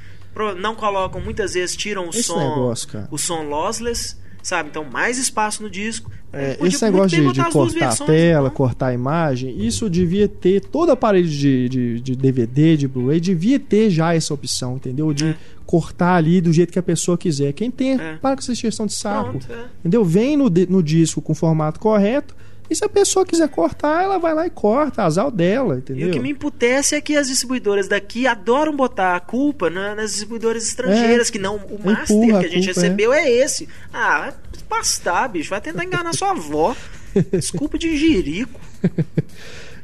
Não 0.60 0.74
colocam, 0.74 1.20
muitas 1.20 1.54
vezes 1.54 1.76
tiram 1.76 2.06
o 2.06 2.10
Esse 2.10 2.24
som, 2.24 2.38
negócio, 2.38 2.88
o 3.10 3.18
som 3.18 3.42
lossless, 3.42 4.16
sabe? 4.42 4.68
Então 4.70 4.84
mais 4.84 5.18
espaço 5.18 5.62
no 5.62 5.70
disco. 5.70 6.10
É, 6.32 6.54
Podia 6.54 6.68
esse 6.68 6.84
negócio 6.84 7.08
de, 7.08 7.32
de 7.32 7.50
cortar 7.50 7.88
a 7.88 7.96
tela, 7.96 8.48
então. 8.48 8.56
cortar 8.56 8.86
a 8.88 8.92
imagem, 8.92 9.64
isso 9.66 9.88
devia 9.88 10.28
ter, 10.28 10.60
todo 10.60 10.90
aparelho 10.92 11.26
de, 11.26 11.68
de, 11.68 12.00
de 12.00 12.14
DVD, 12.16 12.76
de 12.76 12.86
Blu-ray, 12.86 13.20
devia 13.20 13.58
ter 13.58 13.88
já 13.88 14.14
essa 14.14 14.34
opção, 14.34 14.76
entendeu? 14.76 15.14
De 15.14 15.28
É. 15.28 15.36
cortar 15.64 16.16
ali 16.16 16.40
do 16.42 16.52
jeito 16.52 16.72
que 16.72 16.78
a 16.78 16.82
pessoa 16.82 17.16
quiser. 17.16 17.52
Quem 17.54 17.70
tem, 17.70 17.98
É. 17.98 18.16
para 18.20 18.36
com 18.36 18.40
essa 18.42 18.54
gestão 18.54 18.84
de 18.84 18.92
saco. 18.92 19.30
Pronto, 19.30 19.46
é. 19.50 19.64
Entendeu? 19.80 20.04
Vem 20.04 20.36
no, 20.36 20.50
no 20.68 20.82
disco 20.82 21.22
com 21.22 21.32
o 21.32 21.34
formato 21.34 21.80
correto 21.80 22.36
E 22.68 22.74
se 22.74 22.84
a 22.84 22.88
pessoa 22.88 23.24
quiser 23.24 23.48
cortar, 23.48 24.02
ela 24.02 24.18
vai 24.18 24.34
lá 24.34 24.46
e 24.46 24.50
corta, 24.50 25.02
azar 25.04 25.30
dela, 25.30 25.76
entendeu? 25.78 26.08
E 26.08 26.10
o 26.10 26.12
que 26.12 26.18
me 26.20 26.30
emputece 26.30 26.94
é 26.94 27.00
que 27.00 27.16
as 27.16 27.28
distribuidoras 27.28 27.86
daqui 27.88 28.26
adoram 28.26 28.74
botar 28.74 29.14
a 29.16 29.20
culpa 29.20 29.70
na- 29.70 29.94
nas 29.94 30.10
distribuidoras 30.10 30.66
estrangeiras, 30.66 31.28
É. 31.28 31.32
que 31.32 31.38
não. 31.38 31.56
O 31.56 31.80
master 31.84 32.34
a 32.36 32.40
que 32.40 32.46
a 32.46 32.48
gente 32.48 32.64
culpa, 32.66 32.80
recebeu 32.80 33.12
é. 33.12 33.30
esse. 33.30 33.68
Ah, 33.92 34.18
vai 34.20 34.32
pastar, 34.68 35.28
bicho. 35.28 35.50
Vai 35.50 35.60
tentar 35.60 35.84
enganar 35.84 36.12
sua 36.12 36.30
avó. 36.32 36.74
Desculpa 37.32 37.78
de 37.78 37.96
jirico. 37.96 38.60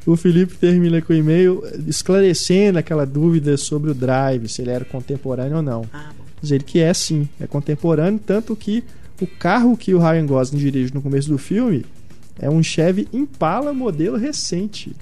O 0.05 0.17
Felipe 0.17 0.57
termina 0.57 1.01
com 1.01 1.13
o 1.13 1.17
e-mail 1.17 1.63
esclarecendo 1.87 2.77
aquela 2.77 3.07
dúvida 3.07 3.57
sobre 3.57 3.89
o 3.89 3.95
Drive, 3.95 4.49
se 4.49 4.61
ele 4.61 4.73
era 4.73 4.85
contemporâneo 4.85 5.59
ou 5.59 5.63
não. 5.63 5.85
Ah. 5.93 6.11
Diz 6.41 6.51
ele 6.51 6.65
que 6.65 6.81
é 6.81 6.93
sim, 6.93 7.29
é 7.41 7.47
contemporâneo, 7.47 8.19
tanto 8.19 8.57
que 8.57 8.83
o 9.21 9.27
carro 9.29 9.77
que 9.77 9.95
o 9.95 10.01
Ryan 10.01 10.27
Gosling 10.27 10.59
dirige 10.59 10.93
no 10.93 11.01
começo 11.01 11.29
do 11.29 11.39
filme 11.39 11.87
é 12.39 12.49
um 12.51 12.63
Chevy 12.63 13.09
Impala 13.13 13.73
modelo 13.73 14.17
recente. 14.17 14.95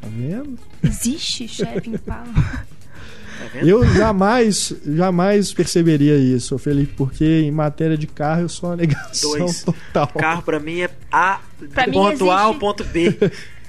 Tá 0.00 0.08
vendo? 0.10 0.58
Existe 0.82 1.46
chefe 1.48 1.90
Impala. 1.90 2.26
Tá 2.34 3.48
vendo? 3.52 3.68
Eu 3.68 3.84
jamais, 3.94 4.72
jamais 4.86 5.52
perceberia 5.52 6.16
isso, 6.16 6.56
Felipe, 6.58 6.94
porque 6.96 7.40
em 7.40 7.50
matéria 7.50 7.96
de 7.96 8.06
carro 8.06 8.42
eu 8.42 8.48
sou 8.48 8.70
uma 8.70 8.76
negação 8.76 9.30
Dois. 9.38 9.62
total. 9.64 10.08
Carro 10.08 10.42
pra 10.42 10.60
mim 10.60 10.80
é 10.80 10.90
A, 11.10 11.40
Pra 11.72 11.86
mim 11.86 11.92
ponto 11.92 12.30
A 12.30 12.40
ao 12.40 12.50
existe- 12.50 12.60
ponto 12.60 12.84
B. 12.84 13.12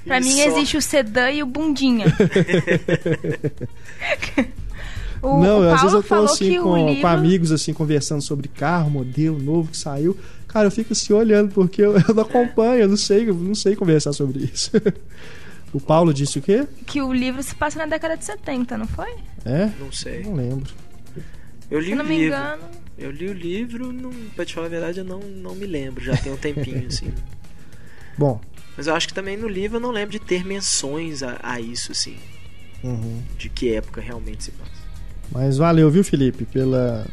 Pra 0.04 0.18
E 0.18 0.24
mim 0.24 0.32
só. 0.32 0.42
existe 0.48 0.76
o 0.76 0.82
sedã 0.82 1.30
e 1.30 1.42
o 1.42 1.46
bundinha. 1.46 2.04
o, 5.22 5.40
não, 5.40 5.60
o 5.60 5.70
às 5.72 5.80
vezes 5.82 5.92
Paulo 5.92 5.96
eu 5.96 6.02
tô 6.02 6.08
falou 6.08 6.24
assim 6.26 6.50
que 6.50 6.58
com, 6.58 6.86
livro... 6.88 7.00
com 7.00 7.06
amigos 7.06 7.52
assim 7.52 7.72
conversando 7.72 8.20
sobre 8.22 8.48
carro, 8.48 8.90
modelo 8.90 9.38
novo 9.38 9.70
que 9.70 9.76
saiu. 9.76 10.16
Cara, 10.54 10.68
eu 10.68 10.70
fico 10.70 10.92
assim 10.94 11.12
olhando 11.12 11.52
porque 11.52 11.82
eu, 11.82 11.94
eu 12.08 12.14
não 12.14 12.22
acompanho, 12.22 12.82
eu 12.82 12.88
não 12.88 12.96
sei, 12.96 13.28
eu 13.28 13.34
não 13.34 13.54
sei 13.56 13.74
conversar 13.76 14.12
sobre 14.14 14.38
isso. 14.44 14.70
o 15.74 15.80
Paulo 15.80 16.14
disse 16.14 16.38
o 16.38 16.42
quê? 16.42 16.66
que 16.86 17.02
o 17.02 17.12
livro 17.12 17.42
se 17.42 17.54
passa 17.56 17.78
na 17.80 17.86
década 17.86 18.16
de 18.16 18.24
70, 18.24 18.78
não 18.78 18.86
foi? 18.86 19.12
É? 19.44 19.68
Não 19.80 19.90
sei. 19.92 20.22
Não 20.22 20.34
lembro. 20.34 20.72
Eu 21.70 21.80
li 21.80 21.86
Se 21.88 21.92
o 21.92 21.96
não 21.96 22.04
me 22.04 22.16
livro. 22.18 22.36
engano. 22.38 22.62
Eu 22.96 23.10
li 23.10 23.28
o 23.28 23.32
livro, 23.32 23.92
não, 23.92 24.10
pra 24.36 24.44
te 24.44 24.54
falar 24.54 24.66
a 24.68 24.70
verdade, 24.70 24.98
eu 25.00 25.04
não, 25.04 25.18
não 25.18 25.54
me 25.56 25.66
lembro. 25.66 26.04
Já 26.04 26.16
tem 26.16 26.32
um 26.32 26.36
tempinho, 26.36 26.86
assim. 26.86 27.12
Bom, 28.16 28.40
Mas 28.76 28.86
eu 28.86 28.94
acho 28.94 29.08
que 29.08 29.14
também 29.14 29.36
no 29.36 29.48
livro 29.48 29.78
eu 29.78 29.80
não 29.80 29.90
lembro 29.90 30.12
de 30.12 30.20
ter 30.20 30.44
menções 30.46 31.20
a, 31.24 31.36
a 31.42 31.60
isso, 31.60 31.90
assim. 31.90 32.16
uhum. 32.84 33.20
De 33.36 33.48
que 33.48 33.74
época 33.74 34.00
realmente 34.00 34.44
se 34.44 34.50
passa. 34.52 34.70
mas 35.32 35.56
valeu, 35.56 35.90
viu, 35.90 36.04
Felipe, 36.04 36.44
pela, 36.44 37.04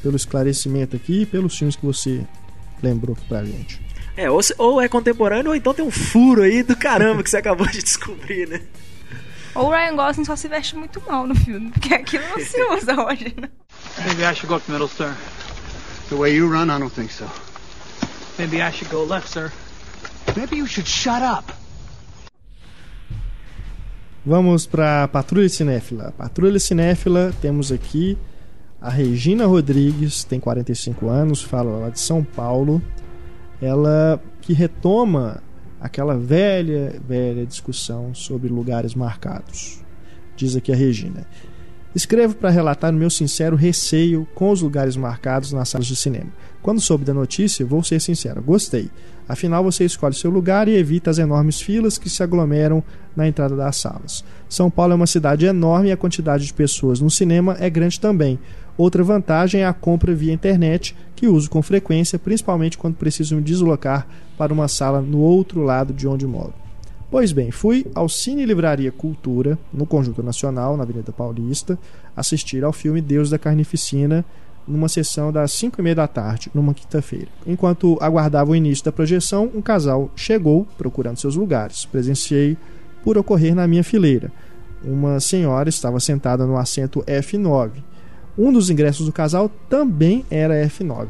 pelo 0.00 0.14
esclarecimento 0.14 0.94
aqui 0.94 1.22
e 1.22 1.26
pelos 1.26 1.58
filmes 1.58 1.74
que 1.74 1.84
você 1.84 2.24
lembrou 2.84 3.16
aqui 3.16 3.26
pra 3.26 3.44
gente. 3.44 3.80
É, 4.16 4.30
ou, 4.30 4.42
se- 4.42 4.54
ou 4.58 4.80
é 4.80 4.88
contemporâneo, 4.88 5.50
ou 5.50 5.56
então 5.56 5.74
tem 5.74 5.84
um 5.84 5.90
furo 5.90 6.42
aí 6.42 6.62
do 6.62 6.76
caramba 6.76 7.22
que 7.22 7.30
você 7.30 7.38
acabou 7.38 7.66
de 7.66 7.82
descobrir, 7.82 8.48
né? 8.48 8.60
Ou 9.54 9.66
o 9.68 9.70
Ryan 9.70 9.96
Gosling 9.96 10.24
só 10.24 10.36
se 10.36 10.48
veste 10.48 10.76
muito 10.76 11.00
mal 11.08 11.26
no 11.26 11.34
filme, 11.34 11.70
porque 11.70 11.94
aquilo 11.94 12.24
não 12.28 12.38
se 12.40 12.60
usa 12.72 12.94
hoje, 13.04 13.34
né? 13.40 13.48
Maybe 14.04 14.22
I 14.22 14.34
should 14.34 14.46
go 14.46 14.56
up 14.56 14.70
middle, 14.70 14.88
sir. 14.88 15.14
The 16.10 16.16
way 16.16 16.34
you 16.36 16.48
run, 16.48 16.64
I 16.66 16.78
don't 16.78 16.92
think 16.94 17.12
so. 17.12 17.24
Maybe 18.38 18.56
I 18.60 18.70
should 18.72 18.90
go 18.90 19.04
left, 19.04 19.28
sir. 19.28 19.50
Maybe 20.36 20.56
you 20.56 20.66
should 20.66 20.88
shut 20.88 21.22
up. 21.22 21.52
Vamos 24.26 24.66
para 24.66 25.06
Patrulha 25.08 25.48
Cinéfila. 25.48 26.12
Patrulha 26.16 26.58
Cinéfila, 26.58 27.32
temos 27.40 27.70
aqui 27.70 28.16
a 28.80 28.90
Regina 28.90 29.46
Rodrigues, 29.46 30.24
tem 30.24 30.38
45 30.38 31.08
anos, 31.08 31.42
fala 31.42 31.78
lá 31.78 31.90
de 31.90 32.00
São 32.00 32.22
Paulo. 32.22 32.82
Ela 33.60 34.22
que 34.40 34.52
retoma 34.52 35.42
aquela 35.80 36.16
velha, 36.16 37.00
velha 37.06 37.46
discussão 37.46 38.14
sobre 38.14 38.48
lugares 38.48 38.94
marcados. 38.94 39.82
Diz 40.36 40.56
aqui 40.56 40.72
a 40.72 40.76
Regina. 40.76 41.26
Escrevo 41.94 42.34
para 42.34 42.50
relatar 42.50 42.92
o 42.92 42.96
meu 42.96 43.08
sincero 43.08 43.54
receio 43.54 44.26
com 44.34 44.50
os 44.50 44.60
lugares 44.60 44.96
marcados 44.96 45.52
nas 45.52 45.68
salas 45.68 45.86
de 45.86 45.94
cinema. 45.94 46.30
Quando 46.60 46.80
soube 46.80 47.04
da 47.04 47.14
notícia, 47.14 47.64
vou 47.64 47.84
ser 47.84 48.00
sincero, 48.00 48.42
gostei. 48.42 48.90
Afinal, 49.28 49.62
você 49.62 49.84
escolhe 49.84 50.14
seu 50.14 50.30
lugar 50.30 50.66
e 50.66 50.74
evita 50.74 51.10
as 51.10 51.18
enormes 51.18 51.60
filas 51.60 51.96
que 51.96 52.10
se 52.10 52.22
aglomeram 52.22 52.82
na 53.14 53.28
entrada 53.28 53.54
das 53.54 53.76
salas. 53.76 54.24
São 54.48 54.68
Paulo 54.68 54.92
é 54.92 54.96
uma 54.96 55.06
cidade 55.06 55.46
enorme 55.46 55.90
e 55.90 55.92
a 55.92 55.96
quantidade 55.96 56.44
de 56.46 56.52
pessoas 56.52 57.00
no 57.00 57.10
cinema 57.10 57.56
é 57.60 57.70
grande 57.70 58.00
também. 58.00 58.38
Outra 58.76 59.04
vantagem 59.04 59.60
é 59.60 59.66
a 59.66 59.72
compra 59.72 60.14
via 60.14 60.32
internet, 60.32 60.96
que 61.14 61.28
uso 61.28 61.48
com 61.48 61.62
frequência, 61.62 62.18
principalmente 62.18 62.76
quando 62.76 62.96
preciso 62.96 63.36
me 63.36 63.42
deslocar 63.42 64.06
para 64.36 64.52
uma 64.52 64.66
sala 64.66 65.00
no 65.00 65.18
outro 65.18 65.62
lado 65.62 65.92
de 65.92 66.08
onde 66.08 66.26
moro. 66.26 66.52
Pois 67.10 67.30
bem, 67.30 67.52
fui 67.52 67.86
ao 67.94 68.08
Cine 68.08 68.44
Livraria 68.44 68.90
Cultura, 68.90 69.56
no 69.72 69.86
Conjunto 69.86 70.20
Nacional, 70.20 70.76
na 70.76 70.82
Avenida 70.82 71.12
Paulista, 71.12 71.78
assistir 72.16 72.64
ao 72.64 72.72
filme 72.72 73.00
Deus 73.00 73.30
da 73.30 73.38
Carnificina, 73.38 74.24
numa 74.66 74.88
sessão 74.88 75.30
das 75.30 75.52
5 75.52 75.80
e 75.80 75.84
meia 75.84 75.94
da 75.94 76.08
tarde, 76.08 76.50
numa 76.52 76.74
quinta-feira. 76.74 77.28
Enquanto 77.46 77.96
aguardava 78.00 78.50
o 78.50 78.56
início 78.56 78.84
da 78.84 78.90
projeção, 78.90 79.48
um 79.54 79.62
casal 79.62 80.10
chegou 80.16 80.66
procurando 80.76 81.18
seus 81.18 81.36
lugares. 81.36 81.84
Presenciei 81.84 82.56
por 83.04 83.16
ocorrer 83.16 83.54
na 83.54 83.68
minha 83.68 83.84
fileira. 83.84 84.32
Uma 84.82 85.20
senhora 85.20 85.68
estava 85.68 86.00
sentada 86.00 86.46
no 86.46 86.56
assento 86.56 87.04
F9. 87.06 87.70
Um 88.36 88.52
dos 88.52 88.68
ingressos 88.68 89.06
do 89.06 89.12
casal 89.12 89.48
também 89.68 90.24
era 90.30 90.66
F9. 90.66 91.08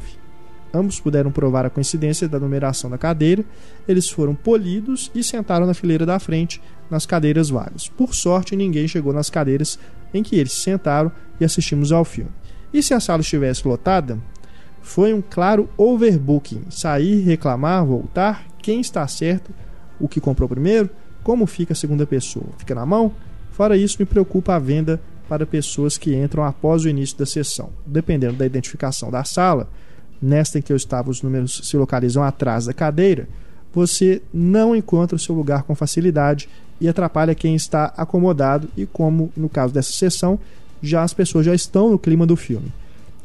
Ambos 0.75 0.99
puderam 0.99 1.31
provar 1.31 1.65
a 1.65 1.71
coincidência 1.71 2.29
da 2.29 2.39
numeração 2.39 2.91
da 2.91 2.99
cadeira. 2.99 3.45
Eles 3.87 4.11
foram 4.11 4.35
polidos 4.35 5.11
e 5.15 5.23
sentaram 5.23 5.67
na 5.67 5.73
fileira 5.73 6.05
da 6.05 6.19
frente, 6.19 6.61
nas 6.91 7.07
cadeiras 7.07 7.49
vagas. 7.49 7.89
Por 7.89 8.15
sorte, 8.15 8.57
ninguém 8.57 8.89
chegou 8.89 9.13
nas 9.13 9.31
cadeiras 9.31 9.79
em 10.13 10.23
que 10.23 10.37
eles 10.37 10.53
se 10.53 10.61
sentaram 10.61 11.13
e 11.41 11.45
assistimos 11.45 11.93
ao 11.93 12.05
filme. 12.05 12.31
E 12.73 12.83
se 12.83 12.93
a 12.93 12.99
sala 12.99 13.21
estivesse 13.21 13.67
lotada? 13.67 14.19
Foi 14.83 15.15
um 15.15 15.23
claro 15.23 15.69
overbooking. 15.79 16.65
Sair, 16.71 17.21
reclamar, 17.21 17.87
voltar. 17.87 18.45
Quem 18.61 18.81
está 18.81 19.07
certo? 19.07 19.53
O 20.01 20.09
que 20.09 20.21
comprou 20.21 20.49
primeiro? 20.49 20.91
Como 21.23 21.47
fica 21.47 21.73
a 21.73 21.77
segunda 21.77 22.05
pessoa? 22.05 22.47
Fica 22.59 22.75
na 22.75 22.85
mão? 22.85 23.13
Fora 23.53 23.77
isso, 23.77 23.97
me 24.01 24.05
preocupa 24.05 24.55
a 24.55 24.59
venda 24.59 25.01
para 25.29 25.47
pessoas 25.47 25.97
que 25.97 26.15
entram 26.15 26.45
após 26.45 26.85
o 26.85 26.89
início 26.89 27.17
da 27.17 27.27
sessão. 27.27 27.71
Dependendo 27.87 28.35
da 28.35 28.47
identificação 28.47 29.11
da 29.11 29.25
sala, 29.25 29.69
nesta 30.21 30.59
em 30.59 30.63
que 30.63 30.73
eu 30.73 30.77
estava, 30.77 31.11
os 31.11 31.23
números 31.23 31.61
se 31.65 31.77
localizam 31.77 32.23
atrás 32.23 32.67
da 32.67 32.73
cadeira, 32.73 33.29
você 33.73 34.23
não 34.33 34.75
encontra 34.75 35.17
o 35.17 35.19
seu 35.19 35.35
lugar 35.35 35.65
com 35.65 35.75
facilidade 35.75 36.49
e 36.81 36.89
atrapalha 36.89 37.35
quem 37.35 37.55
está 37.55 37.93
acomodado 37.97 38.69
e 38.77 38.87
como 38.87 39.33
no 39.37 39.49
caso 39.49 39.73
dessa 39.73 39.93
sessão, 39.93 40.39
já 40.81 41.03
as 41.03 41.15
pessoas 41.15 41.47
já 41.47 41.55
estão 41.55 41.91
no 41.91 41.99
clima 41.99 42.27
do 42.27 42.37
filme. 42.37 42.73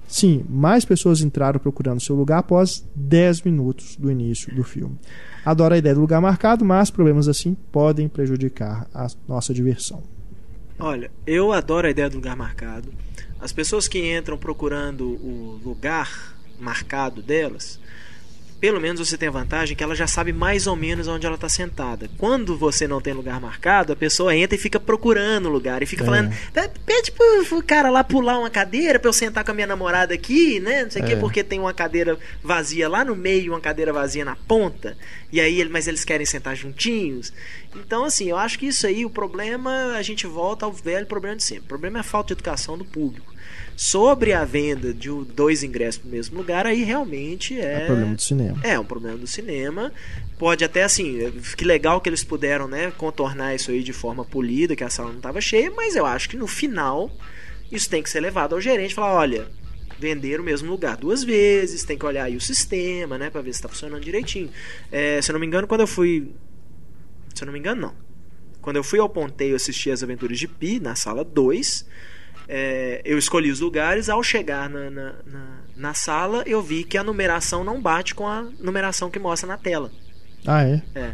Sim, 0.07 0.43
mais 0.49 0.83
pessoas 0.85 1.21
entraram 1.21 1.59
procurando 1.59 2.01
seu 2.01 2.15
lugar 2.15 2.39
após 2.39 2.83
10 2.95 3.43
minutos 3.43 3.95
do 3.95 4.09
início 4.09 4.53
do 4.55 4.63
filme. 4.63 4.97
Adoro 5.45 5.75
a 5.75 5.77
ideia 5.77 5.93
do 5.93 6.01
lugar 6.01 6.19
marcado, 6.19 6.65
mas 6.65 6.89
problemas 6.89 7.27
assim 7.27 7.55
podem 7.71 8.09
prejudicar 8.09 8.87
a 8.91 9.07
nossa 9.27 9.53
diversão. 9.53 10.01
Olha, 10.81 11.11
eu 11.27 11.51
adoro 11.51 11.87
a 11.87 11.89
ideia 11.89 12.09
do 12.09 12.15
lugar 12.15 12.37
marcado. 12.37 12.93
As 13.37 13.51
pessoas 13.51 13.85
que 13.85 14.15
entram 14.15 14.37
procurando 14.37 15.09
o 15.09 15.59
lugar 15.61 16.37
marcado 16.57 17.21
delas, 17.21 17.81
pelo 18.59 18.79
menos 18.81 18.99
você 19.07 19.17
tem 19.17 19.29
a 19.29 19.31
vantagem 19.31 19.75
que 19.75 19.83
ela 19.83 19.95
já 19.95 20.05
sabe 20.07 20.33
mais 20.33 20.67
ou 20.67 20.75
menos 20.75 21.07
onde 21.07 21.25
ela 21.25 21.35
está 21.35 21.47
sentada. 21.47 22.09
Quando 22.17 22.57
você 22.57 22.87
não 22.87 22.99
tem 22.99 23.13
lugar 23.13 23.39
marcado, 23.39 23.93
a 23.93 23.95
pessoa 23.95 24.35
entra 24.35 24.55
e 24.55 24.59
fica 24.59 24.79
procurando 24.79 25.45
o 25.47 25.51
lugar 25.51 25.81
e 25.81 25.85
fica 25.85 26.03
É. 26.03 26.05
falando: 26.05 26.33
"Pe- 26.53 26.69
pede 26.85 27.11
pro, 27.11 27.63
cara 27.63 27.89
lá 27.89 28.03
pular 28.03 28.37
uma 28.39 28.49
cadeira 28.49 28.99
pra 28.99 29.07
eu 29.09 29.13
sentar 29.13 29.43
com 29.45 29.51
a 29.51 29.53
minha 29.53 29.67
namorada 29.67 30.13
aqui, 30.13 30.59
né? 30.59 30.83
Não 30.83 30.91
sei 30.91 31.01
o 31.01 31.05
É. 31.05 31.07
quê, 31.07 31.15
porque 31.15 31.43
tem 31.43 31.59
uma 31.59 31.73
cadeira 31.73 32.17
vazia 32.43 32.89
lá 32.89 33.05
no 33.05 33.15
meio 33.15 33.45
e 33.45 33.49
uma 33.49 33.61
cadeira 33.61 33.93
vazia 33.93 34.25
na 34.25 34.35
ponta. 34.35 34.97
E 35.31 35.39
aí, 35.39 35.63
mas 35.69 35.87
eles 35.87 36.03
querem 36.03 36.25
sentar 36.25 36.55
juntinhos. 36.55 37.31
Então, 37.75 38.03
assim, 38.03 38.29
eu 38.29 38.37
acho 38.37 38.57
que 38.57 38.65
isso 38.67 38.85
aí, 38.87 39.05
o 39.05 39.09
problema, 39.09 39.93
a 39.95 40.01
gente 40.01 40.25
volta 40.25 40.65
ao 40.65 40.73
velho 40.73 41.05
problema 41.05 41.35
de 41.35 41.43
sempre. 41.43 41.65
O 41.65 41.67
problema 41.67 41.99
é 41.99 42.01
a 42.01 42.03
falta 42.03 42.27
de 42.27 42.33
educação 42.33 42.77
do 42.77 42.83
público. 42.83 43.33
Sobre 43.81 44.33
a 44.33 44.43
venda 44.43 44.93
de 44.93 45.07
dois 45.33 45.63
ingressos 45.63 46.03
no 46.03 46.11
mesmo 46.11 46.37
lugar, 46.37 46.65
aí 46.65 46.83
realmente 46.83 47.57
É 47.57 47.83
é. 47.83 47.85
problema 47.85 48.13
do 48.13 48.21
cinema. 48.21 48.59
É 48.61 48.77
um 48.77 48.83
problema 48.83 49.17
do 49.17 49.25
cinema. 49.25 49.93
Pode 50.37 50.65
até 50.65 50.83
assim, 50.83 51.31
que 51.55 51.63
legal 51.63 52.01
que 52.01 52.09
eles 52.09 52.21
puderam, 52.21 52.67
né, 52.67 52.91
contornar 52.91 53.55
isso 53.55 53.71
aí 53.71 53.81
de 53.81 53.93
forma 53.93 54.25
polida, 54.25 54.75
que 54.75 54.83
a 54.83 54.89
sala 54.89 55.11
não 55.11 55.19
estava 55.19 55.39
cheia, 55.39 55.71
mas 55.71 55.95
eu 55.95 56.05
acho 56.05 56.27
que 56.27 56.35
no 56.35 56.45
final 56.45 57.09
isso 57.71 57.89
tem 57.89 58.03
que 58.03 58.09
ser 58.09 58.19
levado 58.19 58.53
ao 58.53 58.59
gerente 58.59 58.91
e 58.91 58.95
falar, 58.95 59.13
olha, 59.13 59.47
vender 59.97 60.41
o 60.41 60.43
mesmo 60.43 60.69
lugar 60.69 60.97
duas 60.97 61.23
vezes, 61.23 61.85
tem 61.85 61.97
que 61.97 62.05
olhar 62.05 62.25
aí 62.25 62.35
o 62.35 62.41
sistema, 62.41 63.17
né, 63.17 63.29
para 63.29 63.39
ver 63.39 63.53
se 63.53 63.59
está 63.59 63.69
funcionando 63.69 64.03
direitinho. 64.03 64.49
É, 64.91 65.21
se 65.21 65.31
eu 65.31 65.33
não 65.33 65.39
me 65.39 65.47
engano, 65.47 65.65
quando 65.65 65.81
eu 65.81 65.87
fui, 65.87 66.33
se 67.33 67.43
eu 67.43 67.45
não 67.45 67.53
me 67.53 67.59
engano, 67.59 67.79
não. 67.79 67.95
Quando 68.61 68.75
eu 68.75 68.83
fui 68.83 68.99
ao 68.99 69.07
Ponteio 69.07 69.55
assistir 69.55 69.91
as 69.91 70.03
Aventuras 70.03 70.37
de 70.37 70.49
Pi 70.49 70.81
na 70.81 70.95
sala 70.95 71.23
2, 71.23 71.85
é, 72.51 73.01
eu 73.05 73.17
escolhi 73.19 73.51
os 73.51 73.59
lugares. 73.59 74.09
Ao 74.09 74.23
chegar 74.23 74.67
na, 74.67 74.89
na, 74.89 75.13
na, 75.23 75.57
na 75.77 75.93
sala, 75.93 76.43
eu 76.47 76.63
vi 76.63 76.83
que 76.83 76.97
a 76.97 77.03
numeração 77.03 77.63
não 77.63 77.79
bate 77.79 78.15
com 78.15 78.27
a 78.27 78.41
numeração 78.59 79.11
que 79.11 79.19
mostra 79.19 79.47
na 79.47 79.57
tela. 79.57 79.91
Ah, 80.47 80.63
é? 80.63 80.81
É. 80.95 81.13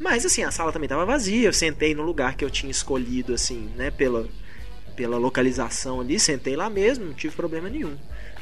Mas 0.00 0.26
assim, 0.26 0.42
a 0.42 0.50
sala 0.50 0.72
também 0.72 0.88
tava 0.88 1.06
vazia. 1.06 1.46
Eu 1.46 1.52
sentei 1.52 1.94
no 1.94 2.02
lugar 2.02 2.36
que 2.36 2.44
eu 2.44 2.50
tinha 2.50 2.70
escolhido, 2.70 3.32
assim, 3.32 3.70
né, 3.76 3.92
pela, 3.92 4.28
pela 4.96 5.16
localização 5.16 6.00
ali, 6.00 6.18
sentei 6.18 6.56
lá 6.56 6.68
mesmo, 6.68 7.04
não 7.04 7.14
tive 7.14 7.36
problema 7.36 7.68
nenhum. 7.68 7.96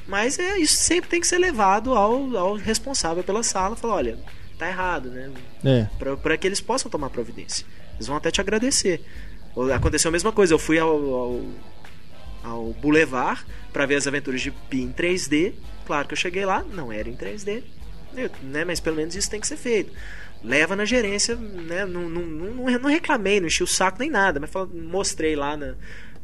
Mas 0.06 0.38
é, 0.38 0.58
isso 0.58 0.76
sempre 0.76 1.10
tem 1.10 1.20
que 1.20 1.26
ser 1.26 1.38
levado 1.38 1.94
ao, 1.94 2.36
ao 2.36 2.54
responsável 2.54 3.22
pela 3.22 3.42
sala. 3.42 3.76
Falar, 3.76 3.94
olha, 3.96 4.18
tá 4.58 4.68
errado, 4.68 5.10
né? 5.10 5.30
É. 5.62 5.86
para 6.16 6.36
que 6.38 6.46
eles 6.46 6.60
possam 6.60 6.90
tomar 6.90 7.10
providência. 7.10 7.66
Eles 7.94 8.06
vão 8.06 8.16
até 8.16 8.30
te 8.30 8.40
agradecer. 8.40 9.04
Aconteceu 9.74 10.08
a 10.08 10.12
mesma 10.12 10.32
coisa, 10.32 10.54
eu 10.54 10.58
fui 10.58 10.78
ao, 10.78 10.90
ao, 10.90 11.40
ao 12.44 12.72
Boulevard 12.74 13.44
para 13.72 13.86
ver 13.86 13.96
as 13.96 14.06
aventuras 14.06 14.40
de 14.40 14.50
Pi 14.50 14.82
em 14.82 14.92
3D. 14.92 15.54
Claro 15.86 16.06
que 16.06 16.12
eu 16.12 16.18
cheguei 16.18 16.44
lá, 16.44 16.62
não 16.62 16.92
era 16.92 17.08
em 17.08 17.16
3D, 17.16 17.62
eu, 18.16 18.30
né, 18.42 18.64
mas 18.64 18.80
pelo 18.80 18.96
menos 18.96 19.14
isso 19.16 19.30
tem 19.30 19.40
que 19.40 19.46
ser 19.46 19.56
feito. 19.56 19.92
Leva 20.42 20.76
na 20.76 20.84
gerência, 20.84 21.34
né, 21.36 21.84
não, 21.84 22.08
não, 22.08 22.22
não, 22.22 22.78
não 22.78 22.90
reclamei, 22.90 23.40
não 23.40 23.46
enchi 23.46 23.62
o 23.62 23.66
saco 23.66 23.98
nem 23.98 24.10
nada, 24.10 24.38
mas 24.38 24.50
falo, 24.50 24.70
mostrei 24.74 25.34
lá 25.34 25.56
na, 25.56 25.74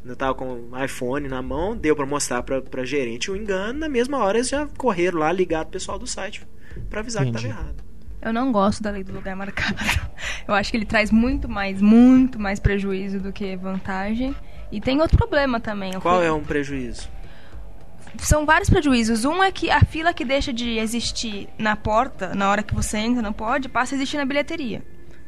eu 0.05 0.15
tava 0.15 0.33
com 0.33 0.69
o 0.71 0.83
iPhone 0.83 1.27
na 1.27 1.41
mão, 1.41 1.75
deu 1.75 1.95
para 1.95 2.05
mostrar 2.05 2.41
pra, 2.43 2.61
pra 2.61 2.83
gerente 2.85 3.29
o 3.29 3.35
engano, 3.35 3.79
na 3.79 3.89
mesma 3.89 4.17
hora 4.19 4.37
eles 4.37 4.49
já 4.49 4.67
correram 4.77 5.19
lá, 5.19 5.31
ligaram 5.31 5.67
o 5.67 5.71
pessoal 5.71 5.99
do 5.99 6.07
site 6.07 6.45
para 6.89 7.01
avisar 7.01 7.23
Entendi. 7.23 7.43
que 7.43 7.49
tava 7.49 7.61
errado. 7.61 7.83
Eu 8.21 8.31
não 8.31 8.51
gosto 8.51 8.83
da 8.83 8.91
lei 8.91 9.03
do 9.03 9.13
lugar 9.13 9.35
marcado. 9.35 9.77
Eu 10.47 10.53
acho 10.53 10.69
que 10.69 10.77
ele 10.77 10.85
traz 10.85 11.09
muito 11.09 11.49
mais, 11.49 11.81
muito 11.81 12.39
mais 12.39 12.59
prejuízo 12.59 13.19
do 13.19 13.33
que 13.33 13.55
vantagem. 13.55 14.35
E 14.71 14.79
tem 14.79 15.01
outro 15.01 15.17
problema 15.17 15.59
também. 15.59 15.93
Qual 15.99 16.17
fui- 16.19 16.25
é 16.27 16.31
um 16.31 16.43
prejuízo? 16.43 17.09
São 18.19 18.45
vários 18.45 18.69
prejuízos. 18.69 19.25
Um 19.25 19.41
é 19.43 19.51
que 19.51 19.69
a 19.71 19.81
fila 19.81 20.13
que 20.13 20.25
deixa 20.25 20.51
de 20.51 20.77
existir 20.77 21.47
na 21.57 21.75
porta, 21.75 22.35
na 22.35 22.49
hora 22.49 22.61
que 22.63 22.73
você 22.73 22.97
entra, 22.97 23.21
não 23.21 23.33
pode, 23.33 23.69
passa 23.69 23.93
a 23.93 23.97
existir 23.97 24.17
na 24.17 24.25
bilheteria. 24.25 24.83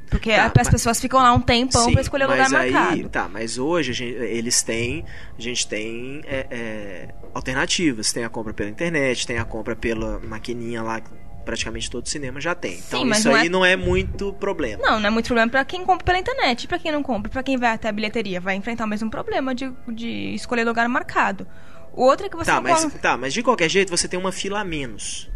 Porque 0.10 0.32
Tá, 0.36 0.46
as 0.46 0.52
mas- 0.56 0.70
pessoas 0.70 1.00
ficam 1.02 1.20
lá 1.22 1.34
um 1.34 1.40
tempão 1.42 1.92
pra 1.92 2.02
escolher 2.02 2.26
o 2.26 2.30
lugar 2.30 2.46
aí, 2.54 2.72
marcado. 2.72 3.10
Tá, 3.10 3.28
mas 3.28 3.58
hoje 3.58 3.94
gente- 3.94 4.14
eles 4.16 4.62
têm. 4.62 5.06
A 5.38 5.42
gente 5.42 5.66
tem 5.68 6.22
é, 6.26 6.46
é, 6.52 7.08
alternativas. 7.34 8.12
Tem 8.14 8.24
a 8.24 8.30
compra 8.30 8.54
pela 8.54 8.70
internet, 8.70 9.26
tem 9.26 9.40
a 9.40 9.46
compra 9.46 9.76
pela 9.76 10.20
maquininha 10.20 10.84
lá, 10.84 11.02
praticamente 11.46 11.90
todo 11.90 12.08
cinema 12.08 12.40
já 12.42 12.56
tem. 12.56 12.76
Então 12.88 13.02
Sim, 13.02 13.12
isso 13.12 13.28
não 13.30 13.36
aí 13.36 13.46
é- 13.48 13.50
não 13.50 13.66
é 13.66 13.76
muito 13.76 14.34
problema. 14.34 14.82
Não, 14.82 15.00
não 15.00 15.08
é 15.08 15.10
muito 15.10 15.26
problema 15.28 15.50
pra 15.52 15.64
quem 15.66 15.86
compra 15.86 16.04
pela 16.06 16.18
internet. 16.18 16.68
Pra 16.68 16.80
quem 16.80 16.92
não 16.92 17.04
compra, 17.04 17.32
pra 17.32 17.44
quem 17.44 17.58
vai 17.58 17.72
até 17.72 17.90
a 17.90 17.92
bilheteria, 17.92 18.40
vai 18.42 18.56
enfrentar 18.56 18.86
o 18.86 18.88
mesmo 18.88 19.10
problema 19.10 19.54
de, 19.54 19.72
de 19.90 20.34
escolher 20.34 20.64
lugar 20.66 20.88
marcado. 20.90 21.48
O 21.94 22.04
outro 22.04 22.26
é 22.26 22.30
que 22.30 22.36
você 22.36 22.50
Tá 22.50 22.56
não 22.56 22.64
mas, 22.64 22.84
con- 22.84 22.90
tá, 22.90 23.18
mas 23.18 23.34
de 23.34 23.44
qualquer 23.44 23.70
jeito 23.70 23.90
você 23.90 24.08
tem 24.08 24.20
uma 24.20 24.32
fila 24.32 24.62
a 24.62 24.64
menos. 24.64 25.30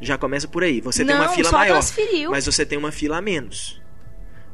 Já 0.00 0.18
começa 0.18 0.46
por 0.48 0.62
aí. 0.64 0.80
Você 0.80 1.04
tem 1.04 1.14
uma 1.14 1.26
Não, 1.26 1.32
fila 1.32 1.50
maior. 1.52 1.74
transferiu. 1.74 2.30
Mas 2.30 2.44
você 2.44 2.66
tem 2.66 2.76
uma 2.76 2.92
fila 2.92 3.16
a 3.18 3.22
menos. 3.22 3.80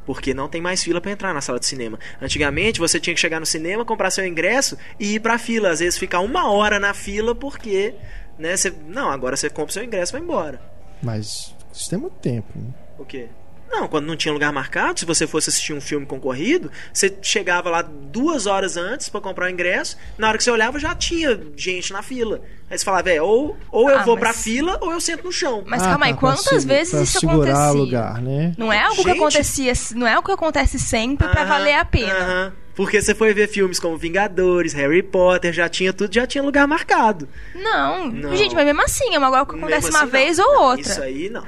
Porque 0.05 0.33
não 0.33 0.47
tem 0.49 0.61
mais 0.61 0.83
fila 0.83 0.99
pra 0.99 1.11
entrar 1.11 1.33
na 1.33 1.39
sala 1.41 1.59
de 1.59 1.65
cinema. 1.65 1.97
Antigamente 2.21 2.79
você 2.79 2.99
tinha 2.99 3.13
que 3.13 3.19
chegar 3.19 3.39
no 3.39 3.45
cinema, 3.45 3.85
comprar 3.85 4.09
seu 4.11 4.25
ingresso 4.25 4.77
e 4.99 5.15
ir 5.15 5.19
pra 5.21 5.37
fila. 5.37 5.69
Às 5.69 5.79
vezes 5.79 5.97
ficar 5.97 6.19
uma 6.19 6.49
hora 6.51 6.79
na 6.79 6.93
fila 6.93 7.33
porque. 7.33 7.95
Né, 8.37 8.55
você, 8.57 8.73
não, 8.87 9.09
agora 9.09 9.35
você 9.37 9.49
compra 9.49 9.73
seu 9.73 9.83
ingresso 9.83 10.11
e 10.11 10.13
vai 10.13 10.21
embora. 10.21 10.61
Mas 11.01 11.53
isso 11.71 11.89
tem 11.89 11.99
muito 11.99 12.15
tempo. 12.15 12.47
né? 12.55 12.67
O 12.97 13.05
quê? 13.05 13.27
Não, 13.69 13.87
quando 13.87 14.05
não 14.05 14.15
tinha 14.15 14.31
lugar 14.31 14.53
marcado, 14.53 14.99
se 14.99 15.05
você 15.05 15.25
fosse 15.25 15.49
assistir 15.49 15.73
um 15.73 15.81
filme 15.81 16.05
concorrido, 16.05 16.71
você 16.93 17.11
chegava 17.23 17.71
lá 17.71 17.81
duas 17.81 18.45
horas 18.45 18.77
antes 18.77 19.09
pra 19.09 19.19
comprar 19.19 19.47
o 19.47 19.49
ingresso, 19.49 19.97
na 20.15 20.27
hora 20.27 20.37
que 20.37 20.43
você 20.43 20.51
olhava 20.51 20.77
já 20.77 20.93
tinha 20.93 21.39
gente 21.57 21.91
na 21.91 22.03
fila. 22.03 22.41
Aí 22.69 22.77
você 22.77 22.85
falava, 22.85 23.09
é, 23.09 23.19
ou, 23.19 23.57
ou 23.71 23.89
eu 23.89 23.97
Ah, 23.99 24.03
vou 24.03 24.13
mas- 24.13 24.19
pra 24.23 24.33
fila 24.33 24.77
ou 24.79 24.91
eu 24.91 25.01
sento 25.01 25.23
no 25.23 25.31
chão. 25.31 25.63
Mas 25.65 25.81
Ah, 25.81 25.89
calma 25.89 26.05
aí, 26.05 26.13
tá, 26.13 26.19
quantas 26.19 26.63
vezes 26.63 26.93
pra 26.93 27.01
isso 27.01 27.19
segurar 27.19 27.51
acontecia? 27.69 27.71
lugar, 27.81 28.21
né? 28.21 28.53
Não 28.59 28.71
é 28.71 28.79
algo 28.79 28.95
que 28.97 29.03
Gente- 29.09 29.17
acontecia, 29.17 29.73
não 29.95 30.05
é 30.05 30.13
algo 30.13 30.25
que 30.27 30.33
acontece 30.33 30.77
sempre 30.77 31.27
pra 31.27 31.41
Aham, 31.41 31.49
valer 31.49 31.73
a 31.75 31.85
pena. 31.85 32.13
aham. 32.19 32.53
Porque 32.75 33.01
você 33.01 33.13
foi 33.13 33.33
ver 33.33 33.47
filmes 33.47 33.79
como 33.79 33.97
Vingadores, 33.97 34.73
Harry 34.73 35.03
Potter, 35.03 35.53
já 35.53 35.69
tinha 35.69 35.93
tudo, 35.93 36.13
já 36.13 36.25
tinha 36.25 36.43
lugar 36.43 36.67
marcado. 36.67 37.27
Não. 37.53 38.09
Não. 38.11 38.35
gente, 38.35 38.55
mas 38.55 38.65
mesmo 38.65 38.81
assim, 38.81 39.13
é 39.13 39.17
uma 39.17 39.27
algo 39.27 39.51
que 39.51 39.57
acontece 39.57 39.85
Mesmo 39.85 39.97
uma 39.97 40.03
assim, 40.03 40.11
vez 40.11 40.37
não. 40.37 40.49
ou 40.49 40.63
outra. 40.69 40.81
Isso 40.81 41.01
aí 41.01 41.29
não. 41.29 41.45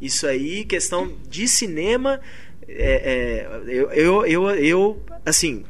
Isso 0.00 0.26
aí, 0.26 0.64
questão 0.64 1.12
de 1.28 1.46
cinema, 1.46 2.20
é, 2.68 3.46
é, 3.46 3.62
eu, 3.68 3.90
eu, 3.92 4.26
eu, 4.26 4.50
eu, 4.50 5.02
assim, 5.24 5.64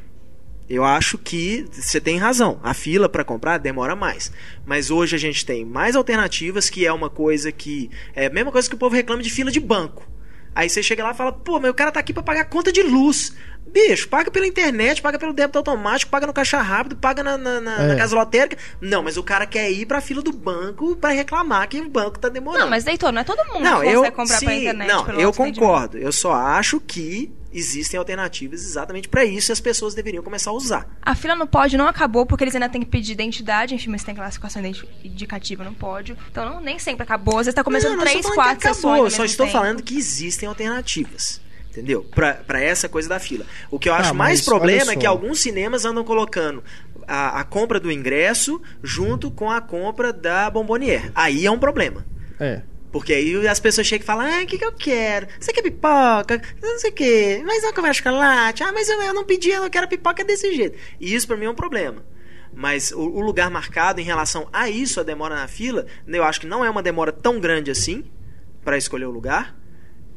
eu 0.68 0.82
acho 0.82 1.18
que 1.18 1.66
você 1.70 2.00
tem 2.00 2.16
razão. 2.16 2.58
A 2.62 2.72
fila 2.72 3.08
para 3.08 3.22
comprar 3.22 3.58
demora 3.58 3.94
mais. 3.94 4.32
Mas 4.64 4.90
hoje 4.90 5.14
a 5.14 5.18
gente 5.18 5.44
tem 5.44 5.64
mais 5.64 5.94
alternativas, 5.94 6.70
que 6.70 6.86
é 6.86 6.92
uma 6.92 7.10
coisa 7.10 7.52
que. 7.52 7.90
É 8.14 8.26
a 8.26 8.30
mesma 8.30 8.50
coisa 8.50 8.68
que 8.68 8.74
o 8.74 8.78
povo 8.78 8.94
reclama 8.94 9.22
de 9.22 9.30
fila 9.30 9.50
de 9.50 9.60
banco. 9.60 10.08
Aí 10.54 10.70
você 10.70 10.82
chega 10.82 11.02
lá 11.02 11.10
e 11.10 11.14
fala, 11.14 11.32
pô, 11.32 11.58
mas 11.58 11.70
o 11.70 11.74
cara 11.74 11.90
tá 11.90 11.98
aqui 12.00 12.12
pra 12.12 12.22
pagar 12.22 12.44
conta 12.44 12.72
de 12.72 12.82
luz. 12.82 13.34
Bicho, 13.66 14.08
paga 14.08 14.30
pela 14.30 14.46
internet, 14.46 15.02
paga 15.02 15.18
pelo 15.18 15.32
débito 15.32 15.58
automático, 15.58 16.10
paga 16.10 16.26
no 16.26 16.32
caixa 16.32 16.60
rápido, 16.62 16.96
paga 16.96 17.22
na, 17.24 17.36
na, 17.36 17.60
na- 17.60 17.82
É. 17.82 17.86
na 17.88 17.96
casa 17.96 18.14
lotérica. 18.14 18.56
Não, 18.80 19.02
mas 19.02 19.16
o 19.16 19.22
cara 19.22 19.46
quer 19.46 19.70
ir 19.70 19.84
pra 19.86 20.00
fila 20.00 20.22
do 20.22 20.32
banco 20.32 20.94
pra 20.96 21.10
reclamar 21.10 21.68
que 21.68 21.80
o 21.80 21.88
banco 21.88 22.18
tá 22.18 22.28
demorando. 22.28 22.62
Não, 22.64 22.70
mas 22.70 22.84
Deitor, 22.84 23.10
não 23.10 23.20
é 23.20 23.24
todo 23.24 23.38
mundo 23.52 23.64
Não, 23.64 23.80
que 23.80 23.86
eu, 23.88 23.94
consegue 24.00 24.16
comprar 24.16 24.38
sim, 24.38 24.46
pela 24.46 24.58
internet. 24.58 24.88
não, 24.88 25.04
pelo 25.04 25.20
eu 25.20 25.32
concordo. 25.32 25.98
Eu 25.98 26.12
só 26.12 26.32
acho 26.32 26.78
que 26.80 27.32
existem 27.52 27.98
alternativas 27.98 28.64
exatamente 28.64 29.08
pra 29.08 29.24
isso 29.24 29.50
e 29.50 29.52
as 29.52 29.60
pessoas 29.60 29.94
deveriam 29.94 30.22
começar 30.22 30.50
a 30.50 30.54
usar. 30.54 30.86
A 31.02 31.14
fila 31.14 31.34
no 31.36 31.46
pódio 31.46 31.78
não 31.78 31.86
acabou 31.88 32.26
porque 32.26 32.42
eles 32.44 32.54
ainda 32.54 32.68
têm 32.68 32.80
que 32.80 32.86
pedir 32.88 33.12
identidade. 33.12 33.74
Enfim, 33.74 33.90
mas 33.90 34.04
tem 34.04 34.14
classificação 34.14 34.62
indicativa 35.04 35.64
no 35.64 35.72
pódio. 35.74 36.16
Então 36.30 36.44
não, 36.48 36.60
nem 36.60 36.78
sempre 36.78 37.02
acabou. 37.02 37.38
Às 37.38 37.46
vezes 37.46 37.54
tá 37.54 37.64
começando 37.64 37.90
Não, 37.92 37.96
não 37.98 38.04
três, 38.04 38.24
quatro 38.26 38.60
sessões. 38.62 38.76
acabou, 38.76 38.90
ao 39.00 39.04
eu 39.06 39.10
só 39.10 39.24
estou 39.24 39.46
tempo. 39.46 39.58
falando 39.58 39.82
que 39.82 39.96
existem 39.96 40.48
alternativas. 40.48 41.40
Entendeu? 41.74 42.04
Pra, 42.04 42.34
pra 42.34 42.60
essa 42.60 42.88
coisa 42.88 43.08
da 43.08 43.18
fila. 43.18 43.44
O 43.68 43.80
que 43.80 43.88
eu 43.88 43.94
acho 43.94 44.12
Ah, 44.12 44.14
mais 44.14 44.40
problema 44.42 44.92
é 44.92 44.96
que 44.96 45.04
alguns 45.04 45.40
cinemas 45.40 45.84
andam 45.84 46.04
colocando 46.04 46.62
a, 47.06 47.40
a 47.40 47.44
compra 47.44 47.80
do 47.80 47.90
ingresso 47.90 48.62
junto 48.80 49.28
com 49.28 49.50
a 49.50 49.60
compra 49.60 50.12
da 50.12 50.48
bombonier. 50.48 51.10
Aí 51.16 51.44
é 51.44 51.50
um 51.50 51.58
problema. 51.58 52.06
É. 52.38 52.62
Porque 52.92 53.12
aí 53.12 53.48
as 53.48 53.58
pessoas 53.58 53.88
chegam 53.88 54.04
e 54.04 54.06
falam, 54.06 54.24
ah, 54.24 54.44
o 54.44 54.46
que, 54.46 54.56
que 54.56 54.64
eu 54.64 54.70
quero? 54.70 55.26
Você 55.40 55.52
quer 55.52 55.62
pipoca? 55.62 56.40
Não 56.62 56.78
sei 56.78 56.90
o 56.90 56.94
quê. 56.94 57.42
Mas 57.44 57.64
não 57.64 57.72
comer 57.72 57.92
chocolate? 57.92 58.62
Ah, 58.62 58.70
mas 58.72 58.88
eu, 58.88 59.02
eu 59.02 59.12
não 59.12 59.24
pedi, 59.24 59.50
eu 59.50 59.62
não 59.62 59.68
quero 59.68 59.88
pipoca 59.88 60.22
desse 60.22 60.54
jeito. 60.54 60.78
E 61.00 61.12
isso 61.12 61.26
pra 61.26 61.36
mim 61.36 61.46
é 61.46 61.50
um 61.50 61.56
problema. 61.56 62.04
Mas 62.54 62.92
o, 62.92 63.00
o 63.00 63.20
lugar 63.20 63.50
marcado 63.50 64.00
em 64.00 64.04
relação 64.04 64.48
a 64.52 64.70
isso, 64.70 65.00
a 65.00 65.02
demora 65.02 65.34
na 65.34 65.48
fila, 65.48 65.86
eu 66.06 66.22
acho 66.22 66.40
que 66.40 66.46
não 66.46 66.64
é 66.64 66.70
uma 66.70 66.84
demora 66.84 67.10
tão 67.10 67.40
grande 67.40 67.68
assim 67.68 68.04
pra 68.64 68.78
escolher 68.78 69.06
o 69.06 69.10
lugar. 69.10 69.56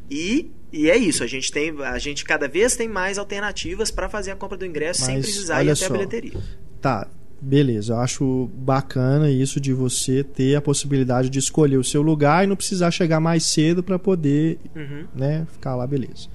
E, 0.09 0.51
e 0.71 0.89
é 0.89 0.97
isso, 0.97 1.23
a 1.23 1.27
gente 1.27 1.51
tem, 1.51 1.73
a 1.83 1.97
gente 1.97 2.25
cada 2.25 2.47
vez 2.47 2.75
tem 2.75 2.87
mais 2.87 3.17
alternativas 3.17 3.89
pra 3.91 4.09
fazer 4.09 4.31
a 4.31 4.35
compra 4.35 4.57
do 4.57 4.65
ingresso 4.65 5.03
sem 5.05 5.15
Mas, 5.17 5.25
precisar 5.25 5.63
ir 5.63 5.69
até 5.71 5.85
a 5.85 5.87
só. 5.87 5.93
bilheteria. 5.93 6.39
Tá, 6.81 7.07
beleza. 7.41 7.93
Eu 7.93 7.99
acho 7.99 8.49
bacana 8.53 9.29
isso 9.31 9.59
de 9.59 9.73
você 9.73 10.23
ter 10.23 10.55
a 10.55 10.61
possibilidade 10.61 11.29
de 11.29 11.39
escolher 11.39 11.77
o 11.77 11.83
seu 11.83 12.01
lugar 12.01 12.43
e 12.43 12.47
não 12.47 12.55
precisar 12.55 12.91
chegar 12.91 13.19
mais 13.19 13.45
cedo 13.45 13.81
para 13.83 13.97
poder, 13.97 14.59
Uhum. 14.75 15.05
né, 15.15 15.47
ficar 15.51 15.75
lá, 15.75 15.85
beleza. 15.87 16.27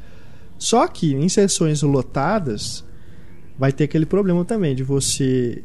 Só 0.58 0.86
que 0.86 1.14
em 1.14 1.28
sessões 1.28 1.82
lotadas 1.82 2.84
vai 3.58 3.72
ter 3.72 3.84
aquele 3.84 4.06
problema 4.06 4.44
também 4.44 4.74
de 4.74 4.82
você 4.82 5.62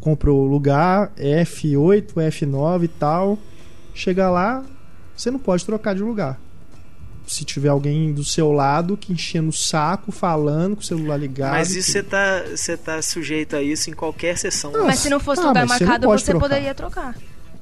comprou 0.00 0.44
o 0.44 0.48
lugar 0.48 1.12
F8, 1.16 2.12
F9 2.14 2.84
e 2.84 2.88
tal, 2.88 3.38
chegar 3.94 4.30
lá, 4.30 4.64
você 5.16 5.30
não 5.30 5.38
pode 5.38 5.64
trocar 5.64 5.94
de 5.94 6.02
lugar. 6.02 6.40
Se 7.32 7.44
tiver 7.44 7.68
alguém 7.68 8.12
do 8.12 8.24
seu 8.24 8.50
lado 8.50 8.96
que 8.96 9.12
enchendo 9.12 9.50
o 9.50 9.52
saco, 9.52 10.10
falando 10.10 10.74
com 10.74 10.82
o 10.82 10.84
celular 10.84 11.16
ligado. 11.16 11.52
Mas 11.52 11.72
e 11.74 11.78
isso 11.78 11.92
você 11.92 12.02
tá, 12.02 12.42
você 12.50 12.76
tá 12.76 13.00
sujeito 13.00 13.54
a 13.54 13.62
isso 13.62 13.88
em 13.88 13.92
qualquer 13.92 14.36
sessão. 14.36 14.72
Não, 14.72 14.84
Mas 14.84 14.98
se 14.98 15.08
não 15.08 15.20
fosse 15.20 15.40
Ah, 15.40 15.46
lugar 15.46 15.66
você 15.68 15.84
marcado, 15.84 16.06
pode 16.08 16.22
você 16.22 16.30
trocar. 16.32 16.48
poderia 16.48 16.74
trocar. 16.74 17.14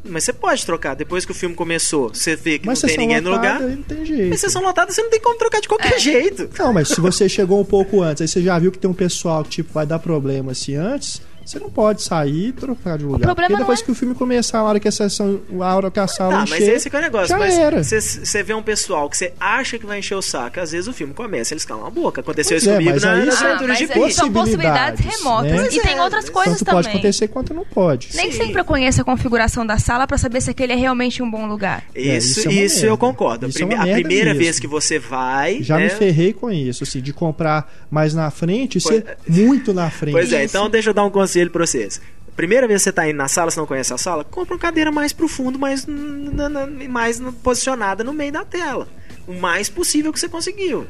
Mas 0.04 0.24
você 0.24 0.32
pode 0.32 0.64
trocar. 0.64 0.94
Depois 0.96 1.26
que 1.26 1.32
o 1.32 1.34
filme 1.34 1.54
começou, 1.54 2.08
você 2.14 2.34
vê 2.34 2.58
que 2.58 2.66
Mas 2.66 2.80
não 2.80 2.88
tem 2.88 2.98
ninguém 2.98 3.20
no 3.20 3.28
lotada, 3.30 3.52
lugar. 3.58 3.68
aí 3.68 3.76
Não 3.76 3.82
tem 3.82 4.06
jeito. 4.06 4.30
Mas 4.30 4.40
sessão 4.40 4.62
lotada 4.62 4.90
você 4.90 5.02
não 5.02 5.10
tem 5.10 5.20
como 5.20 5.36
trocar 5.36 5.60
de 5.60 5.68
qualquer 5.68 5.92
É. 5.94 5.98
jeito. 5.98 6.48
Não, 6.58 6.72
mas 6.72 6.88
se 6.88 6.98
você 7.00 7.28
chegou 7.28 7.60
um 7.60 7.64
pouco 7.64 8.00
antes, 8.00 8.22
aí 8.22 8.28
você 8.28 8.40
já 8.40 8.58
viu 8.58 8.72
que 8.72 8.78
tem 8.78 8.88
um 8.90 8.94
pessoal 8.94 9.44
que 9.44 9.50
tipo 9.50 9.70
vai 9.74 9.84
dar 9.84 9.98
problema 9.98 10.52
assim 10.52 10.76
antes, 10.76 11.20
você 11.48 11.58
não 11.58 11.70
pode 11.70 12.02
sair 12.02 12.48
e 12.48 12.52
trocar 12.52 12.98
de 12.98 13.04
lugar. 13.04 13.20
problema 13.20 13.48
Porque 13.48 13.58
depois 13.62 13.78
não 13.78 13.82
é- 13.82 13.86
que 13.86 13.90
o 13.92 13.94
filme 13.94 14.14
começar, 14.14 14.58
a 14.58 14.62
hora 14.64 14.78
que 14.80 14.88
a 14.88 14.92
sessão, 14.92 15.40
a 15.60 15.76
hora 15.76 15.90
que 15.90 15.98
a 16.00 16.06
sala 16.06 16.32
Tá, 16.32 16.38
mas 16.40 16.52
encher, 16.52 16.74
esse 16.76 16.90
que 16.90 16.96
é 16.96 16.98
o 16.98 17.02
negócio. 17.02 17.28
já 17.28 17.38
mas. 17.38 17.88
Você, 17.88 18.42
vê 18.42 18.54
um 18.54 18.62
pessoal 18.62 19.08
que 19.08 19.16
você 19.16 19.32
acha 19.40 19.78
que 19.78 19.86
vai 19.86 19.98
encher 19.98 20.14
o 20.14 20.22
saco, 20.22 20.60
às 20.60 20.72
vezes 20.72 20.86
o 20.88 20.92
filme 20.92 21.14
começa, 21.14 21.54
eles 21.54 21.64
calam 21.64 21.86
a 21.86 21.90
boca. 21.90 22.20
Aconteceu 22.20 22.54
Pois 22.56 22.62
isso 22.62 22.70
é, 22.70 22.74
comigo 22.74 22.90
mas 22.92 23.02
na, 23.02 23.12
aí 23.12 23.26
nas 23.26 23.42
aventuras 23.42 23.68
mas 23.68 23.78
de 23.78 23.86
Pi. 23.86 24.12
são 24.12 24.30
possibilidades 24.32 25.04
remotas. 25.04 25.50
né? 25.52 25.68
E 25.72 25.80
tem 25.80 25.96
é, 25.96 26.02
outras 26.02 26.28
coisas 26.28 26.54
Tanto 26.58 26.64
também. 26.66 26.82
pode 26.82 26.88
acontecer 26.88 27.28
quanto 27.28 27.54
não 27.54 27.64
pode. 27.64 28.10
Nem 28.14 28.30
Sim. 28.30 28.38
sempre 28.38 28.60
eu 28.60 28.64
conheço 28.64 29.00
a 29.00 29.04
configuração 29.04 29.64
da 29.66 29.78
sala 29.78 30.06
pra 30.06 30.18
saber 30.18 30.40
se 30.40 30.50
aquele 30.50 30.72
é 30.72 30.76
realmente 30.76 31.22
um 31.22 31.30
bom 31.30 31.46
lugar. 31.46 31.84
É, 31.94 32.16
Isso, 32.18 32.40
isso 32.40 32.50
isso, 32.50 32.84
é 32.84 32.88
uma 32.88 32.92
eu 32.94 32.98
concordo. 32.98 33.46
A, 33.46 33.48
Isso 33.48 33.62
é 33.62 33.66
prime- 33.66 33.74
a 33.90 33.94
primeira 33.94 34.26
mesmo. 34.30 34.40
vez 34.40 34.58
que 34.60 34.66
você 34.66 34.98
vai. 34.98 35.62
Já 35.62 35.76
né? 35.78 35.84
me 35.84 35.90
ferrei 35.90 36.32
com 36.32 36.50
isso, 36.50 36.84
assim, 36.84 37.00
de 37.00 37.12
comprar 37.12 37.72
mais 37.90 38.12
na 38.14 38.30
frente 38.30 38.78
e 38.78 38.82
Pois- 38.82 38.94
ser 38.96 39.16
muito 39.28 39.72
na 39.72 39.90
frente. 39.90 40.12
Pois 40.14 40.32
é, 40.32 40.44
Isso. 40.44 40.56
então 40.56 40.68
deixa 40.68 40.90
eu 40.90 40.94
dar 40.94 41.04
um 41.04 41.10
conselho 41.10 41.37
pra 41.50 41.64
vocês. 41.66 42.00
Primeira 42.36 42.68
vez 42.68 42.80
que 42.80 42.84
você 42.84 42.92
tá 42.92 43.08
indo 43.08 43.16
na 43.16 43.26
sala, 43.28 43.50
você 43.50 43.58
não 43.58 43.66
conhece 43.66 43.92
a 43.92 43.98
sala, 43.98 44.22
compra 44.24 44.54
uma 44.54 44.60
cadeira 44.60 44.92
mais 44.92 45.12
pro 45.12 45.26
fundo, 45.26 45.58
mais, 45.58 45.86
na- 45.86 46.48
na- 46.48 46.66
mais 46.66 47.20
posicionada 47.42 48.04
no 48.04 48.12
meio 48.12 48.30
da 48.32 48.44
tela. 48.44 48.86
O 49.26 49.34
mais 49.34 49.68
possível 49.68 50.12
que 50.12 50.20
você 50.20 50.28
conseguiu. 50.28 50.86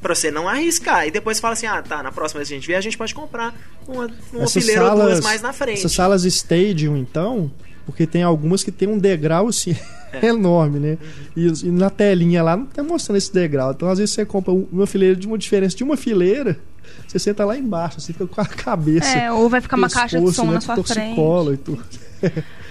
Pra 0.00 0.14
você 0.14 0.30
não 0.30 0.48
arriscar. 0.48 1.06
E 1.06 1.10
depois 1.10 1.38
fala 1.40 1.54
assim: 1.54 1.66
ah, 1.66 1.82
tá, 1.82 2.02
na 2.02 2.12
próxima 2.12 2.38
vez 2.38 2.48
que 2.48 2.54
a 2.54 2.56
gente 2.58 2.66
vier, 2.66 2.78
a 2.78 2.82
gente 2.82 2.96
pode 2.96 3.14
comprar 3.14 3.54
uma, 3.88 4.10
uma 4.32 4.48
fileira 4.48 4.84
ou 4.84 4.90
duas 4.90 4.98
salas, 5.08 5.20
mais 5.24 5.42
na 5.42 5.52
frente. 5.52 5.78
essas 5.80 5.92
salas 5.92 6.24
stadium, 6.24 6.96
então, 6.96 7.50
porque 7.84 8.06
tem 8.06 8.22
algumas 8.22 8.62
que 8.62 8.70
tem 8.72 8.88
um 8.88 8.98
degrau 8.98 9.48
assim. 9.48 9.76
enorme, 10.22 10.78
né? 10.78 10.98
E, 11.36 11.46
e 11.64 11.70
na 11.70 11.90
telinha 11.90 12.42
lá 12.42 12.56
não 12.56 12.66
tá 12.66 12.82
mostrando 12.82 13.18
esse 13.18 13.32
degrau. 13.32 13.72
Então, 13.72 13.88
às 13.88 13.98
vezes, 13.98 14.14
você 14.14 14.24
compra 14.24 14.52
um- 14.52 14.66
uma 14.72 14.86
fileira 14.86 15.16
de 15.16 15.26
uma 15.26 15.36
diferença 15.38 15.76
de 15.76 15.82
uma 15.84 15.96
fileira, 15.96 16.58
você 17.06 17.18
senta 17.18 17.44
lá 17.44 17.56
embaixo, 17.56 18.00
você 18.00 18.12
fica 18.12 18.26
com 18.26 18.40
a 18.40 18.44
cabeça. 18.46 19.08
É, 19.18 19.32
ou 19.32 19.48
vai 19.48 19.60
ficar 19.60 19.76
uma 19.76 19.88
caixa 19.90 20.20
de 20.20 20.32
som 20.32 20.46
né, 20.46 20.54
na 20.54 20.60
sua 20.60 20.74
torcicolo 20.76 21.54
e 21.54 21.56
tudo. 21.56 21.82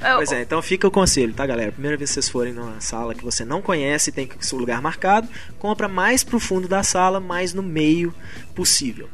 É, 0.01 0.15
Pois 0.15 0.31
é, 0.31 0.41
então 0.41 0.61
fica 0.61 0.87
o 0.87 0.91
conselho, 0.91 1.33
tá, 1.33 1.45
galera? 1.45 1.71
Primeira 1.71 1.95
vez 1.97 2.09
que 2.09 2.13
vocês 2.15 2.27
forem 2.29 2.53
numa 2.53 2.79
sala 2.81 3.13
que 3.15 3.23
você 3.23 3.45
não 3.45 3.61
conhece, 3.61 4.11
tem 4.11 4.27
que 4.27 4.45
seu 4.45 4.57
lugar 4.57 4.81
marcado, 4.81 5.27
compra 5.59 5.87
mais 5.87 6.23
pro 6.23 6.39
fundo 6.39 6.67
da 6.67 6.83
sala, 6.83 7.19
mais 7.19 7.53
no 7.53 7.61
meio 7.63 8.13
possível. 8.53 9.07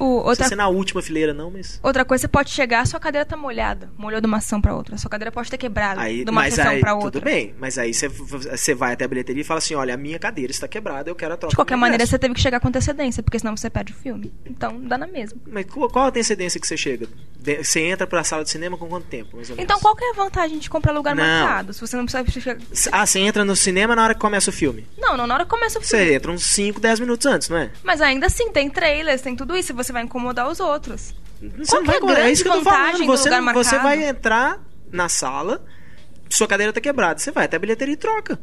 O- 0.00 0.04
Não 0.04 0.10
outra, 0.16 0.30
precisa 0.36 0.48
ser 0.48 0.56
na 0.56 0.68
última 0.68 1.02
fileira, 1.02 1.32
não, 1.34 1.50
mas. 1.50 1.78
outra 1.82 2.04
coisa, 2.04 2.22
você 2.22 2.28
pode 2.28 2.50
chegar, 2.50 2.80
a 2.80 2.86
sua 2.86 3.00
cadeira 3.00 3.24
tá 3.24 3.36
molhada. 3.36 3.90
Molhou 3.96 4.20
de 4.20 4.26
uma 4.26 4.38
ação 4.38 4.60
pra 4.60 4.74
outra. 4.74 4.94
A 4.94 4.98
sua 4.98 5.10
cadeira 5.10 5.30
pode 5.32 5.50
ter 5.50 5.58
quebrado 5.58 6.00
Aí, 6.00 6.24
de 6.24 6.30
uma 6.30 6.42
mas 6.42 6.54
sessão 6.54 6.72
aí, 6.72 6.80
pra 6.80 6.94
outra. 6.94 7.10
tudo 7.12 7.24
bem, 7.24 7.54
mas 7.58 7.78
aí 7.78 7.92
você, 7.94 8.08
você 8.08 8.74
vai 8.74 8.92
até 8.94 9.04
a 9.04 9.08
bilheteria 9.08 9.42
e 9.42 9.44
fala 9.44 9.58
assim: 9.58 9.74
olha, 9.74 9.94
a 9.94 9.96
minha 9.96 10.18
cadeira 10.18 10.50
está 10.50 10.66
quebrada, 10.68 11.10
eu 11.10 11.14
quero 11.14 11.34
a 11.34 11.36
troca. 11.36 11.50
De 11.50 11.56
qualquer 11.56 11.76
maneira, 11.76 11.96
ingresso. 12.02 12.10
você 12.10 12.18
teve 12.18 12.34
que 12.34 12.40
chegar 12.40 12.60
com 12.60 12.68
antecedência, 12.68 13.22
porque 13.22 13.38
senão 13.38 13.56
você 13.56 13.68
perde 13.70 13.92
o 13.92 13.96
filme. 13.96 14.32
Então, 14.44 14.80
dá 14.80 14.96
na 14.98 15.06
mesma. 15.06 15.38
Mas 15.46 15.66
qual, 15.66 16.04
a 16.04 16.08
antecedência 16.08 16.60
que 16.60 16.66
você 16.66 16.76
chega? 16.76 17.06
Você 17.62 17.80
entra 17.80 18.06
pra 18.06 18.24
sala 18.24 18.42
de 18.42 18.48
cinema 18.50 18.76
com 18.78 18.88
quanto 18.88 19.06
tempo, 19.06 19.36
mais 19.36 19.50
ou 19.50 19.56
menos? 19.56 19.64
Então, 19.70 19.78
qual 19.80 19.94
que 19.94 20.02
é 20.02 20.10
a 20.10 20.14
vantagem 20.14 20.58
de 20.58 20.70
comprar 20.70 20.92
lugar 20.92 21.14
Não. 21.14 21.22
marcado? 21.22 21.74
Se 21.74 21.80
você 21.80 21.94
não 21.96 22.06
precisa. 22.06 22.56
Ah, 22.90 23.04
você 23.04 23.18
entra 23.18 23.44
no 23.44 23.54
cinema 23.54 23.94
na 23.94 24.02
hora 24.02 24.14
que 24.14 24.20
começa 24.20 24.48
o 24.48 24.52
filme. 24.52 24.86
Não, 24.96 25.14
não, 25.16 25.26
na 25.26 25.34
hora 25.34 25.44
que 25.44 25.50
começa 25.50 25.78
o 25.78 25.82
filme. 25.82 26.04
Você 26.06 26.14
entra 26.14 26.32
uns 26.32 26.42
5, 26.46 26.80
10 26.80 27.00
minutos 27.00 27.26
antes, 27.26 27.50
não 27.50 27.58
é? 27.58 27.70
Mas 27.82 28.00
ainda 28.00 28.26
assim, 28.26 28.50
tem 28.50 28.70
trailers, 28.70 29.20
tem 29.20 29.36
tudo 29.36 29.54
isso, 29.54 29.72
e 29.72 29.74
você 29.84 29.92
vai 29.92 30.02
incomodar 30.02 30.48
os 30.48 30.58
outros. 30.60 31.14
Você 31.58 31.70
Qual 31.70 31.82
não 31.82 31.88
que 31.90 31.94
é 31.94 31.96
a 31.96 32.00
vai- 32.00 32.14
grande 32.16 32.32
isso 32.32 32.42
que 32.42 32.48
eu 32.48 32.52
tô 32.54 32.58
vantagem 32.62 32.92
falando. 32.92 33.06
do 33.06 33.16
Você, 33.16 33.30
não- 33.30 33.52
você 33.52 33.78
vai 33.78 34.04
entrar 34.08 34.60
na 34.90 35.08
sala, 35.08 35.64
sua 36.30 36.46
cadeira 36.48 36.72
tá 36.72 36.80
quebrada. 36.80 37.18
Você 37.20 37.30
vai 37.30 37.44
até 37.44 37.56
a 37.56 37.60
bilheteria 37.60 37.94
e 37.94 37.96
troca. 37.96 38.38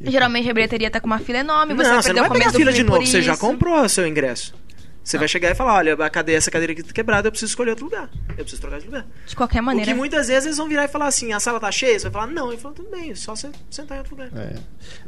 Geralmente 0.00 0.48
a 0.48 0.54
bilheteria 0.54 0.90
tá 0.90 0.98
com 1.00 1.06
uma 1.06 1.18
fila 1.18 1.38
enorme, 1.38 1.74
você 1.74 1.82
não, 1.82 1.90
vai 1.94 2.02
você 2.02 2.12
não 2.14 2.22
vai 2.22 2.30
pegar 2.30 2.48
a 2.48 2.52
fila 2.52 2.72
de 2.72 2.82
novo, 2.82 3.04
você 3.06 3.20
já 3.20 3.36
comprou 3.36 3.82
o 3.82 3.88
seu 3.88 4.06
ingresso. 4.06 4.54
Você 5.02 5.16
vai 5.18 5.26
chegar 5.26 5.50
e 5.50 5.54
falar, 5.54 5.74
olha, 5.76 5.94
a 5.94 6.10
cadeira, 6.10 6.38
essa 6.38 6.50
cadeira 6.50 6.72
aqui 6.72 6.82
tá 6.82 6.92
quebrada, 6.92 7.26
eu 7.26 7.32
preciso 7.32 7.50
escolher 7.50 7.70
outro 7.70 7.86
lugar. 7.86 8.08
Eu 8.30 8.36
preciso 8.44 8.60
trocar 8.60 8.78
de 8.78 8.86
lugar. 8.86 9.06
De 9.26 9.34
qualquer 9.34 9.60
maneira. 9.62 9.90
que 9.90 9.96
muitas 9.96 10.28
vezes 10.28 10.44
eles 10.44 10.58
vão 10.58 10.68
virar 10.68 10.84
e 10.84 10.88
falar 10.88 11.06
assim, 11.06 11.32
a 11.32 11.40
sala 11.40 11.58
tá 11.58 11.72
cheia? 11.72 11.98
Você 11.98 12.08
vai 12.08 12.20
falar, 12.22 12.32
não. 12.32 12.52
Ele 12.52 12.60
fala, 12.60 12.74
tudo 12.74 12.90
bem, 12.90 13.10
é 13.10 13.14
só 13.14 13.34
você 13.34 13.50
sentar 13.70 13.96
em 13.96 14.00
outro 14.00 14.14
lugar. 14.14 14.28
É. 14.38 14.54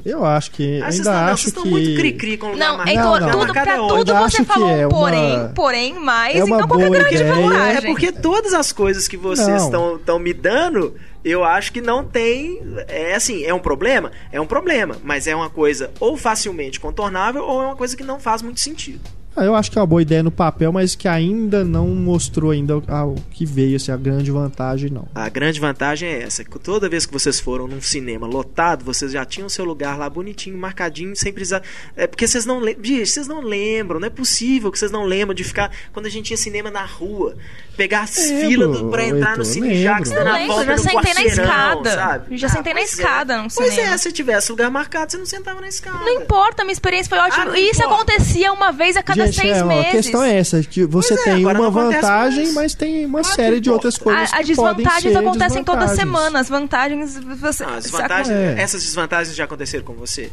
Eu 0.05 0.25
acho 0.25 0.51
que. 0.51 0.81
Ah, 0.83 0.91
vocês 0.91 1.07
ainda 1.07 1.11
estão, 1.11 1.13
não, 1.13 1.21
acho 1.33 1.37
vocês 1.43 1.47
estão 1.49 1.63
que. 1.63 1.69
muito 1.71 1.95
cri-cri 2.01 2.37
com 2.39 2.47
o 2.47 2.53
lugar 2.53 2.69
Não, 2.69 2.77
marcado. 2.79 2.97
Heitor, 2.99 3.21
Não, 3.21 3.27
não. 3.29 3.39
tudo, 3.41 3.53
pra 3.53 3.63
é 3.63 3.77
tudo 3.77 4.05
você 4.07 4.13
acho 4.13 4.37
que 4.39 4.45
falou 4.45 4.69
é 4.71 4.73
um 4.73 4.81
uma- 4.81 4.89
porém, 4.89 5.53
porém, 5.55 5.95
mais, 6.01 6.37
é 6.37 6.45
uma 6.45 6.57
então 6.57 6.69
qual 6.69 6.81
é 6.81 6.87
a 6.87 6.91
grande 6.91 7.15
ideia. 7.15 7.35
vantagem? 7.35 7.77
É 7.77 7.81
porque 7.83 8.13
todas 8.13 8.55
as 8.55 8.73
coisas 8.73 9.07
que 9.07 9.17
vocês 9.17 9.63
estão 9.63 10.19
me 10.19 10.33
dando, 10.33 10.97
eu 11.23 11.45
acho 11.45 11.71
que 11.73 11.81
não 11.83 12.03
tem. 12.03 12.61
É 12.89 13.15
assim, 13.15 13.45
é 13.45 13.53
um 13.55 13.61
problema? 13.61 14.11
É 14.33 14.41
um 14.41 14.47
problema. 14.47 14.97
Mas 15.05 15.27
é 15.27 15.37
uma 15.37 15.51
coisa 15.51 15.91
ou 16.01 16.17
facilmente 16.17 16.81
contornável 16.81 17.45
ou 17.45 17.63
é 17.63 17.67
uma 17.67 17.77
coisa 17.77 17.95
que 17.97 18.03
não 18.03 18.19
faz 18.19 18.41
muito 18.43 18.59
sentido. 18.59 19.01
Ah, 19.35 19.45
eu 19.45 19.55
acho 19.55 19.71
que 19.71 19.79
é 19.79 19.81
uma 19.81 19.87
boa 19.87 20.03
ideia 20.03 20.23
no 20.23 20.31
papel, 20.31 20.71
mas 20.73 20.95
que 20.95 21.09
ainda 21.09 21.65
não 21.65 21.89
mostrou 21.89 22.51
ainda 22.51 22.77
o 22.77 23.15
que 23.31 23.47
veio, 23.47 23.77
assim, 23.77 23.91
a 23.91 23.97
grande 23.97 24.31
vantagem, 24.31 24.91
não. 24.91 25.09
A 25.15 25.29
grande 25.29 25.59
vantagem 25.59 26.09
é 26.09 26.23
essa: 26.23 26.45
que 26.45 26.59
toda 26.59 26.89
vez 26.89 27.07
que 27.07 27.13
vocês 27.13 27.41
foram 27.41 27.67
num 27.67 27.81
cinema 27.81 28.27
lotado, 28.27 28.85
vocês 28.85 29.13
já 29.13 29.25
tinham 29.25 29.49
seu 29.49 29.65
lugar 29.65 29.99
lá 29.99 30.09
bonitinho, 30.11 30.59
marcadinho, 30.59 31.17
sem 31.17 31.33
precisar. 31.33 31.63
É 31.97 32.07
porque 32.07 32.27
vocês 32.29 32.45
não 32.45 32.59
lembram. 32.59 32.83
Bicho, 32.83 33.13
vocês 33.13 33.27
não 33.27 33.41
lembram, 33.41 33.99
não 34.01 34.07
é 34.07 34.11
possível 34.11 34.71
que 34.71 34.79
vocês 34.79 34.91
não 34.91 35.05
lembram 35.05 35.35
de 35.35 35.45
ficar. 35.45 35.71
Quando 35.93 36.07
a 36.07 36.11
gente 36.11 36.27
tinha 36.27 36.37
cinema 36.37 36.71
na 36.71 36.85
rua, 36.85 37.35
pegar 37.77 38.03
as 38.03 38.15
filas 38.15 38.79
do- 38.81 38.91
pra 38.91 39.05
entrar 39.07 39.37
no 39.39 39.43
Heitor, 39.43 39.45
Cine 39.47 39.83
Jax, 39.83 40.11
lembro. 40.11 40.25
dar 40.25 40.41
Eu 40.43 40.47
na 40.49 40.55
volta 40.55 40.65
já 40.67 40.79
sentei 40.79 41.15
na 41.15 41.25
escada. 41.25 41.91
sabe? 41.95 42.37
Já 42.37 42.49
sentei 42.51 42.75
na 42.75 42.83
escada 42.83 43.35
é. 43.35 43.37
num 43.39 43.49
Pois 43.49 43.73
cinema. 43.75 43.95
é, 43.95 43.97
se 43.99 44.13
tivesse 44.13 44.51
lugar 44.53 44.71
marcado, 44.71 45.11
você 45.11 45.17
não 45.19 45.25
sentava 45.27 45.61
na 45.61 45.69
escada. 45.69 45.99
Não 46.05 46.11
importa, 46.11 46.65
minha 46.65 46.73
experiência 46.73 47.09
foi 47.09 47.19
ótima. 47.19 47.45
Ah, 47.45 47.47
não 47.47 47.57
e 47.57 47.71
isso 47.71 47.81
importa. 47.83 47.95
acontecia 48.13 48.53
uma 48.53 48.71
vez 48.73 48.95
a 48.97 49.03
cada 49.03 49.22
Gente, 49.27 49.41
seis 49.41 49.57
é, 49.59 49.65
ó, 49.65 49.67
meses. 49.67 49.87
a 49.87 49.91
questão 49.91 50.23
é 50.23 50.39
essa, 50.39 50.63
que 50.63 50.85
você 50.85 51.15
Pois 51.15 51.27
é, 51.27 51.35
tem 51.35 51.45
uma 51.47 51.71
vantagem, 51.71 52.45
mais. 52.45 52.55
mas 52.55 52.75
tem 52.75 53.05
uma 53.07 53.23
série 53.25 53.61
de 53.61 53.71
outras 53.71 53.97
coisas 53.99 54.33
A, 54.33 54.37
a 54.37 54.43
que 54.43 54.55
podem 54.55 54.77
desvantagens 54.85 55.13
ser 55.13 55.19
acontecem 55.19 55.65
toda 55.65 55.79
desvantagens. 55.87 55.99
semana. 55.99 56.41
As 56.41 56.49
vantagens 56.49 57.19
você. 57.41 57.65
Ah, 57.65 57.77
as 57.77 58.29
É. 58.31 58.61
Essas 58.61 58.83
desvantagens 58.83 59.35
já 59.37 59.45
aconteceram 59.45 59.85
com 59.85 59.95
você? 59.95 60.31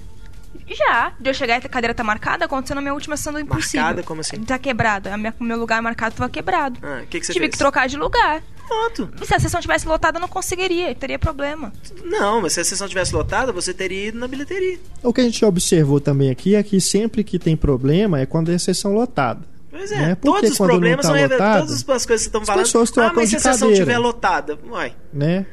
Já. 0.67 1.11
De 1.19 1.29
eu 1.29 1.33
chegar 1.33 1.55
e 1.61 1.65
a 1.65 1.69
cadeira 1.69 1.93
tá 1.93 2.03
marcada, 2.03 2.45
aconteceu 2.45 2.75
na 2.75 2.81
minha 2.81 2.93
última 2.93 3.17
sessão 3.17 3.33
do 3.33 3.39
Impossível. 3.39 3.81
Marcada? 3.81 4.03
Como 4.03 4.21
assim? 4.21 4.37
Tá 4.43 4.57
quebrada. 4.59 5.11
O 5.39 5.43
meu 5.43 5.57
lugar 5.57 5.81
marcado 5.81 6.15
tava 6.15 6.29
quebrado. 6.29 6.79
Ah, 6.83 7.01
o 7.03 7.07
que, 7.07 7.19
que 7.19 7.25
você 7.25 7.33
Tive 7.33 7.45
fez? 7.45 7.53
que 7.53 7.57
trocar 7.57 7.87
de 7.87 7.97
lugar. 7.97 8.41
Pronto. 8.69 9.09
E 9.21 9.25
se 9.25 9.33
a 9.35 9.39
sessão 9.39 9.59
tivesse 9.59 9.87
lotada, 9.87 10.17
eu 10.17 10.21
não 10.21 10.27
conseguiria. 10.27 10.93
Teria 10.93 11.17
problema. 11.17 11.73
Não, 12.05 12.39
mas 12.41 12.53
se 12.53 12.59
a 12.59 12.63
sessão 12.63 12.87
tivesse 12.87 13.13
lotada, 13.13 13.51
você 13.51 13.73
teria 13.73 14.09
ido 14.09 14.19
na 14.19 14.27
bilheteria. 14.27 14.77
O 15.03 15.11
que 15.11 15.21
a 15.21 15.23
gente 15.23 15.43
observou 15.43 15.99
também 15.99 16.29
aqui 16.29 16.53
é 16.55 16.61
que 16.61 16.79
sempre 16.79 17.23
que 17.23 17.39
tem 17.39 17.57
problema 17.57 18.19
é 18.19 18.25
quando 18.27 18.51
é 18.51 18.57
sessão 18.59 18.93
lotada. 18.93 19.41
Pois 19.71 19.91
é, 19.91 19.95
Né? 19.97 20.15
Porque 20.15 20.27
todos 20.41 20.51
os 20.51 20.57
problemas 20.57 21.01
tá 21.05 21.07
são 21.09 21.15
revelados. 21.15 21.39
lotado, 21.47 21.59
Todas 21.67 21.75
as 21.95 22.05
coisas 22.05 22.25
que 22.25 22.29
estão 22.29 22.45
falando. 22.45 22.63
pessoas 22.63 22.91
ah, 22.97 23.11
mas 23.15 23.29
se 23.29 23.35
a 23.35 23.39
sessão 23.39 23.71
estiver 23.71 23.97
lotada, 23.97 24.57
uai. 24.69 24.93
né? 25.13 25.45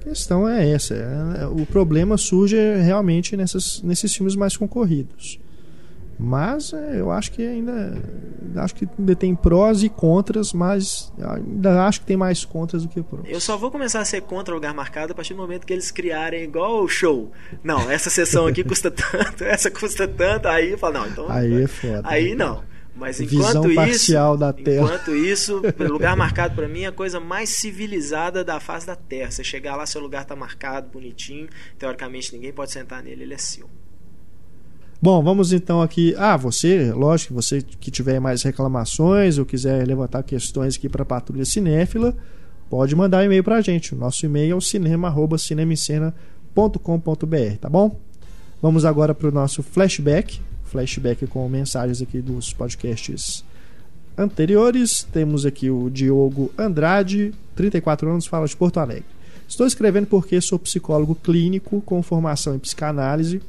A 0.00 0.04
questão 0.08 0.48
é 0.48 0.70
essa. 0.70 0.94
é- 0.94 1.46
O 1.46 1.64
problema 1.66 2.16
surge 2.18 2.56
realmente 2.82 3.36
nessas, 3.36 3.80
nesses 3.82 4.14
filmes 4.14 4.36
mais 4.36 4.56
concorridos. 4.56 5.38
Mas 6.18 6.72
é, 6.72 7.00
eu 7.00 7.10
acho 7.10 7.32
que 7.32 7.42
ainda 7.42 8.00
acho 8.56 8.74
que 8.74 8.88
ainda 8.98 9.16
tem 9.16 9.34
prós 9.34 9.82
e 9.82 9.88
contras, 9.88 10.52
mas 10.52 11.12
ainda 11.18 11.84
acho 11.86 12.00
que 12.00 12.06
tem 12.06 12.16
mais 12.16 12.44
contras 12.44 12.82
do 12.84 12.88
que 12.88 13.02
prós. 13.02 13.24
Eu 13.28 13.40
só 13.40 13.56
vou 13.56 13.70
começar 13.70 14.00
a 14.00 14.04
ser 14.04 14.20
contra 14.22 14.52
o 14.52 14.56
lugar 14.56 14.72
marcado 14.72 15.12
a 15.12 15.14
partir 15.14 15.34
do 15.34 15.40
momento 15.40 15.66
que 15.66 15.72
eles 15.72 15.90
criarem 15.90 16.44
igual 16.44 16.82
o 16.82 16.88
show. 16.88 17.32
Não, 17.62 17.90
essa 17.90 18.10
sessão 18.10 18.46
aqui 18.46 18.62
custa 18.62 18.90
tanto, 18.92 19.44
essa 19.44 19.70
custa 19.70 20.06
tanto, 20.06 20.46
aí 20.46 20.72
eu 20.72 20.78
falo, 20.78 20.94
não, 20.94 21.06
então. 21.08 21.30
Aí 21.30 21.62
é 21.62 21.66
foda. 21.66 22.02
Aí 22.04 22.34
não. 22.34 22.62
Mas 22.96 23.18
Visão 23.18 23.50
enquanto 23.50 23.66
isso, 23.66 23.74
parcial 23.74 24.36
da 24.36 24.52
tela. 24.52 24.86
enquanto 24.86 25.16
isso, 25.16 25.60
o 25.80 25.92
lugar 25.92 26.16
marcado 26.16 26.54
pra 26.54 26.68
mim 26.68 26.82
é 26.82 26.86
a 26.86 26.92
coisa 26.92 27.18
mais 27.18 27.48
civilizada 27.48 28.44
da 28.44 28.60
face 28.60 28.86
da 28.86 28.94
Terra. 28.94 29.32
Você 29.32 29.42
chegar 29.42 29.74
lá, 29.74 29.84
seu 29.84 30.00
lugar 30.00 30.24
tá 30.24 30.36
marcado, 30.36 30.88
bonitinho, 30.90 31.48
teoricamente 31.76 32.32
ninguém 32.32 32.52
pode 32.52 32.70
sentar 32.70 33.02
nele, 33.02 33.24
ele 33.24 33.34
é 33.34 33.38
seu. 33.38 33.68
Bom, 35.04 35.22
vamos 35.22 35.52
então 35.52 35.82
aqui. 35.82 36.14
Ah, 36.16 36.34
você, 36.34 36.90
lógico, 36.90 37.34
você 37.34 37.60
que 37.60 37.90
tiver 37.90 38.18
mais 38.18 38.42
reclamações 38.42 39.36
ou 39.36 39.44
quiser 39.44 39.86
levantar 39.86 40.22
questões 40.22 40.76
aqui 40.76 40.88
para 40.88 41.02
a 41.02 41.04
Patrulha 41.04 41.44
Cinéfila, 41.44 42.16
pode 42.70 42.96
mandar 42.96 43.18
um 43.18 43.24
e-mail 43.24 43.44
para 43.44 43.56
a 43.56 43.60
gente. 43.60 43.94
O 43.94 43.98
nosso 43.98 44.24
e-mail 44.24 44.52
é 44.52 44.54
o 44.54 44.62
cinema@cinemicena.com.br, 44.62 47.56
tá 47.60 47.68
bom? 47.68 48.00
Vamos 48.62 48.86
agora 48.86 49.14
para 49.14 49.28
o 49.28 49.30
nosso 49.30 49.62
flashback, 49.62 50.40
flashback 50.64 51.26
com 51.26 51.46
mensagens 51.50 52.00
aqui 52.00 52.22
dos 52.22 52.54
podcasts 52.54 53.44
anteriores. 54.16 55.06
Temos 55.12 55.44
aqui 55.44 55.68
o 55.68 55.90
Diogo 55.90 56.50
Andrade, 56.56 57.34
34 57.54 58.10
anos, 58.10 58.24
fala 58.24 58.46
de 58.46 58.56
Porto 58.56 58.80
Alegre. 58.80 59.04
Estou 59.46 59.66
escrevendo 59.66 60.06
porque 60.06 60.40
sou 60.40 60.58
psicólogo 60.58 61.14
clínico 61.14 61.82
com 61.82 62.02
formação 62.02 62.54
em 62.54 62.58
psicanálise 62.58 63.42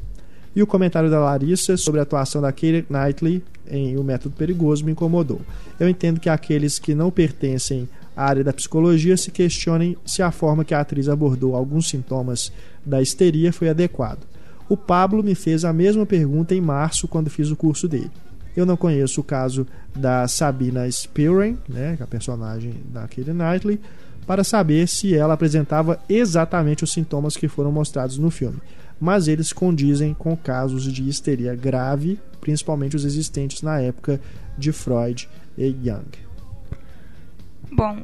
e 0.55 0.63
o 0.63 0.67
comentário 0.67 1.09
da 1.09 1.19
Larissa 1.19 1.75
sobre 1.75 1.99
a 1.99 2.03
atuação 2.03 2.41
da 2.41 2.51
Keira 2.51 2.85
Knightley 2.89 3.43
em 3.67 3.97
O 3.97 4.03
Método 4.03 4.35
Perigoso 4.35 4.85
me 4.85 4.93
incomodou. 4.93 5.41
Eu 5.79 5.89
entendo 5.89 6.19
que 6.19 6.29
aqueles 6.29 6.79
que 6.79 6.95
não 6.95 7.11
pertencem 7.11 7.89
à 8.15 8.25
área 8.25 8.43
da 8.43 8.53
psicologia 8.53 9.17
se 9.17 9.31
questionem 9.31 9.97
se 10.05 10.21
a 10.21 10.31
forma 10.31 10.63
que 10.63 10.73
a 10.73 10.79
atriz 10.79 11.09
abordou 11.09 11.55
alguns 11.55 11.89
sintomas 11.89 12.51
da 12.85 13.01
histeria 13.01 13.51
foi 13.51 13.67
adequada. 13.67 14.19
O 14.69 14.77
Pablo 14.77 15.21
me 15.21 15.35
fez 15.35 15.65
a 15.65 15.73
mesma 15.73 16.05
pergunta 16.05 16.55
em 16.55 16.61
março 16.61 17.07
quando 17.07 17.29
fiz 17.29 17.51
o 17.51 17.55
curso 17.55 17.87
dele. 17.87 18.11
Eu 18.55 18.65
não 18.65 18.77
conheço 18.77 19.19
o 19.19 19.23
caso 19.23 19.67
da 19.93 20.27
Sabina 20.27 20.89
Spiren, 20.89 21.57
né, 21.67 21.97
é 21.99 22.03
a 22.03 22.07
personagem 22.07 22.73
da 22.91 23.05
Keira 23.07 23.33
Knightley, 23.33 23.79
para 24.25 24.43
saber 24.43 24.87
se 24.87 25.13
ela 25.13 25.33
apresentava 25.33 25.99
exatamente 26.07 26.83
os 26.83 26.91
sintomas 26.91 27.35
que 27.35 27.49
foram 27.49 27.71
mostrados 27.71 28.17
no 28.17 28.31
filme 28.31 28.59
mas 28.99 29.27
eles 29.27 29.51
condizem 29.53 30.13
com 30.13 30.35
casos 30.35 30.83
de 30.91 31.07
histeria 31.07 31.55
grave, 31.55 32.19
principalmente 32.41 32.95
os 32.95 33.05
existentes 33.05 33.61
na 33.61 33.79
época 33.79 34.19
de 34.57 34.71
Freud 34.71 35.27
e 35.57 35.69
Jung. 35.83 36.05
Bom, 37.71 38.03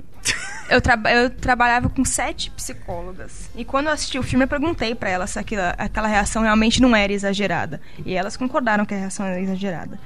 eu, 0.70 0.82
traba- 0.82 1.12
eu 1.12 1.30
trabalhava 1.30 1.90
com 1.90 2.04
sete 2.04 2.52
psicólogas. 2.52 3.50
E 3.56 3.64
quando 3.64 3.88
eu 3.88 3.94
assisti 3.94 4.18
o 4.20 4.24
filme, 4.24 4.44
eu 4.46 4.50
perguntei 4.50 4.94
pra 4.96 5.10
elas 5.10 5.30
se 5.32 5.40
aquela, 5.40 5.70
aquela 5.78 6.08
reação 6.08 6.42
realmente 6.42 6.82
não 6.82 6.96
era 6.96 7.14
exagerada. 7.14 7.80
E 8.06 8.14
elas 8.14 8.36
concordaram 8.36 8.86
que 8.86 8.94
a 8.94 8.98
reação 8.98 9.26
era 9.26 9.40
exagerada. 9.40 9.98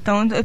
Então, 0.00 0.26
eu 0.28 0.44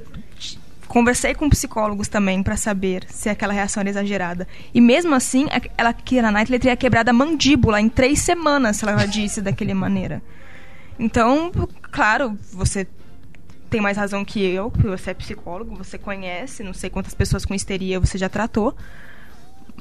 conversei 0.87 1.35
com 1.35 1.49
psicólogos 1.49 2.07
também 2.07 2.41
pra 2.41 2.57
saber 2.57 3.05
se 3.09 3.29
aquela 3.29 3.53
reação 3.53 3.81
era 3.81 3.89
exagerada. 3.89 4.47
E 4.73 4.81
mesmo 4.81 5.13
assim, 5.13 5.47
ela, 5.77 5.93
Keira 5.93 6.31
Knightley 6.31 6.59
teria 6.59 6.75
quebrado 6.75 7.09
a 7.09 7.13
mandíbula 7.13 7.79
em 7.79 7.89
três 7.89 8.19
semanas 8.19 8.77
se 8.77 8.87
ela 8.87 9.05
disse 9.05 9.41
daquela 9.41 9.73
maneira. 9.75 10.21
Então, 10.99 11.51
claro, 11.91 12.37
você 12.51 12.87
tem 13.69 13.81
mais 13.81 13.97
razão 13.97 14.23
que 14.23 14.43
eu, 14.43 14.71
porque 14.71 14.87
você 14.87 15.11
é 15.11 15.13
psicólogo, 15.13 15.75
você 15.75 15.97
conhece, 15.97 16.63
não 16.63 16.73
sei 16.73 16.89
quantas 16.89 17.13
pessoas 17.13 17.45
com 17.45 17.53
histeria 17.53 17.99
você 17.99 18.17
já 18.17 18.29
tratou. 18.29 18.75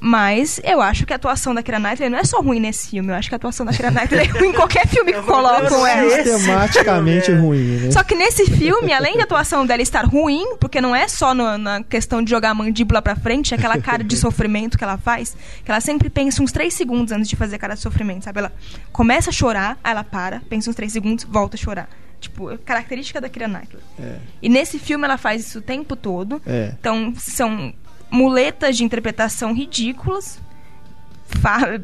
Mas 0.01 0.61
eu 0.63 0.81
acho 0.83 1.07
que 1.07 1.13
a 1.13 1.17
atuação 1.17 1.55
da 1.55 1.63
Keira 1.63 1.79
Knightley 1.79 2.11
não 2.11 2.19
é 2.19 2.25
só 2.25 2.41
ruim 2.41 2.61
nesse 2.61 2.89
filme. 2.91 3.11
Eu 3.11 3.17
acho 3.17 3.29
que 3.29 3.35
a 3.35 3.37
atuação 3.37 3.65
da 3.65 3.73
Keira 3.73 3.91
Knightley 3.91 4.21
é 4.27 4.29
ruim 4.39 4.49
em 4.49 4.53
qualquer 4.53 4.87
filme 4.87 5.13
que 5.13 5.23
colocam 5.23 5.87
ela. 5.87 6.23
Sistematicamente 6.23 7.33
ruim, 7.33 7.79
né? 7.79 7.91
Só 7.91 8.03
que 8.03 8.15
nesse 8.15 8.47
filme, 8.51 8.93
além 8.93 9.17
da 9.17 9.25
atuação 9.25 9.65
dela 9.67 9.81
estar 9.83 10.05
ruim, 10.05 10.57
porque 10.61 10.81
não 10.81 10.95
é 10.95 11.09
só 11.09 11.35
no- 11.35 11.57
na 11.59 11.83
questão 11.83 12.23
de 12.23 12.31
jogar 12.31 12.51
a 12.51 12.55
mandíbula 12.55 13.01
pra 13.01 13.17
frente, 13.17 13.55
é 13.55 13.57
aquela 13.57 13.79
cara 13.81 14.05
de 14.05 14.17
sofrimento 14.19 14.77
que 14.77 14.85
ela 14.85 14.99
faz, 14.99 15.37
que 15.65 15.71
ela 15.71 15.81
sempre 15.81 16.11
pensa 16.11 16.43
uns 16.43 16.53
três 16.53 16.75
segundos 16.75 17.13
antes 17.13 17.29
de 17.29 17.37
fazer 17.37 17.59
cara 17.59 17.75
de 17.75 17.81
sofrimento, 17.81 18.25
sabe? 18.25 18.39
Ela 18.41 18.53
começa 18.93 19.31
a 19.31 19.33
chorar, 19.33 19.79
aí 19.83 19.93
ela 19.93 20.05
para, 20.05 20.41
pensa 20.49 20.69
uns 20.71 20.77
três 20.77 20.93
segundos, 20.93 21.25
volta 21.25 21.57
a 21.57 21.59
chorar. 21.59 21.89
Tipo, 22.21 22.51
é 22.51 22.57
característica 22.59 23.21
da 23.21 23.29
Keira 23.29 23.47
Knightley. 23.47 23.83
É. 23.99 24.17
E 24.43 24.49
nesse 24.49 24.79
filme 24.79 25.05
ela 25.05 25.19
faz 25.19 25.43
isso 25.47 25.59
o 25.59 25.63
tempo 25.63 25.95
todo. 25.95 26.41
É. 26.47 26.73
Então, 26.81 27.13
são 27.19 27.73
muletas 28.11 28.77
de 28.77 28.85
interpretação 28.85 29.53
ridículas, 29.55 30.41
fa- 31.27 31.81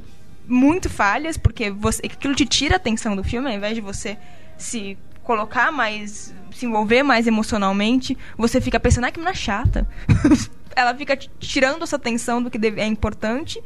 muito 0.47 0.89
falhas, 0.91 1.37
porque 1.37 1.70
você, 1.70 2.03
aquilo 2.07 2.35
te 2.35 2.47
tira 2.47 2.75
a 2.75 2.77
atenção 2.77 3.14
do 3.16 3.25
filme, 3.25 3.49
ao 3.49 3.55
invés 3.57 3.75
de 3.75 3.81
você 3.81 4.16
se 4.59 4.97
colocar 5.23 5.70
mais, 5.73 6.35
se 6.55 6.66
envolver 6.66 7.03
mais 7.03 7.27
emocionalmente, 7.27 8.16
você 8.37 8.61
fica 8.61 8.79
pensando, 8.81 9.05
ai 9.05 9.12
que 9.12 9.18
menina 9.18 9.35
chata. 9.35 9.87
Ela 10.75 10.95
fica 10.95 11.16
tirando 11.39 11.83
essa 11.83 11.97
atenção 11.97 12.43
do 12.43 12.51
que 12.51 12.59
deve- 12.59 12.81
é 12.81 12.87
importante. 12.87 13.62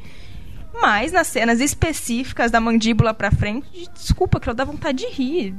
Mas 0.82 1.10
nas 1.12 1.28
cenas 1.28 1.58
específicas 1.60 2.50
da 2.50 2.60
mandíbula 2.60 3.14
pra 3.14 3.30
frente, 3.30 3.88
desculpa, 3.94 4.38
que 4.38 4.50
eu 4.50 4.52
dá 4.52 4.62
vontade 4.64 4.98
de 4.98 5.06
rir. 5.10 5.54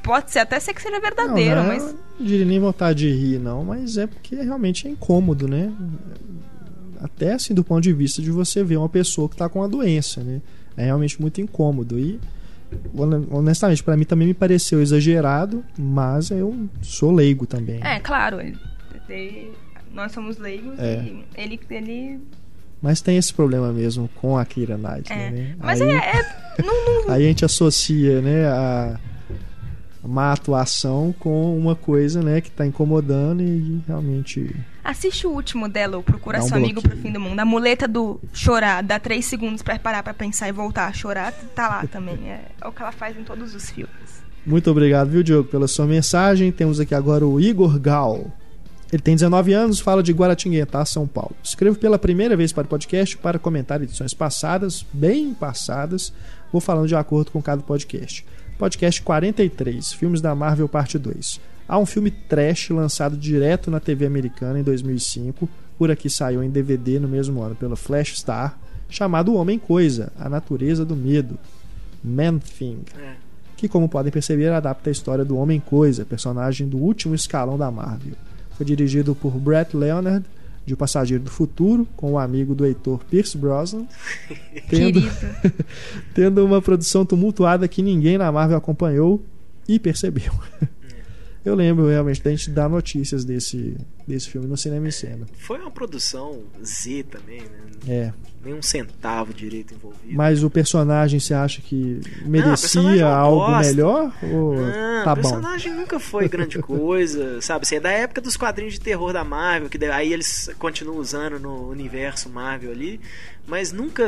Pode 0.00 0.30
ser 0.30 0.38
até 0.40 0.60
ser 0.60 0.72
que 0.74 0.80
seja 0.80 1.00
verdadeiro, 1.00 1.56
não, 1.56 1.62
não, 1.62 1.68
mas. 1.68 1.82
Eu 1.82 1.98
não 2.20 2.26
diria 2.26 2.44
nem 2.44 2.60
vontade 2.60 3.00
de 3.00 3.10
rir, 3.12 3.40
não, 3.40 3.64
mas 3.64 3.96
é 3.96 4.06
porque 4.06 4.36
realmente 4.36 4.86
é 4.86 4.90
incômodo, 4.90 5.48
né? 5.48 5.72
Até 7.02 7.32
assim, 7.32 7.54
do 7.54 7.64
ponto 7.64 7.80
de 7.82 7.92
vista 7.92 8.20
de 8.20 8.30
você 8.30 8.62
ver 8.62 8.76
uma 8.76 8.88
pessoa 8.88 9.28
que 9.28 9.36
tá 9.36 9.48
com 9.48 9.60
uma 9.60 9.68
doença, 9.68 10.22
né? 10.22 10.40
É 10.76 10.84
realmente 10.84 11.20
muito 11.20 11.40
incômodo. 11.40 11.98
E, 11.98 12.20
hon- 12.94 13.26
honestamente, 13.30 13.82
pra 13.82 13.96
mim 13.96 14.04
também 14.04 14.28
me 14.28 14.34
pareceu 14.34 14.80
exagerado, 14.82 15.64
mas 15.78 16.30
eu 16.30 16.68
sou 16.82 17.10
leigo 17.10 17.46
também. 17.46 17.80
É, 17.82 17.98
claro. 18.00 18.40
ele- 18.40 18.56
ele- 19.08 19.52
nós 19.94 20.12
somos 20.12 20.36
leigos 20.38 20.78
É. 20.78 21.02
e 21.02 21.24
ele, 21.42 21.60
ele 21.70 22.20
Mas 22.82 23.00
tem 23.00 23.16
esse 23.16 23.32
problema 23.34 23.72
mesmo 23.72 24.08
com 24.20 24.38
a 24.38 24.44
Kira 24.44 24.76
Knightley, 24.78 25.18
é. 25.18 25.30
né? 25.30 25.54
Mas 25.58 25.80
aí, 25.80 25.90
é, 25.90 25.96
é- 26.58 26.62
não, 26.62 26.84
não- 27.06 27.10
aí 27.14 27.24
a 27.24 27.28
gente 27.28 27.44
associa, 27.44 28.20
né, 28.22 28.46
a 28.46 28.98
má 30.02 30.32
atuação 30.32 31.14
com 31.18 31.56
uma 31.58 31.74
coisa, 31.76 32.22
né, 32.22 32.40
que 32.40 32.50
tá 32.50 32.64
incomodando 32.66 33.42
e 33.42 33.80
realmente 33.86 34.54
Assiste 34.82 35.26
o 35.26 35.30
último 35.30 35.68
dela, 35.68 35.98
o 35.98 36.02
Procura 36.02 36.38
um 36.38 36.42
Seu 36.42 36.56
Amigo 36.56 36.80
pro 36.80 36.90
bloqueio. 36.90 37.02
Fim 37.02 37.12
do 37.12 37.20
Mundo. 37.20 37.38
A 37.38 37.44
muleta 37.44 37.86
do 37.86 38.20
chorar, 38.32 38.82
dá 38.82 38.98
três 38.98 39.26
segundos 39.26 39.62
pra 39.62 39.78
parar 39.78 40.02
pra 40.02 40.14
pensar 40.14 40.48
e 40.48 40.52
voltar 40.52 40.86
a 40.86 40.92
chorar, 40.92 41.32
tá 41.54 41.68
lá 41.68 41.86
também. 41.86 42.18
É, 42.30 42.44
é 42.60 42.66
o 42.66 42.72
que 42.72 42.82
ela 42.82 42.92
faz 42.92 43.16
em 43.18 43.22
todos 43.22 43.54
os 43.54 43.70
filmes. 43.70 44.22
Muito 44.44 44.70
obrigado, 44.70 45.10
viu, 45.10 45.22
Diogo, 45.22 45.48
pela 45.48 45.68
sua 45.68 45.86
mensagem. 45.86 46.50
Temos 46.50 46.80
aqui 46.80 46.94
agora 46.94 47.26
o 47.26 47.40
Igor 47.40 47.78
Gal. 47.78 48.30
Ele 48.92 49.02
tem 49.02 49.14
19 49.14 49.52
anos, 49.52 49.78
fala 49.78 50.02
de 50.02 50.12
Guaratinguetá, 50.12 50.84
São 50.84 51.06
Paulo. 51.06 51.36
Escrevo 51.44 51.78
pela 51.78 51.98
primeira 51.98 52.36
vez 52.36 52.52
para 52.52 52.64
o 52.64 52.68
podcast 52.68 53.16
para 53.18 53.38
comentar 53.38 53.80
edições 53.80 54.12
passadas, 54.12 54.84
bem 54.92 55.32
passadas. 55.32 56.12
Vou 56.50 56.60
falando 56.60 56.88
de 56.88 56.96
acordo 56.96 57.30
com 57.30 57.40
cada 57.40 57.62
podcast. 57.62 58.26
Podcast 58.58 59.00
43, 59.02 59.92
Filmes 59.92 60.20
da 60.20 60.34
Marvel, 60.34 60.68
parte 60.68 60.98
2. 60.98 61.40
Há 61.70 61.78
um 61.78 61.86
filme 61.86 62.10
trash 62.10 62.70
lançado 62.70 63.16
direto 63.16 63.70
na 63.70 63.78
TV 63.78 64.04
americana 64.04 64.58
em 64.58 64.62
2005, 64.64 65.48
por 65.78 65.88
aqui 65.88 66.10
saiu 66.10 66.42
em 66.42 66.50
DVD 66.50 66.98
no 66.98 67.06
mesmo 67.06 67.40
ano 67.40 67.54
pela 67.54 67.76
Flash 67.76 68.18
Star, 68.18 68.58
chamado 68.88 69.30
O 69.30 69.36
Homem 69.36 69.56
Coisa, 69.56 70.12
A 70.18 70.28
Natureza 70.28 70.84
do 70.84 70.96
Medo. 70.96 71.38
Man 72.02 72.38
Thing 72.38 72.80
É. 73.00 73.12
que, 73.56 73.68
como 73.68 73.88
podem 73.88 74.10
perceber, 74.10 74.48
adapta 74.48 74.90
a 74.90 74.92
história 74.92 75.24
do 75.24 75.36
Homem 75.36 75.60
Coisa, 75.60 76.04
personagem 76.04 76.66
do 76.66 76.76
último 76.76 77.14
escalão 77.14 77.56
da 77.56 77.70
Marvel. 77.70 78.14
Foi 78.56 78.66
dirigido 78.66 79.14
por 79.14 79.30
Brett 79.38 79.76
Leonard, 79.76 80.26
de 80.66 80.74
O 80.74 80.76
Passageiro 80.76 81.22
do 81.22 81.30
Futuro, 81.30 81.86
com 81.96 82.14
o 82.14 82.18
amigo 82.18 82.52
do 82.52 82.66
Heitor 82.66 82.98
Pierce 83.08 83.38
Brosnan, 83.38 83.86
tendo, 84.68 85.00
tendo 86.12 86.44
uma 86.44 86.60
produção 86.60 87.06
tumultuada 87.06 87.68
que 87.68 87.80
ninguém 87.80 88.18
na 88.18 88.32
Marvel 88.32 88.58
acompanhou 88.58 89.24
e 89.68 89.78
percebeu. 89.78 90.32
Eu 91.44 91.54
lembro 91.54 91.88
realmente 91.88 92.22
da 92.22 92.30
gente 92.30 92.50
dar 92.50 92.68
notícias 92.68 93.24
desse, 93.24 93.76
desse 94.06 94.28
filme 94.28 94.46
no 94.46 94.56
Cinema 94.56 94.86
em 94.88 94.90
Cena. 94.90 95.26
Foi 95.38 95.58
uma 95.58 95.70
produção 95.70 96.44
Z 96.62 97.04
também, 97.04 97.40
né? 97.40 97.60
É, 97.88 98.12
Nem 98.42 98.54
um 98.54 98.62
centavo 98.62 99.34
direito 99.34 99.74
envolvido. 99.74 100.14
mas 100.14 100.42
o 100.42 100.48
personagem 100.48 101.20
você 101.20 101.34
acha 101.34 101.60
que 101.60 102.00
merecia 102.22 102.80
personagem 102.80 103.00
é 103.00 103.04
algo 103.04 103.58
melhor? 103.58 104.12
Ou 104.22 104.56
Não, 104.56 105.04
tá 105.04 105.12
o 105.12 105.16
bom? 105.16 105.22
personagem 105.22 105.74
nunca 105.74 106.00
foi 106.00 106.26
grande 106.26 106.58
coisa, 106.62 107.40
sabe? 107.42 107.62
Assim, 107.62 107.76
é 107.76 107.80
da 107.80 107.90
época 107.90 108.20
dos 108.22 108.36
quadrinhos 108.38 108.74
de 108.74 108.80
terror 108.80 109.12
da 109.12 109.22
Marvel, 109.22 109.68
que 109.68 109.84
aí 109.84 110.12
eles 110.12 110.48
continuam 110.58 110.96
usando 110.98 111.38
no 111.38 111.68
universo 111.68 112.30
Marvel 112.30 112.70
ali, 112.72 112.98
mas 113.46 113.72
nunca 113.72 114.04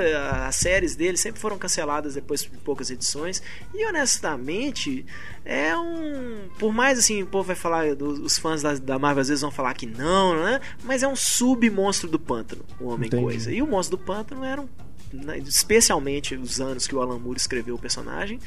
as 0.47 0.57
séries 0.57 0.95
dele 0.97 1.17
sempre 1.17 1.41
foram 1.41 1.59
canceladas 1.59 2.15
depois 2.15 2.43
de 2.43 2.49
poucas 2.51 2.91
edições. 2.91 3.43
E 3.75 3.85
honestamente, 3.87 5.05
é 5.45 5.77
um. 5.77 6.49
Por 6.59 6.73
mais 6.73 6.99
assim, 6.99 7.23
o 7.23 7.27
povo 7.27 7.49
vai 7.49 7.57
falar, 7.57 7.87
os 8.01 8.39
fãs 8.39 8.63
da, 8.63 8.75
da 8.75 8.99
Marvel 8.99 9.21
às 9.23 9.29
vezes 9.29 9.43
vão 9.43 9.51
falar 9.51 9.75
que 9.75 9.87
não, 9.87 10.37
né? 10.43 10.61
Mas 10.85 11.03
é 11.03 11.09
um 11.09 11.17
sub-monstro 11.17 12.09
do 12.09 12.19
pântano, 12.21 12.65
o 12.79 12.87
Homem 12.89 13.09
Entendi. 13.09 13.23
Coisa. 13.23 13.51
E 13.53 13.61
o 13.61 13.67
monstro 13.67 13.97
do 13.97 14.03
pântano 14.05 14.22
era 14.45 14.61
um 14.61 14.69
né, 15.13 15.39
especialmente 15.39 16.35
os 16.35 16.61
anos 16.61 16.87
que 16.87 16.95
o 16.95 17.01
Alan 17.03 17.19
Moore 17.19 17.37
escreveu 17.39 17.75
o 17.75 17.79
personagem, 17.79 18.39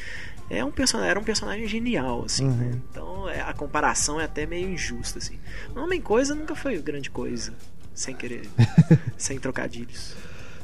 é 0.49 0.65
um 0.65 0.71
person 0.71 0.99
era 0.99 1.19
um 1.19 1.23
personagem 1.23 1.67
genial, 1.67 2.23
assim, 2.25 2.45
Uhum. 2.45 2.55
né? 2.55 2.71
Então 2.89 3.29
é, 3.29 3.41
a 3.41 3.53
comparação 3.53 4.19
é 4.19 4.23
até 4.23 4.45
meio 4.47 4.69
injusta, 4.69 5.19
assim. 5.19 5.35
O 5.75 5.79
Homem 5.79 6.01
Coisa 6.01 6.33
nunca 6.33 6.55
foi 6.55 6.77
grande 6.79 7.09
coisa, 7.11 7.53
sem 7.93 8.15
querer, 8.15 8.47
sem 9.17 9.39
trocadilhos. 9.39 10.15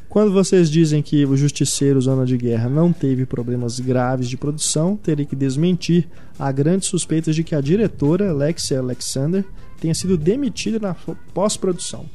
Quando 0.09 0.33
vocês 0.33 0.69
dizem 0.69 1.01
que 1.01 1.25
o 1.25 1.37
Justiceiro 1.37 2.01
Zona 2.01 2.25
de 2.25 2.35
Guerra 2.35 2.67
não 2.67 2.91
teve 2.91 3.25
problemas 3.25 3.79
graves 3.79 4.27
de 4.27 4.35
produção, 4.35 4.97
terei 4.97 5.25
que 5.25 5.35
desmentir 5.37 6.09
a 6.37 6.51
grandes 6.51 6.89
suspeitas 6.89 7.33
de 7.33 7.43
que 7.45 7.55
a 7.55 7.61
diretora, 7.61 8.33
Lexia 8.33 8.79
Alexander, 8.79 9.45
tenha 9.79 9.95
sido 9.95 10.17
demitida 10.17 10.79
na 10.79 10.93
pós-produção. 11.33 12.09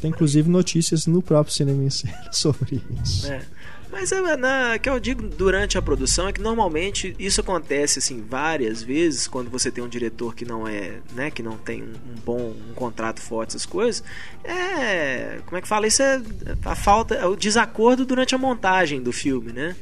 Tem 0.00 0.10
inclusive 0.10 0.48
notícias 0.48 1.06
no 1.06 1.20
próprio 1.22 1.54
Cinema 1.54 1.82
em 1.82 1.90
Cena 1.90 2.28
sobre 2.32 2.82
isso. 3.02 3.30
É. 3.30 3.42
Mas 3.90 4.12
é 4.12 4.36
na, 4.36 4.78
que 4.78 4.88
eu 4.88 5.00
digo 5.00 5.26
durante 5.26 5.78
a 5.78 5.82
produção 5.82 6.28
é 6.28 6.32
que 6.32 6.42
normalmente 6.42 7.16
isso 7.18 7.40
acontece 7.40 7.98
assim 7.98 8.22
várias 8.22 8.82
vezes 8.82 9.26
quando 9.26 9.48
você 9.50 9.70
tem 9.70 9.82
um 9.82 9.88
diretor 9.88 10.34
que 10.34 10.44
não 10.44 10.68
é, 10.68 10.98
né, 11.14 11.30
que 11.30 11.42
não 11.42 11.56
tem 11.56 11.82
um, 11.82 11.86
um 11.86 12.20
bom 12.22 12.54
um 12.70 12.74
contrato 12.74 13.18
forte 13.20 13.50
essas 13.50 13.64
coisas. 13.64 14.04
É, 14.44 15.38
como 15.46 15.56
é 15.56 15.62
que 15.62 15.66
fala 15.68 15.86
isso 15.86 16.02
é 16.02 16.20
a 16.66 16.74
falta, 16.74 17.14
é 17.14 17.24
o 17.26 17.34
desacordo 17.34 18.04
durante 18.04 18.34
a 18.34 18.38
montagem 18.38 19.02
do 19.02 19.10
filme, 19.10 19.52
né? 19.52 19.74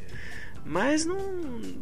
Mas 0.64 1.04
não, 1.04 1.16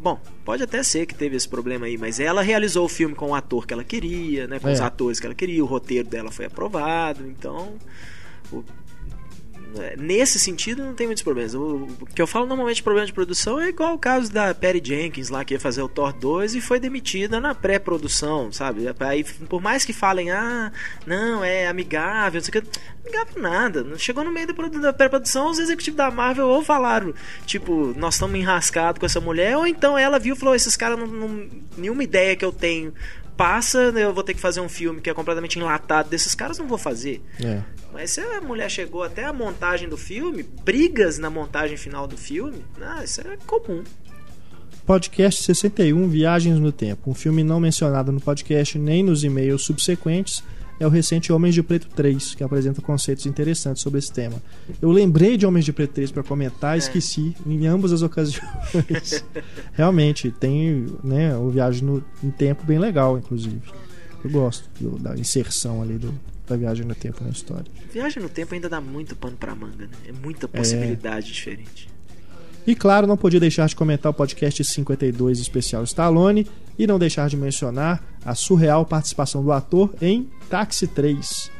bom, 0.01 0.19
pode 0.43 0.61
até 0.63 0.81
ser 0.83 1.05
que 1.05 1.13
teve 1.15 1.35
esse 1.35 1.47
problema 1.47 1.85
aí, 1.85 1.97
mas 1.97 2.19
ela 2.19 2.41
realizou 2.41 2.85
o 2.85 2.89
filme 2.89 3.15
com 3.15 3.29
o 3.29 3.35
ator 3.35 3.65
que 3.65 3.73
ela 3.73 3.83
queria, 3.83 4.47
né, 4.47 4.59
com 4.59 4.67
É. 4.67 4.73
os 4.73 4.81
atores 4.81 5.19
que 5.19 5.25
ela 5.25 5.33
queria, 5.35 5.63
o 5.63 5.67
roteiro 5.67 6.07
dela 6.07 6.31
foi 6.31 6.45
aprovado, 6.45 7.25
então 7.27 7.73
Nesse 9.97 10.39
sentido, 10.39 10.83
não 10.83 10.93
tem 10.93 11.05
muitos 11.05 11.23
problemas. 11.23 11.53
O, 11.53 11.87
que 12.13 12.21
eu 12.21 12.27
falo 12.27 12.45
normalmente 12.45 12.77
de 12.77 12.83
problema 12.83 13.05
de 13.05 13.11
produção 13.11 13.59
é 13.59 13.69
igual 13.69 13.93
o 13.93 13.99
caso 13.99 14.31
da 14.31 14.53
Perry 14.53 14.81
Jenkins 14.83 15.29
lá, 15.29 15.43
que 15.43 15.53
ia 15.53 15.59
fazer 15.59 15.81
o 15.81 15.89
Thor 15.89 16.13
2 16.13 16.55
e 16.55 16.61
foi 16.61 16.79
demitida 16.79 17.41
na 17.41 17.53
pré-produção, 17.53 18.51
sabe? 18.53 18.85
Aí, 18.99 19.23
por 19.23 19.61
mais 19.61 19.83
que 19.83 19.91
falem, 19.91 20.31
ah, 20.31 20.71
não, 21.05 21.43
é 21.43 21.67
amigável, 21.67 22.39
não 22.39 22.45
sei 22.45 22.59
o 22.59 22.63
que. 22.63 22.79
Amigável 23.05 23.41
nada. 23.41 23.97
Chegou 23.97 24.23
no 24.23 24.31
meio 24.31 24.47
da 24.47 24.93
pré-produção, 24.93 25.49
os 25.49 25.59
executivos 25.59 25.97
da 25.97 26.09
Marvel 26.09 26.47
ou 26.47 26.63
falaram, 26.63 27.13
tipo, 27.45 27.93
nós 27.97 28.15
estamos 28.15 28.39
enrascados 28.39 28.99
com 28.99 29.05
essa 29.05 29.19
mulher, 29.19 29.57
ou 29.57 29.67
então 29.67 29.97
ela 29.97 30.17
viu 30.17 30.35
e 30.35 30.39
falou, 30.39 30.55
esses 30.55 30.75
caras 30.77 30.97
não, 30.97 31.07
não. 31.07 31.49
Nenhuma 31.77 32.03
ideia 32.03 32.35
que 32.35 32.45
eu 32.45 32.53
tenho 32.53 32.93
passa, 33.35 33.79
eu 33.79 34.13
vou 34.13 34.23
ter 34.23 34.33
que 34.33 34.39
fazer 34.39 34.61
um 34.61 34.69
filme 34.69 35.01
que 35.01 35.09
é 35.09 35.13
completamente 35.13 35.59
enlatado 35.59 36.09
desses 36.09 36.33
caras, 36.33 36.57
não 36.57 36.67
vou 36.67 36.77
fazer. 36.77 37.21
É. 37.43 37.61
Mas 37.93 38.11
se 38.11 38.21
a 38.21 38.41
mulher 38.41 38.69
chegou 38.69 39.03
até 39.03 39.25
a 39.25 39.33
montagem 39.33 39.87
do 39.87 39.97
filme, 39.97 40.43
brigas 40.43 41.17
na 41.17 41.29
montagem 41.29 41.77
final 41.77 42.07
do 42.07 42.17
filme, 42.17 42.65
ah, 42.81 43.03
isso 43.03 43.21
é 43.21 43.37
comum. 43.45 43.83
Podcast 44.85 45.41
61 45.43 46.07
Viagens 46.07 46.59
no 46.59 46.71
Tempo. 46.71 47.09
Um 47.09 47.13
filme 47.15 47.43
não 47.43 47.59
mencionado 47.59 48.11
no 48.11 48.21
podcast 48.21 48.77
nem 48.77 49.03
nos 49.03 49.23
e-mails 49.23 49.63
subsequentes 49.63 50.43
é 50.79 50.85
o 50.85 50.89
recente 50.89 51.31
Homens 51.31 51.53
de 51.55 51.63
Preto 51.63 51.87
3, 51.95 52.35
que 52.35 52.43
apresenta 52.43 52.81
conceitos 52.81 53.25
interessantes 53.25 53.81
sobre 53.81 53.99
esse 53.99 54.11
tema. 54.11 54.41
Eu 54.81 54.91
lembrei 54.91 55.37
de 55.37 55.45
Homens 55.45 55.65
de 55.65 55.71
Preto 55.73 55.93
3 55.93 56.11
para 56.11 56.23
comentar, 56.23 56.75
É. 56.75 56.77
esqueci 56.77 57.35
em 57.45 57.65
ambas 57.67 57.91
as 57.93 58.01
ocasiões. 58.01 58.43
Realmente, 59.73 60.31
tem 60.31 60.87
né, 61.03 61.35
o 61.37 61.49
Viagem 61.49 61.83
no, 61.83 62.03
no 62.21 62.31
Tempo 62.31 62.65
bem 62.65 62.79
legal, 62.79 63.17
inclusive. 63.17 63.61
Eu 64.23 64.29
gosto 64.29 64.69
do- 64.79 64.97
da 64.99 65.15
inserção 65.15 65.81
ali 65.81 65.97
do, 65.97 66.13
da 66.47 66.55
Viagem 66.57 66.85
no 66.85 66.95
Tempo 66.95 67.23
na 67.23 67.29
história. 67.29 67.65
Viagem 67.93 68.21
no 68.21 68.27
tempo 68.29 68.53
ainda 68.53 68.67
dá 68.67 68.81
muito 68.81 69.15
pano 69.15 69.37
pra 69.37 69.55
manga, 69.55 69.85
né? 69.85 69.91
É 70.07 70.11
muita 70.11 70.47
possibilidade 70.47 71.27
diferente. 71.31 71.87
E 72.67 72.75
claro, 72.75 73.05
não 73.05 73.15
podia 73.15 73.39
deixar 73.39 73.67
de 73.69 73.75
comentar 73.75 74.11
o 74.11 74.13
podcast 74.13 74.63
52 74.63 75.39
especial 75.39 75.83
Stallone 75.83 76.47
e 76.77 76.85
não 76.87 76.99
deixar 76.99 77.29
de 77.29 77.37
mencionar 77.37 78.03
a 78.23 78.33
surreal 78.35 78.85
participação 78.85 79.43
do 79.43 79.51
ator 79.51 79.93
em 80.01 80.29
Táxi 80.49 80.87
3. 80.87 81.51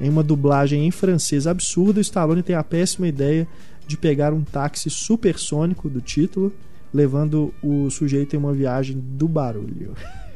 Em 0.00 0.08
uma 0.08 0.22
dublagem 0.22 0.86
em 0.86 0.90
francês 0.90 1.46
absurda, 1.46 2.00
Stallone 2.00 2.42
tem 2.42 2.54
a 2.54 2.62
péssima 2.62 3.08
ideia 3.08 3.46
de 3.86 3.96
pegar 3.96 4.32
um 4.32 4.42
táxi 4.44 4.90
supersônico 4.90 5.88
do 5.88 6.00
título, 6.00 6.52
levando 6.92 7.52
o 7.62 7.88
sujeito 7.90 8.36
em 8.36 8.38
uma 8.38 8.52
viagem 8.52 8.96
do 8.98 9.26
barulho. 9.28 9.94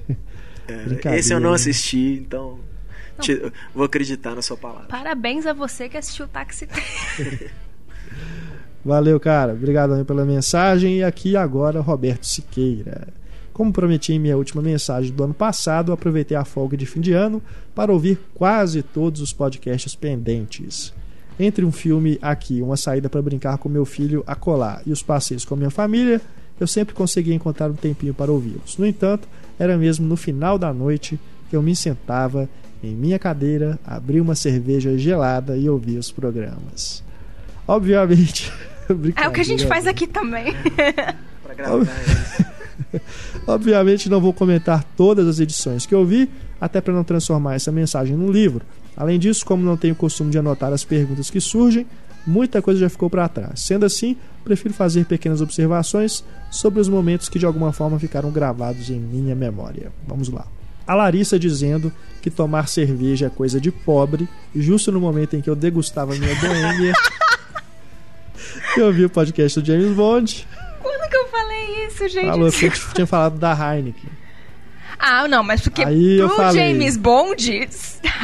É, 0.69 0.85
Brincadeira, 0.85 1.19
esse 1.19 1.35
eu 1.35 1.41
não 1.41 1.51
né? 1.51 1.57
assisti, 1.57 2.21
então 2.25 2.57
te- 3.21 3.53
vou 3.75 3.85
acreditar 3.85 4.37
na 4.37 4.41
sua 4.43 4.57
palavra. 4.57 4.87
Parabéns 4.87 5.45
a 5.45 5.53
você 5.53 5.89
que 5.89 5.97
assistiu 5.97 6.27
o 6.27 6.29
Táxi. 6.29 6.69
Valeu, 8.85 9.19
cara. 9.21 9.53
Obrigado 9.53 10.05
pela 10.05 10.25
mensagem. 10.25 10.99
E 10.99 11.03
aqui 11.05 11.37
agora, 11.37 11.81
Roberto 11.81 12.25
Siqueira. 12.25 13.09
Como 13.53 13.73
prometi 13.73 14.15
em 14.15 14.19
minha 14.19 14.37
última 14.37 14.63
mensagem 14.63 15.13
do 15.13 15.25
ano 15.25 15.35
passado, 15.35 15.93
aproveitei 15.93 16.37
a 16.37 16.45
folga 16.45 16.77
de 16.77 16.87
fim 16.87 17.01
de 17.01 17.13
ano 17.13 17.43
para 17.75 17.93
ouvir 17.93 18.19
quase 18.35 18.83
todos 18.83 19.21
os 19.21 19.33
podcasts 19.33 19.95
pendentes. 19.95 20.93
Entre 21.39 21.65
um 21.65 21.73
filme 21.73 22.19
aqui, 22.23 22.63
uma 22.63 22.77
saída 22.77 23.09
para 23.09 23.21
brincar 23.21 23.59
com 23.59 23.69
meu 23.69 23.85
filho 23.85 24.23
a 24.27 24.35
colar 24.35 24.83
e 24.87 24.93
os 24.93 25.03
passeios 25.03 25.45
com 25.45 25.57
minha 25.57 25.71
família, 25.71 26.21
eu 26.59 26.67
sempre 26.67 26.95
conseguia 26.95 27.35
encontrar 27.35 27.71
um 27.71 27.75
tempinho 27.75 28.15
para 28.15 28.31
ouvi-los. 28.31 28.79
No 28.79 28.87
entanto, 28.87 29.29
era 29.59 29.77
mesmo 29.77 30.07
no 30.07 30.17
final 30.17 30.59
da 30.59 30.73
noite 30.73 31.19
que 31.51 31.57
eu 31.57 31.63
me 31.63 31.75
sentava 31.75 32.49
em 32.83 32.95
minha 32.95 33.19
cadeira, 33.19 33.79
abria 33.85 34.23
uma 34.23 34.35
cerveja 34.35 34.97
gelada 34.99 35.57
e 35.57 35.69
ouvia 35.69 35.99
os 35.99 36.11
programas. 36.11 37.03
Obviamente. 37.67 38.53
É 39.17 39.29
o 39.29 39.33
que 39.33 39.41
a 39.41 39.45
gente 39.45 39.65
faz 39.67 39.87
aqui 39.87 40.07
também. 40.07 40.53
Pra 41.43 41.55
gravar 41.55 41.83
isso. 41.83 42.52
Obviamente 43.47 44.09
não 44.09 44.21
vou 44.21 44.33
comentar 44.33 44.85
todas 44.97 45.27
as 45.27 45.41
edições 45.41 45.87
que 45.87 45.95
eu 45.95 46.05
vi, 46.05 46.29
até 46.61 46.81
para 46.81 46.93
não 46.93 47.05
transformar 47.05 47.55
essa 47.55 47.73
mensagem 47.73 48.17
num 48.17 48.31
livro. 48.31 48.65
Além 48.97 49.19
disso, 49.19 49.45
como 49.45 49.65
não 49.65 49.77
tenho 49.77 49.95
costume 49.95 50.31
de 50.31 50.39
anotar 50.39 50.73
as 50.73 50.85
perguntas 50.85 51.31
que 51.31 51.41
surgem, 51.41 51.87
muita 52.27 52.63
coisa 52.63 52.81
já 52.81 52.89
ficou 52.89 53.09
para 53.09 53.29
trás. 53.29 53.61
Sendo 53.61 53.85
assim, 53.85 54.17
prefiro 54.45 54.75
fazer 54.75 55.07
pequenas 55.07 55.41
observações 55.41 56.25
sobre 56.51 56.81
os 56.81 56.89
momentos 56.89 57.29
que 57.29 57.39
de 57.39 57.47
alguma 57.47 57.73
forma 57.73 57.99
ficaram 57.99 58.31
gravados 58.31 58.91
em 58.91 58.99
minha 58.99 59.35
memória. 59.35 59.91
Vamos 60.07 60.29
lá. 60.29 60.47
A 60.87 60.95
Larissa 60.95 61.39
dizendo 61.39 61.93
que 62.21 62.31
tomar 62.31 62.69
cerveja 62.69 63.27
é 63.27 63.31
coisa 63.31 63.61
de 63.61 63.71
pobre, 63.71 64.29
justo 64.55 64.91
no 64.91 65.01
momento 65.01 65.37
em 65.37 65.41
que 65.41 65.49
eu 65.49 65.57
degustava 65.57 66.15
minha 66.15 66.35
boêmia. 66.35 66.93
eu 68.77 68.93
vi 68.93 69.05
o 69.05 69.11
podcast 69.11 69.61
do 69.61 69.67
James 69.67 69.95
Bond. 69.97 70.47
Quando 70.81 71.09
que 71.09 71.17
eu 71.17 71.29
falei 71.67 71.87
isso, 71.87 72.09
gente? 72.09 72.27
Falou 72.27 72.51
que 72.53 72.95
tinha 72.95 73.07
falado 73.07 73.39
da 73.39 73.53
Heineken. 73.53 74.11
Ah, 75.05 75.27
não, 75.27 75.43
mas 75.43 75.61
porque 75.63 75.83
Aí 75.85 76.19
pro 76.19 76.29
falei. 76.29 76.53
James 76.75 76.97
Bond, 76.97 77.69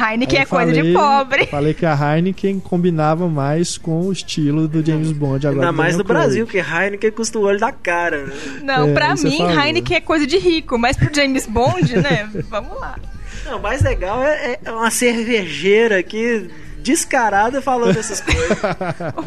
Heineken 0.01 0.39
é 0.39 0.43
eu 0.43 0.47
coisa 0.47 0.71
de 0.71 0.79
falei- 0.79 0.93
pobre. 0.93 1.45
Falei 1.47 1.73
que 1.73 1.85
a 1.85 1.93
Heineken 2.15 2.57
combinava 2.61 3.27
mais 3.27 3.77
com 3.77 3.99
o 4.07 4.11
estilo 4.13 4.65
do 4.65 4.85
James 4.85 5.11
Bond. 5.11 5.45
Agora 5.45 5.67
Ainda 5.67 5.71
mais 5.73 5.97
no 5.97 6.05
Brasil, 6.05 6.47
que 6.47 6.57
Heineken 6.57 7.11
custa 7.11 7.37
o 7.37 7.41
olho 7.41 7.59
da 7.59 7.73
cara. 7.73 8.27
Né? 8.27 8.33
Não, 8.63 8.87
É, 8.87 8.93
pra 8.93 9.13
você 9.15 9.27
mim. 9.27 9.41
Heineken 9.41 9.97
é 9.97 9.99
coisa 10.01 10.25
de 10.25 10.37
rico, 10.37 10.77
mas 10.77 10.95
pro 10.95 11.13
James 11.13 11.45
Bond, 11.45 11.97
né? 11.97 12.29
Vamos 12.49 12.79
lá. 12.79 12.97
Não, 13.45 13.57
o 13.57 13.61
mais 13.61 13.81
legal 13.81 14.23
é, 14.23 14.57
é 14.63 14.71
uma 14.71 14.89
cervejeira 14.91 15.99
aqui 15.99 16.49
descarada 16.81 17.61
falando 17.61 17.97
essas 17.97 18.21
coisas. 18.21 18.57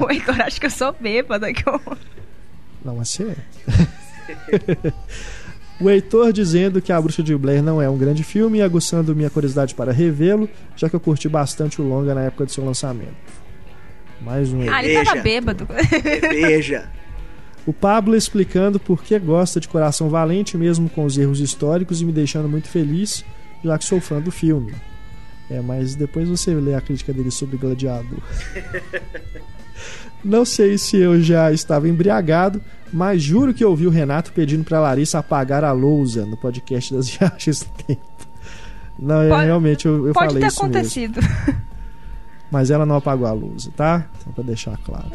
O 0.01 0.11
Heitor 0.11 0.41
acha 0.41 0.59
que 0.59 0.65
eu 0.67 0.71
sou 0.71 0.95
bêbada. 0.99 1.53
Que 1.53 1.69
eu... 1.69 1.79
Não, 2.83 2.97
mas 2.97 3.11
sério. 3.11 3.37
o 5.81 5.91
Heitor 5.91 6.33
dizendo 6.33 6.81
que 6.81 6.93
A 6.93 7.01
Bruxa 7.01 7.23
de 7.23 7.37
Blair 7.37 7.63
não 7.63 7.81
é 7.81 7.89
um 7.89 7.97
grande 7.97 8.23
filme 8.23 8.59
e 8.59 8.63
aguçando 8.63 9.15
minha 9.15 9.31
curiosidade 9.31 9.75
para 9.75 9.93
revê-lo, 9.93 10.49
já 10.77 10.89
que 10.89 10.97
eu 10.97 11.01
curti 11.01 11.29
bastante 11.29 11.81
o 11.81 11.89
longa 11.89 12.15
na 12.15 12.23
época 12.23 12.47
do 12.47 12.53
seu 12.53 12.65
lançamento. 12.65 13.15
Mais 14.21 14.53
um 14.53 14.61
Ah, 14.71 14.85
ele 14.85 15.05
tava 15.05 15.21
bêbado. 15.21 15.67
Veja. 16.31 16.89
O 17.65 17.73
Pablo 17.73 18.17
explicando 18.17 18.81
por 18.81 19.05
que 19.05 19.17
gosta 19.21 19.61
de 19.61 19.69
Coração 19.69 20.09
Valente, 20.09 20.59
mesmo 20.59 20.91
com 20.91 21.05
os 21.05 21.17
erros 21.17 21.39
históricos, 21.39 22.01
e 22.01 22.05
me 22.05 22.11
deixando 22.11 22.49
muito 22.49 22.67
feliz, 22.67 23.25
já 23.63 23.79
que 23.79 23.85
sou 23.85 24.01
fã 24.01 24.21
do 24.21 24.33
filme. 24.33 24.75
É, 25.49 25.61
mas 25.61 25.95
depois 25.95 26.29
você 26.29 26.55
lê 26.55 26.75
a 26.75 26.81
crítica 26.81 27.13
dele 27.13 27.31
sobre 27.31 27.57
Gladiador. 27.57 28.19
Não 30.25 30.45
sei 30.45 30.79
se 30.79 30.97
eu 30.97 31.21
já 31.21 31.51
estava 31.53 31.89
embriagado, 31.89 32.63
mas 32.93 33.23
juro 33.23 33.53
que 33.53 33.65
ouvi 33.65 33.87
o 33.87 33.91
Renato 33.91 34.33
pedindo 34.33 34.63
pra 34.65 34.81
Larissa 34.81 35.19
apagar 35.19 35.65
a 35.65 35.73
lousa 35.73 36.25
no 36.25 36.37
podcast 36.37 36.95
das 36.95 37.09
viagens 37.11 37.61
do 37.65 37.85
tempo. 37.85 38.03
Não, 38.99 39.23
é, 39.23 39.29
Pode- 39.29 39.45
realmente 39.47 39.87
eu, 39.87 40.07
eu 40.07 40.13
Pode 40.13 40.27
falei 40.29 40.43
ter 40.43 40.49
isso 40.49 40.63
mesmo. 40.63 40.77
acontecido. 40.79 41.21
Mas 42.51 42.71
ela 42.71 42.85
não 42.87 42.97
apagou 42.97 43.27
a 43.27 43.33
luz, 43.33 43.69
tá? 43.77 44.07
Só 44.23 44.31
pra 44.31 44.45
deixar 44.45 44.77
claro. 44.85 45.11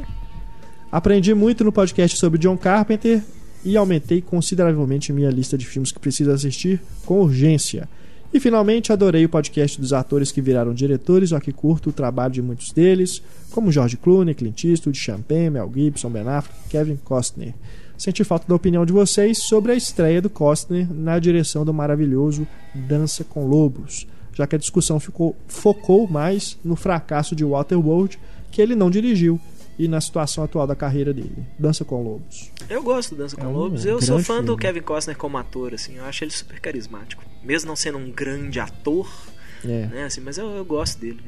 Aprendi 0.92 1.34
muito 1.34 1.64
no 1.64 1.72
podcast 1.72 2.18
sobre 2.18 2.40
John 2.40 2.58
Carpenter 2.58 3.22
e 3.64 3.78
aumentei 3.78 4.22
consideravelmente 4.22 5.14
minha 5.14 5.30
lista 5.30 5.58
de 5.58 5.66
filmes 5.66 5.92
que 5.92 6.00
preciso 6.00 6.32
assistir 6.32 6.82
com 7.06 7.22
urgência. 7.22 7.88
E 8.34 8.40
finalmente 8.40 8.92
adorei 8.92 9.26
o 9.26 9.30
podcast 9.30 9.80
dos 9.80 9.94
atores 9.94 10.32
que 10.32 10.42
viraram 10.42 10.74
diretores, 10.74 11.30
já 11.30 11.40
que 11.40 11.54
curto 11.54 11.90
o 11.90 11.94
trabalho 11.94 12.34
de 12.34 12.42
muitos 12.42 12.72
deles, 12.74 13.22
como 13.52 13.72
George 13.72 13.98
Clooney, 13.98 14.36
Clint 14.36 14.66
Eastwood, 14.66 14.98
Champagne, 14.98 15.50
Mel 15.50 15.72
Gibson, 15.74 16.10
Ben 16.10 16.28
Affleck, 16.28 16.70
Kevin 16.70 16.98
Costner. 16.98 17.54
Senti 17.98 18.24
falta 18.24 18.46
da 18.48 18.54
opinião 18.54 18.86
de 18.86 18.94
vocês 18.94 19.40
sobre 19.40 19.72
a 19.72 19.76
estreia 19.76 20.22
do 20.22 20.30
Costner 20.30 20.88
na 20.94 21.18
direção 21.18 21.66
do 21.66 21.74
maravilhoso 21.74 22.46
Dança 22.76 23.24
com 23.24 23.48
Lobos, 23.48 24.06
já 24.34 24.46
que 24.46 24.56
a 24.56 24.60
discussão 24.60 25.00
ficou, 25.00 25.36
focou 25.48 26.08
mais 26.08 26.60
no 26.64 26.76
fracasso 26.76 27.36
de 27.36 27.44
Waterworld, 27.44 28.20
que 28.52 28.62
ele 28.62 28.76
não 28.76 28.92
dirigiu, 28.92 29.40
e 29.80 29.88
na 29.88 30.02
situação 30.02 30.44
atual 30.44 30.66
da 30.66 30.76
carreira 30.76 31.14
dele. 31.14 31.46
Dança 31.60 31.86
com 31.86 32.02
Lobos. 32.04 32.52
Eu 32.70 32.82
gosto 32.82 33.16
do 33.16 33.18
Dança 33.20 33.36
com 33.36 33.44
É 33.44 33.48
um 33.48 33.52
Lobos. 33.54 33.86
Eu 33.86 34.02
sou 34.02 34.20
fã 34.20 34.40
do 34.42 34.48
filme. 34.58 34.62
Kevin 34.62 34.82
Costner 34.82 35.16
como 35.18 35.38
ator, 35.38 35.74
assim. 35.74 35.96
Eu 35.98 36.06
acho 36.06 36.24
ele 36.24 36.32
super 36.32 36.60
carismático. 36.60 37.24
Mesmo 37.44 37.68
não 37.68 37.76
sendo 37.76 37.98
um 37.98 38.10
grande 38.12 38.60
ator, 38.60 39.08
É. 39.64 39.86
né? 39.88 40.04
Assim, 40.06 40.22
mas 40.22 40.38
eu, 40.38 40.48
eu 40.56 40.66
gosto 40.66 41.00
dele. 41.00 41.20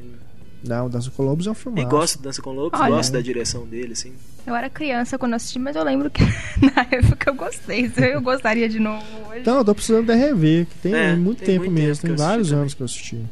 Não, 0.62 0.90
Dança 0.90 1.10
com 1.10 1.22
Lobos 1.22 1.46
é 1.46 1.50
um 1.50 1.54
filme. 1.54 1.80
E 1.80 1.84
gosto 1.86 2.18
do 2.18 2.22
Dança 2.24 2.42
com 2.42 2.50
Lobos, 2.52 2.78
Olha. 2.78 2.90
gosto 2.96 3.12
da 3.12 3.20
direção 3.22 3.64
dele, 3.66 3.92
assim. 3.94 4.12
Eu 4.46 4.54
era 4.54 4.68
criança 4.68 5.16
quando 5.16 5.34
assisti, 5.34 5.58
mas 5.58 5.74
eu 5.76 5.82
lembro 5.84 6.10
que 6.10 6.22
na 6.74 6.82
época 6.90 7.30
eu 7.30 7.34
gostei. 7.34 7.90
Eu 7.96 8.20
gostaria 8.20 8.68
de 8.68 8.78
novo 8.78 9.02
hoje. 9.30 9.40
Então, 9.40 9.58
eu 9.58 9.64
tô 9.64 9.74
precisando 9.74 10.06
de 10.06 10.14
rever, 10.14 10.66
que 10.66 10.74
tem 10.80 10.94
É, 10.94 11.14
muito 11.16 11.38
tem 11.38 11.46
tempo 11.46 11.60
muito 11.66 11.72
mesmo, 11.74 12.02
tempo 12.02 12.16
tem 12.16 12.26
vários 12.26 12.52
anos 12.52 12.74
que 12.74 12.82
eu 12.82 12.84
assisti. 12.84 13.24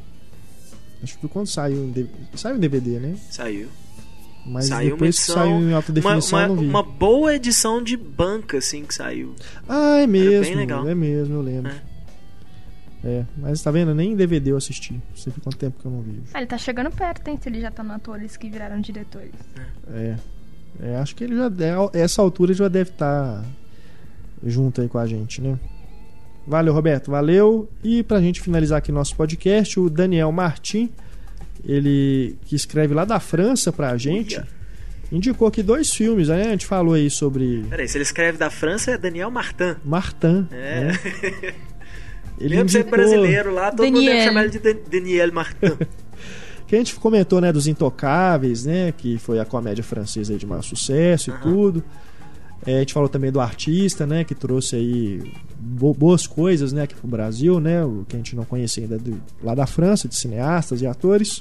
Acho 1.02 1.18
que 1.18 1.28
quando 1.28 1.46
saiu 1.46 1.84
em 1.84 1.90
DVD, 1.90 2.14
saiu 2.34 2.56
em 2.56 2.60
DVD, 2.60 2.98
né? 2.98 3.16
Saiu. 3.30 3.68
Mas 4.48 4.66
saiu 4.66 4.90
uma 4.90 4.96
depois 4.96 5.16
que 5.16 5.22
edição. 5.22 5.34
saiu 5.34 5.68
em 5.68 5.72
alta 5.72 5.90
uma, 5.90 5.94
definição, 5.94 6.38
uma, 6.38 6.44
eu 6.44 6.48
não 6.48 6.56
vi. 6.56 6.68
uma 6.68 6.82
boa 6.82 7.34
edição 7.34 7.82
de 7.82 7.96
banca, 7.96 8.58
assim, 8.58 8.84
que 8.84 8.94
saiu. 8.94 9.34
Ah, 9.68 9.98
é 9.98 10.06
mesmo, 10.06 10.44
bem 10.44 10.54
legal. 10.54 10.88
é 10.88 10.94
mesmo, 10.94 11.34
eu 11.34 11.42
lembro. 11.42 11.72
É. 13.04 13.24
mas 13.36 13.62
tá 13.62 13.70
vendo? 13.70 13.94
Nem 13.94 14.12
em 14.12 14.16
DVD 14.16 14.50
eu 14.50 14.56
assisti. 14.56 14.94
Não 14.94 15.00
sei 15.14 15.32
quanto 15.42 15.56
tempo 15.56 15.78
que 15.80 15.86
eu 15.86 15.90
não 15.90 16.02
vi. 16.02 16.20
Ah, 16.34 16.38
ele 16.38 16.46
tá 16.48 16.58
chegando 16.58 16.90
perto, 16.90 17.28
hein? 17.28 17.38
Se 17.40 17.48
ele 17.48 17.60
já 17.60 17.70
tá 17.70 17.82
no 17.82 17.92
atores 17.92 18.36
que 18.36 18.50
viraram 18.50 18.80
diretores. 18.80 19.30
É. 19.92 20.16
É, 20.80 20.96
acho 20.96 21.14
que 21.14 21.24
ele 21.24 21.36
já 21.36 21.48
deve, 21.48 21.90
essa 21.94 22.22
altura 22.22 22.52
ele 22.52 22.58
já 22.58 22.68
deve 22.68 22.90
estar 22.90 23.44
junto 24.44 24.80
aí 24.80 24.88
com 24.88 24.98
a 24.98 25.06
gente, 25.06 25.40
né? 25.40 25.58
Valeu, 26.46 26.72
Roberto, 26.72 27.10
valeu. 27.10 27.68
E 27.82 28.02
pra 28.02 28.20
gente 28.20 28.40
finalizar 28.40 28.78
aqui 28.78 28.90
nosso 28.90 29.14
podcast, 29.16 29.78
o 29.78 29.90
Daniel 29.90 30.32
Martin, 30.32 30.90
ele 31.64 32.36
que 32.46 32.54
escreve 32.56 32.94
lá 32.94 33.04
da 33.04 33.18
França 33.20 33.72
pra 33.72 33.96
gente, 33.96 34.36
Uia. 34.36 34.46
indicou 35.12 35.48
aqui 35.48 35.62
dois 35.62 35.92
filmes, 35.92 36.28
né? 36.28 36.42
A 36.48 36.50
gente 36.50 36.66
falou 36.66 36.94
aí 36.94 37.10
sobre 37.10 37.64
Peraí, 37.68 37.88
se 37.88 37.96
ele 37.96 38.02
escreve 38.04 38.38
da 38.38 38.50
França, 38.50 38.92
é 38.92 38.98
Daniel 38.98 39.30
Martin. 39.30 39.74
Martin. 39.84 40.46
É. 40.50 40.84
né? 40.84 40.98
Ele 42.40 42.54
Mesmo 42.54 42.68
sendo 42.68 42.82
indicou- 42.82 42.98
brasileiro 42.98 43.52
lá, 43.52 43.70
todo 43.72 43.84
mundo 43.84 43.94
deve 43.96 44.06
Daniel. 44.06 44.24
chamar 44.28 44.42
ele 44.42 44.50
de 44.50 44.58
Dan- 44.60 44.76
Daniel 44.88 45.32
Martin. 45.32 45.76
que 46.68 46.76
a 46.76 46.78
gente 46.78 46.94
comentou, 46.94 47.40
né, 47.40 47.52
dos 47.52 47.66
Intocáveis, 47.66 48.64
né, 48.64 48.92
que 48.96 49.18
foi 49.18 49.40
a 49.40 49.44
comédia 49.44 49.82
francesa 49.82 50.32
aí 50.32 50.38
de 50.38 50.46
maior 50.46 50.62
sucesso 50.62 51.30
e 51.30 51.32
Aham. 51.32 51.40
tudo. 51.42 51.84
É, 52.66 52.76
a 52.76 52.78
gente 52.80 52.92
falou 52.92 53.08
também 53.08 53.30
do 53.32 53.40
artista, 53.40 54.06
né, 54.06 54.24
que 54.24 54.34
trouxe 54.34 54.76
aí 54.76 55.32
bo- 55.58 55.94
boas 55.94 56.26
coisas, 56.26 56.72
né, 56.72 56.82
aqui 56.82 56.94
pro 56.94 57.06
Brasil, 57.08 57.60
né, 57.60 57.84
o 57.84 58.04
que 58.06 58.16
a 58.16 58.18
gente 58.18 58.34
não 58.36 58.44
conhecia 58.44 58.82
ainda 58.84 58.98
do- 58.98 59.20
lá 59.42 59.54
da 59.54 59.66
França, 59.66 60.08
de 60.08 60.16
cineastas 60.16 60.82
e 60.82 60.86
atores. 60.86 61.40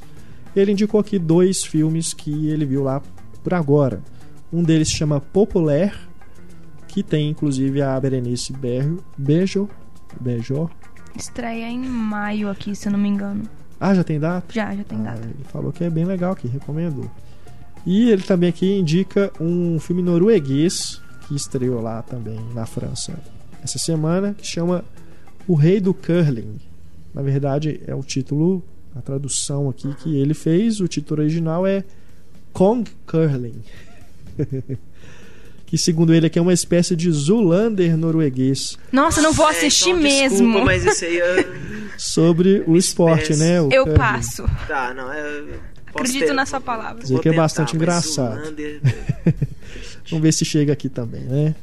Ele 0.56 0.72
indicou 0.72 1.00
aqui 1.00 1.20
dois 1.20 1.64
filmes 1.64 2.14
que 2.14 2.48
ele 2.50 2.66
viu 2.66 2.84
lá 2.84 3.02
por 3.44 3.54
agora. 3.54 4.02
Um 4.54 4.64
deles 4.64 4.88
se 4.90 4.96
chama 4.96 5.20
Populaire, 5.20 5.94
que 6.88 7.04
tem 7.04 7.30
inclusive 7.30 7.82
a 7.82 8.00
Berenice 8.00 8.54
Berro, 8.54 9.04
Beijo, 9.18 9.68
Beijo. 10.22 10.70
Estreia 11.16 11.68
em 11.68 11.80
maio 11.80 12.50
aqui, 12.50 12.76
se 12.76 12.88
eu 12.88 12.92
não 12.92 13.00
me 13.00 13.10
engano. 13.10 13.44
Ah, 13.80 13.94
já 13.94 14.04
tem 14.04 14.20
data? 14.20 14.52
Já, 14.54 14.74
já 14.76 14.84
tem 14.84 15.00
Ah, 15.00 15.12
data. 15.12 15.22
ele 15.26 15.44
falou 15.52 15.72
que 15.72 15.84
é 15.84 15.90
bem 15.90 16.06
legal 16.06 16.32
aqui, 16.34 16.48
recomendou. 16.48 17.10
E 17.86 18.10
ele 18.10 18.22
também 18.24 18.50
aqui 18.50 18.80
indica 18.80 19.32
um 19.40 19.80
filme 19.80 20.02
norueguês 20.02 21.02
que 21.28 21.36
estreou 21.36 21.82
lá 21.82 22.02
também 22.02 22.40
na 22.54 22.66
França 22.66 23.14
essa 23.64 23.78
semana, 23.80 24.34
que 24.38 24.46
chama 24.46 24.84
O 25.48 25.56
Rei 25.56 25.80
do 25.80 25.94
Curling. 25.94 26.60
Na 27.14 27.22
verdade, 27.22 27.82
é 27.88 27.94
o 27.96 28.04
título, 28.04 28.64
a 28.96 29.02
tradução 29.02 29.68
aqui 29.70 29.94
que 29.96 30.16
ele 30.18 30.34
fez, 30.34 30.80
o 30.80 30.88
título 30.88 31.22
original 31.22 31.66
é 31.66 31.84
Kong 32.54 32.90
Curling. 33.06 33.62
que 35.66 35.78
segundo 35.78 36.14
ele 36.14 36.28
aqui 36.28 36.40
é 36.40 36.42
uma 36.42 36.54
espécie 36.54 36.96
de 36.96 37.12
Zulander 37.12 37.98
norueguês 37.98 38.78
Nossa, 38.92 39.20
eu 39.20 39.24
não 39.24 39.34
vou 39.34 39.48
É, 39.48 39.52
assistir 39.52 39.90
então, 39.90 40.02
mesmo. 40.02 40.38
Desculpa, 40.46 40.66
mas 40.66 40.86
isso 40.86 41.04
aí 41.04 41.20
é... 41.20 41.48
sobre 41.98 42.64
o 42.68 42.78
esporte, 42.78 43.34
espécie. 43.34 43.40
né? 43.44 43.62
O 43.62 43.70
Eu 43.72 43.84
curling. 43.84 43.98
passo. 44.00 44.46
Tá, 44.68 44.94
não, 44.94 45.12
é... 45.12 45.42
posso 45.42 45.58
Acredito 46.06 46.28
ter- 46.28 46.34
na 46.34 46.46
sua 46.46 46.62
palavra. 46.62 47.02
Dizer 47.02 47.20
que 47.20 47.28
é 47.30 47.34
bastante 47.34 47.76
engraçado. 47.76 48.40
Zoolander- 50.08 50.10
Vamos 50.10 50.22
ver 50.24 50.32
se 50.34 50.46
chega 50.46 50.74
aqui 50.74 50.90
também, 50.90 51.22
né? 51.22 51.56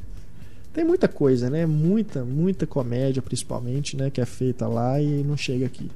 Tem 0.72 0.84
muita 0.84 1.06
coisa, 1.08 1.48
né? 1.48 1.66
Muita, 1.66 2.24
muita 2.24 2.66
comédia, 2.66 3.22
principalmente, 3.22 3.96
né? 3.96 4.10
Que 4.10 4.20
é 4.20 4.26
feita 4.26 4.66
lá 4.66 5.00
e 5.00 5.22
não 5.22 5.36
chega 5.36 5.66
aqui. 5.66 5.90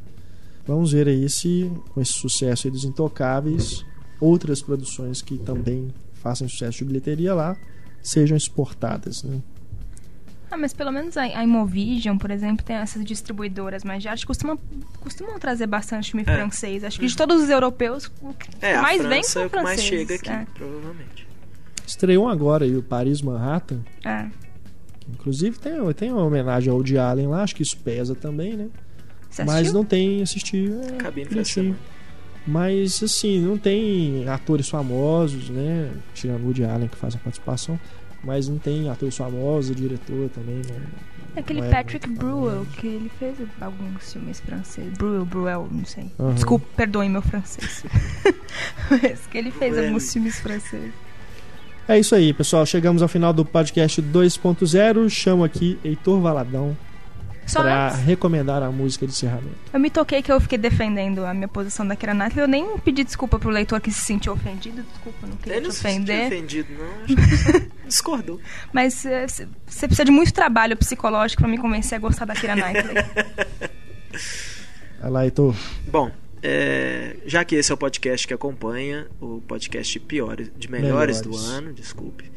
Vamos 0.67 0.93
ver 0.93 1.09
aí 1.09 1.29
se, 1.29 1.71
com 1.95 2.01
esse 2.01 2.13
sucesso 2.13 2.67
aí 2.67 2.71
dos 2.71 2.85
Intocáveis, 2.85 3.85
outras 4.21 4.61
produções 4.63 5.21
que 5.23 5.39
também 5.39 5.89
façam 6.15 6.49
sucesso 6.49 6.79
de 6.79 6.85
bilheteria 6.85 7.35
lá 7.35 7.57
sejam 8.03 8.37
exportadas, 8.37 9.23
né? 9.23 9.41
Ah, 10.51 10.57
mas 10.57 10.73
pelo 10.73 10.91
menos 10.91 11.17
a, 11.17 11.23
a 11.25 11.45
Imovision, 11.45 12.17
por 12.17 12.31
exemplo, 12.31 12.65
tem 12.65 12.77
essas 12.77 13.05
distribuidoras 13.05 13.85
mais 13.85 14.01
de 14.03 14.09
arte, 14.09 14.25
costumam, 14.27 14.59
costumam 15.01 15.39
trazer 15.39 15.67
bastante 15.67 16.11
filme 16.13 16.25
É. 16.27 16.35
francês. 16.37 16.83
Acho 16.85 16.99
que 16.99 17.07
de 17.07 17.15
todos 17.17 17.43
os 17.43 17.51
europeus, 17.51 18.11
o 18.23 18.33
que 18.33 18.49
É, 18.65 18.81
mais 18.81 19.05
vem 19.05 19.21
é 19.21 19.23
são 19.23 19.47
o 19.47 19.51
que 19.51 19.57
mais 19.57 19.81
franceses. 19.81 19.89
chega 19.89 20.15
aqui, 20.15 20.31
É. 20.31 20.47
provavelmente. 20.55 21.28
Estreou 21.89 22.29
agora 22.29 22.65
aí 22.65 22.77
o 22.77 22.83
Paris 22.83 23.23
Manhattan, 23.23 23.81
É. 24.05 24.27
inclusive 25.13 25.59
tem, 25.59 25.73
tem 25.95 26.13
uma 26.13 26.23
homenagem 26.25 26.71
ao 26.71 26.77
Woody 26.77 26.99
Allen 26.99 27.27
lá, 27.29 27.43
acho 27.43 27.57
que 27.57 27.63
isso 27.63 27.77
pesa 27.79 28.15
também, 28.15 28.57
né? 28.57 28.69
Você 29.31 29.43
Mas 29.45 29.55
assistiu? 29.57 29.75
não 29.75 29.85
tem 29.85 30.23
assistir. 30.23 30.73
É. 30.73 31.25
Festa 31.27 31.75
Mas 32.47 33.03
assim, 33.03 33.41
não 33.41 33.59
tem 33.59 34.27
atores 34.29 34.69
famosos, 34.69 35.51
né? 35.51 35.91
Tirando 36.15 36.43
o 36.43 36.45
Woody 36.47 36.65
Allen 36.65 36.89
que 36.89 36.97
faz 36.97 37.15
a 37.15 37.19
participação. 37.19 37.79
Mas 38.25 38.49
não 38.49 38.59
tem 38.59 38.89
atores 38.91 39.17
famosos, 39.17 39.77
diretor 39.77 40.29
também. 40.31 40.57
Não, 40.69 40.77
É 41.37 41.41
aquele 41.41 41.61
é 41.61 41.71
Patrick 41.71 42.09
Bruel, 42.09 42.51
famoso. 42.65 42.71
que 42.79 42.87
ele 42.87 43.09
fez 43.19 43.37
alguns 43.61 44.13
filmes 44.13 44.41
franceses. 44.41 44.93
Bruel, 44.99 45.25
Bruel, 45.25 45.69
não 45.71 45.85
sei. 45.85 46.11
Aham. 46.19 46.35
Desculpa, 46.35 46.67
perdoem 46.77 47.09
meu 47.11 47.23
francês. 47.23 47.85
Mas 48.91 49.27
que 49.27 49.39
ele 49.39 49.51
fez 49.53 49.73
Bruel. 49.73 49.87
alguns 49.89 50.13
filmes 50.13 50.41
franceses. 50.41 50.93
É 51.89 51.99
isso 51.99 52.15
aí, 52.15 52.33
pessoal. 52.35 52.67
Chegamos 52.67 53.01
ao 53.03 53.09
final 53.09 53.33
do 53.33 53.45
podcast 53.45 54.03
2.0. 54.03 55.09
Chamo 55.09 55.43
aqui 55.43 55.79
Heitor 55.83 56.21
Valadão 56.21 56.77
Só 57.47 57.63
para 57.63 57.89
antes, 57.89 58.01
recomendar 58.01 58.63
a 58.63 58.71
música 58.71 59.07
de 59.07 59.13
encerramento. 59.13 59.57
eu 59.73 59.81
me 59.81 59.89
toquei 59.89 60.21
que 60.23 60.31
eu 60.31 60.39
fiquei 60.39 60.59
defendendo 60.59 61.25
a 61.25 61.33
minha 61.33 61.49
posição 61.49 61.87
da 61.89 61.97
Kira 61.97 62.13
Knightley. 62.13 62.45
Eu 62.45 62.49
nem 62.49 62.77
pedi 62.79 63.03
desculpa 63.05 63.39
pro 63.39 63.49
leitor 63.49 63.81
que 63.81 63.91
se 63.91 64.01
sentiu 64.05 64.35
ofendido. 64.35 64.83
Desculpa, 64.83 65.27
não 65.27 65.37
queria 65.39 65.55
Ele 65.57 65.63
te 65.63 65.65
não 65.69 65.73
se 65.73 65.81
sentiu 65.81 66.03
ofender. 66.15 66.27
ofendido, 66.27 66.69
não. 66.79 67.07
Que 67.07 67.15
você 67.37 67.71
discordou. 67.87 68.41
Mas 68.71 69.07
eh, 69.07 69.27
você 69.27 69.87
precisa 69.87 70.05
de 70.05 70.11
muito 70.13 70.33
trabalho 70.33 70.77
psicológico 70.77 71.41
pra 71.41 71.51
me 71.51 71.57
convencer 71.57 71.97
a 71.97 72.01
gostar 72.01 72.27
da 72.27 72.35
Kira 72.35 72.55
Knightley. 72.55 73.03
Vai 75.01 75.11
lá, 75.11 75.25
Heitor. 75.25 75.55
Bom, 75.87 76.11
é, 76.43 77.17
já 77.27 77.45
que 77.45 77.57
esse 77.57 77.71
é 77.71 77.75
o 77.75 77.79
podcast 77.79 78.27
que 78.27 78.35
acompanha 78.35 79.09
o 79.21 79.41
podcast 79.41 79.99
piores, 80.01 80.51
de 80.57 80.71
melhores, 80.71 81.21
Melhores. 81.21 81.21
do 81.21 81.51
ano, 81.51 81.73
desculpe. 81.73 82.31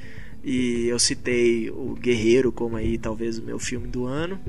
E 0.43 0.87
eu 0.87 0.97
citei 0.97 1.69
o 1.69 1.93
Guerreiro 1.93 2.51
como 2.51 2.75
aí 2.75 2.97
talvez 2.97 3.37
o 3.37 3.43
meu 3.43 3.59
filme 3.59 3.87
do 3.87 4.05
ano. 4.05 4.39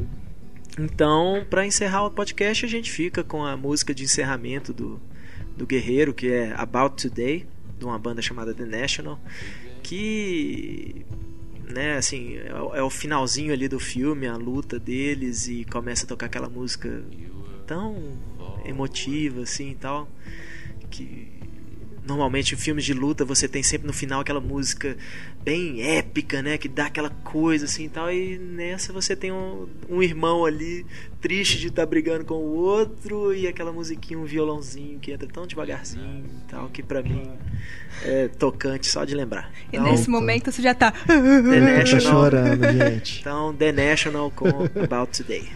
Então, 0.78 1.44
para 1.50 1.66
encerrar 1.66 2.06
o 2.06 2.10
podcast, 2.10 2.64
a 2.64 2.68
gente 2.68 2.90
fica 2.90 3.22
com 3.22 3.44
a 3.44 3.56
música 3.56 3.94
de 3.94 4.04
encerramento 4.04 4.72
do, 4.72 4.98
do 5.54 5.66
Guerreiro, 5.66 6.14
que 6.14 6.28
é 6.28 6.54
About 6.56 7.08
Today, 7.08 7.46
de 7.78 7.84
uma 7.84 7.98
banda 7.98 8.22
chamada 8.22 8.54
The 8.54 8.64
National, 8.64 9.20
que 9.82 11.04
né, 11.68 11.96
assim, 11.96 12.36
é, 12.36 12.78
é 12.78 12.82
o 12.82 12.88
finalzinho 12.88 13.52
ali 13.52 13.68
do 13.68 13.78
filme, 13.78 14.26
a 14.26 14.36
luta 14.36 14.78
deles 14.78 15.46
e 15.48 15.64
começa 15.64 16.04
a 16.04 16.08
tocar 16.08 16.26
aquela 16.26 16.48
música 16.48 17.02
tão 17.72 17.96
emotiva 18.66 19.42
assim 19.42 19.70
e 19.70 19.74
tal, 19.74 20.06
que 20.90 21.32
normalmente 22.06 22.54
em 22.54 22.58
filmes 22.58 22.84
de 22.84 22.92
luta 22.92 23.24
você 23.24 23.48
tem 23.48 23.62
sempre 23.62 23.86
no 23.86 23.92
final 23.92 24.20
aquela 24.20 24.40
música 24.40 24.96
bem 25.44 25.80
épica, 25.82 26.42
né, 26.42 26.58
que 26.58 26.68
dá 26.68 26.86
aquela 26.86 27.08
coisa 27.10 27.64
assim 27.64 27.84
e 27.84 27.88
tal, 27.88 28.12
e 28.12 28.38
nessa 28.38 28.92
você 28.92 29.16
tem 29.16 29.32
um, 29.32 29.68
um 29.88 30.02
irmão 30.02 30.44
ali 30.44 30.84
triste 31.20 31.58
de 31.58 31.68
estar 31.68 31.86
brigando 31.86 32.24
com 32.24 32.34
o 32.34 32.54
outro 32.56 33.32
e 33.34 33.46
aquela 33.48 33.72
musiquinha, 33.72 34.18
um 34.18 34.24
violãozinho 34.24 34.98
que 34.98 35.12
entra 35.12 35.26
tão 35.28 35.46
devagarzinho 35.46 36.24
e 36.26 36.50
tal, 36.50 36.68
que 36.68 36.82
pra 36.82 37.02
mim 37.02 37.30
é 38.04 38.28
tocante 38.28 38.86
só 38.86 39.04
de 39.04 39.14
lembrar. 39.14 39.50
E 39.72 39.76
Então, 39.76 39.84
nesse 39.90 40.10
momento 40.10 40.50
você 40.52 40.60
já 40.60 40.74
tá. 40.74 40.90
The 40.92 41.06
Tá 41.06 41.60
National, 41.60 42.12
chorando, 42.12 42.72
gente. 42.72 43.20
então 43.20 43.54
The 43.54 43.72
National 43.72 44.30
com 44.30 44.48
About 44.84 45.16
Today. 45.22 45.48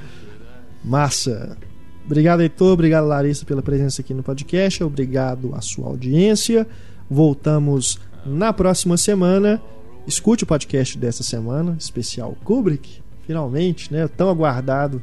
Massa. 0.85 1.59
Obrigado, 2.07 2.41
Heitor. 2.41 2.73
Obrigado, 2.73 3.07
Larissa, 3.09 3.45
pela 3.45 3.61
presença 3.61 4.01
aqui 4.01 4.15
no 4.15 4.23
podcast. 4.23 4.83
Obrigado 4.85 5.53
à 5.55 5.61
sua 5.61 5.89
audiência. 5.89 6.65
Voltamos 7.11 7.99
na 8.25 8.53
próxima 8.53 8.97
semana. 8.97 9.61
Escute 10.07 10.45
o 10.45 10.47
podcast 10.47 10.97
dessa 10.97 11.25
semana, 11.25 11.77
especial 11.77 12.37
Kubrick. 12.45 13.03
Finalmente, 13.27 13.93
né? 13.93 14.07
Tão 14.07 14.29
aguardado 14.29 15.03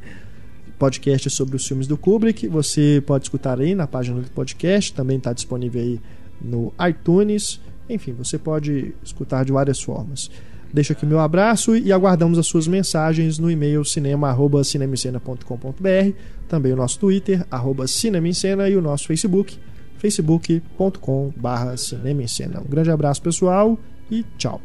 podcast 0.79 1.29
sobre 1.29 1.57
os 1.57 1.67
filmes 1.67 1.87
do 1.87 1.97
Kubrick. 1.97 2.47
Você 2.47 3.03
pode 3.05 3.25
escutar 3.25 3.59
aí 3.59 3.75
na 3.75 3.85
página 3.85 4.21
do 4.21 4.31
podcast. 4.31 4.93
Também 4.93 5.17
está 5.17 5.33
disponível 5.33 5.81
aí 5.81 5.99
no 6.41 6.73
iTunes. 6.87 7.59
Enfim, 7.89 8.13
você 8.13 8.37
pode 8.37 8.95
escutar 9.03 9.43
de 9.43 9.51
várias 9.51 9.81
formas. 9.81 10.31
Deixo 10.73 10.93
aqui 10.93 11.05
meu 11.05 11.19
abraço 11.19 11.75
e 11.75 11.93
aguardamos 11.93 12.39
as 12.39 12.47
suas 12.47 12.67
mensagens 12.67 13.37
no 13.37 13.51
e-mail 13.51 13.85
cinema@cinemicena.com.br, 13.85 16.15
também 16.47 16.73
o 16.73 16.75
nosso 16.75 16.97
Twitter 16.97 17.45
arroba 17.51 17.85
Cinema 17.85 18.27
em 18.27 18.33
Cena 18.33 18.67
e 18.67 18.75
o 18.75 18.81
nosso 18.81 19.05
Facebook 19.05 19.59
facebook.com/cinema 20.03 22.23
em 22.23 22.27
cena. 22.27 22.59
Um 22.59 22.69
grande 22.69 22.91
abraço 22.91 23.21
pessoal 23.21 23.79
e 24.11 24.25
tchau. 24.37 24.59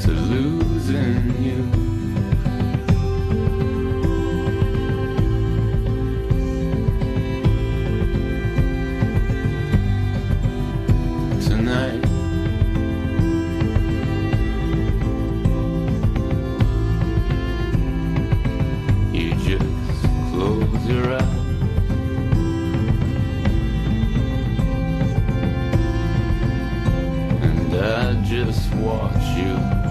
To 0.00 0.12
losing 0.12 1.44
you. 1.44 1.79
Tonight. 11.70 12.04
You 19.12 19.34
just 19.34 20.02
close 20.32 20.86
your 20.88 21.14
eyes. 21.14 21.22
and 27.40 27.74
I 27.76 28.20
just 28.24 28.74
watch 28.74 29.22
you. 29.36 29.89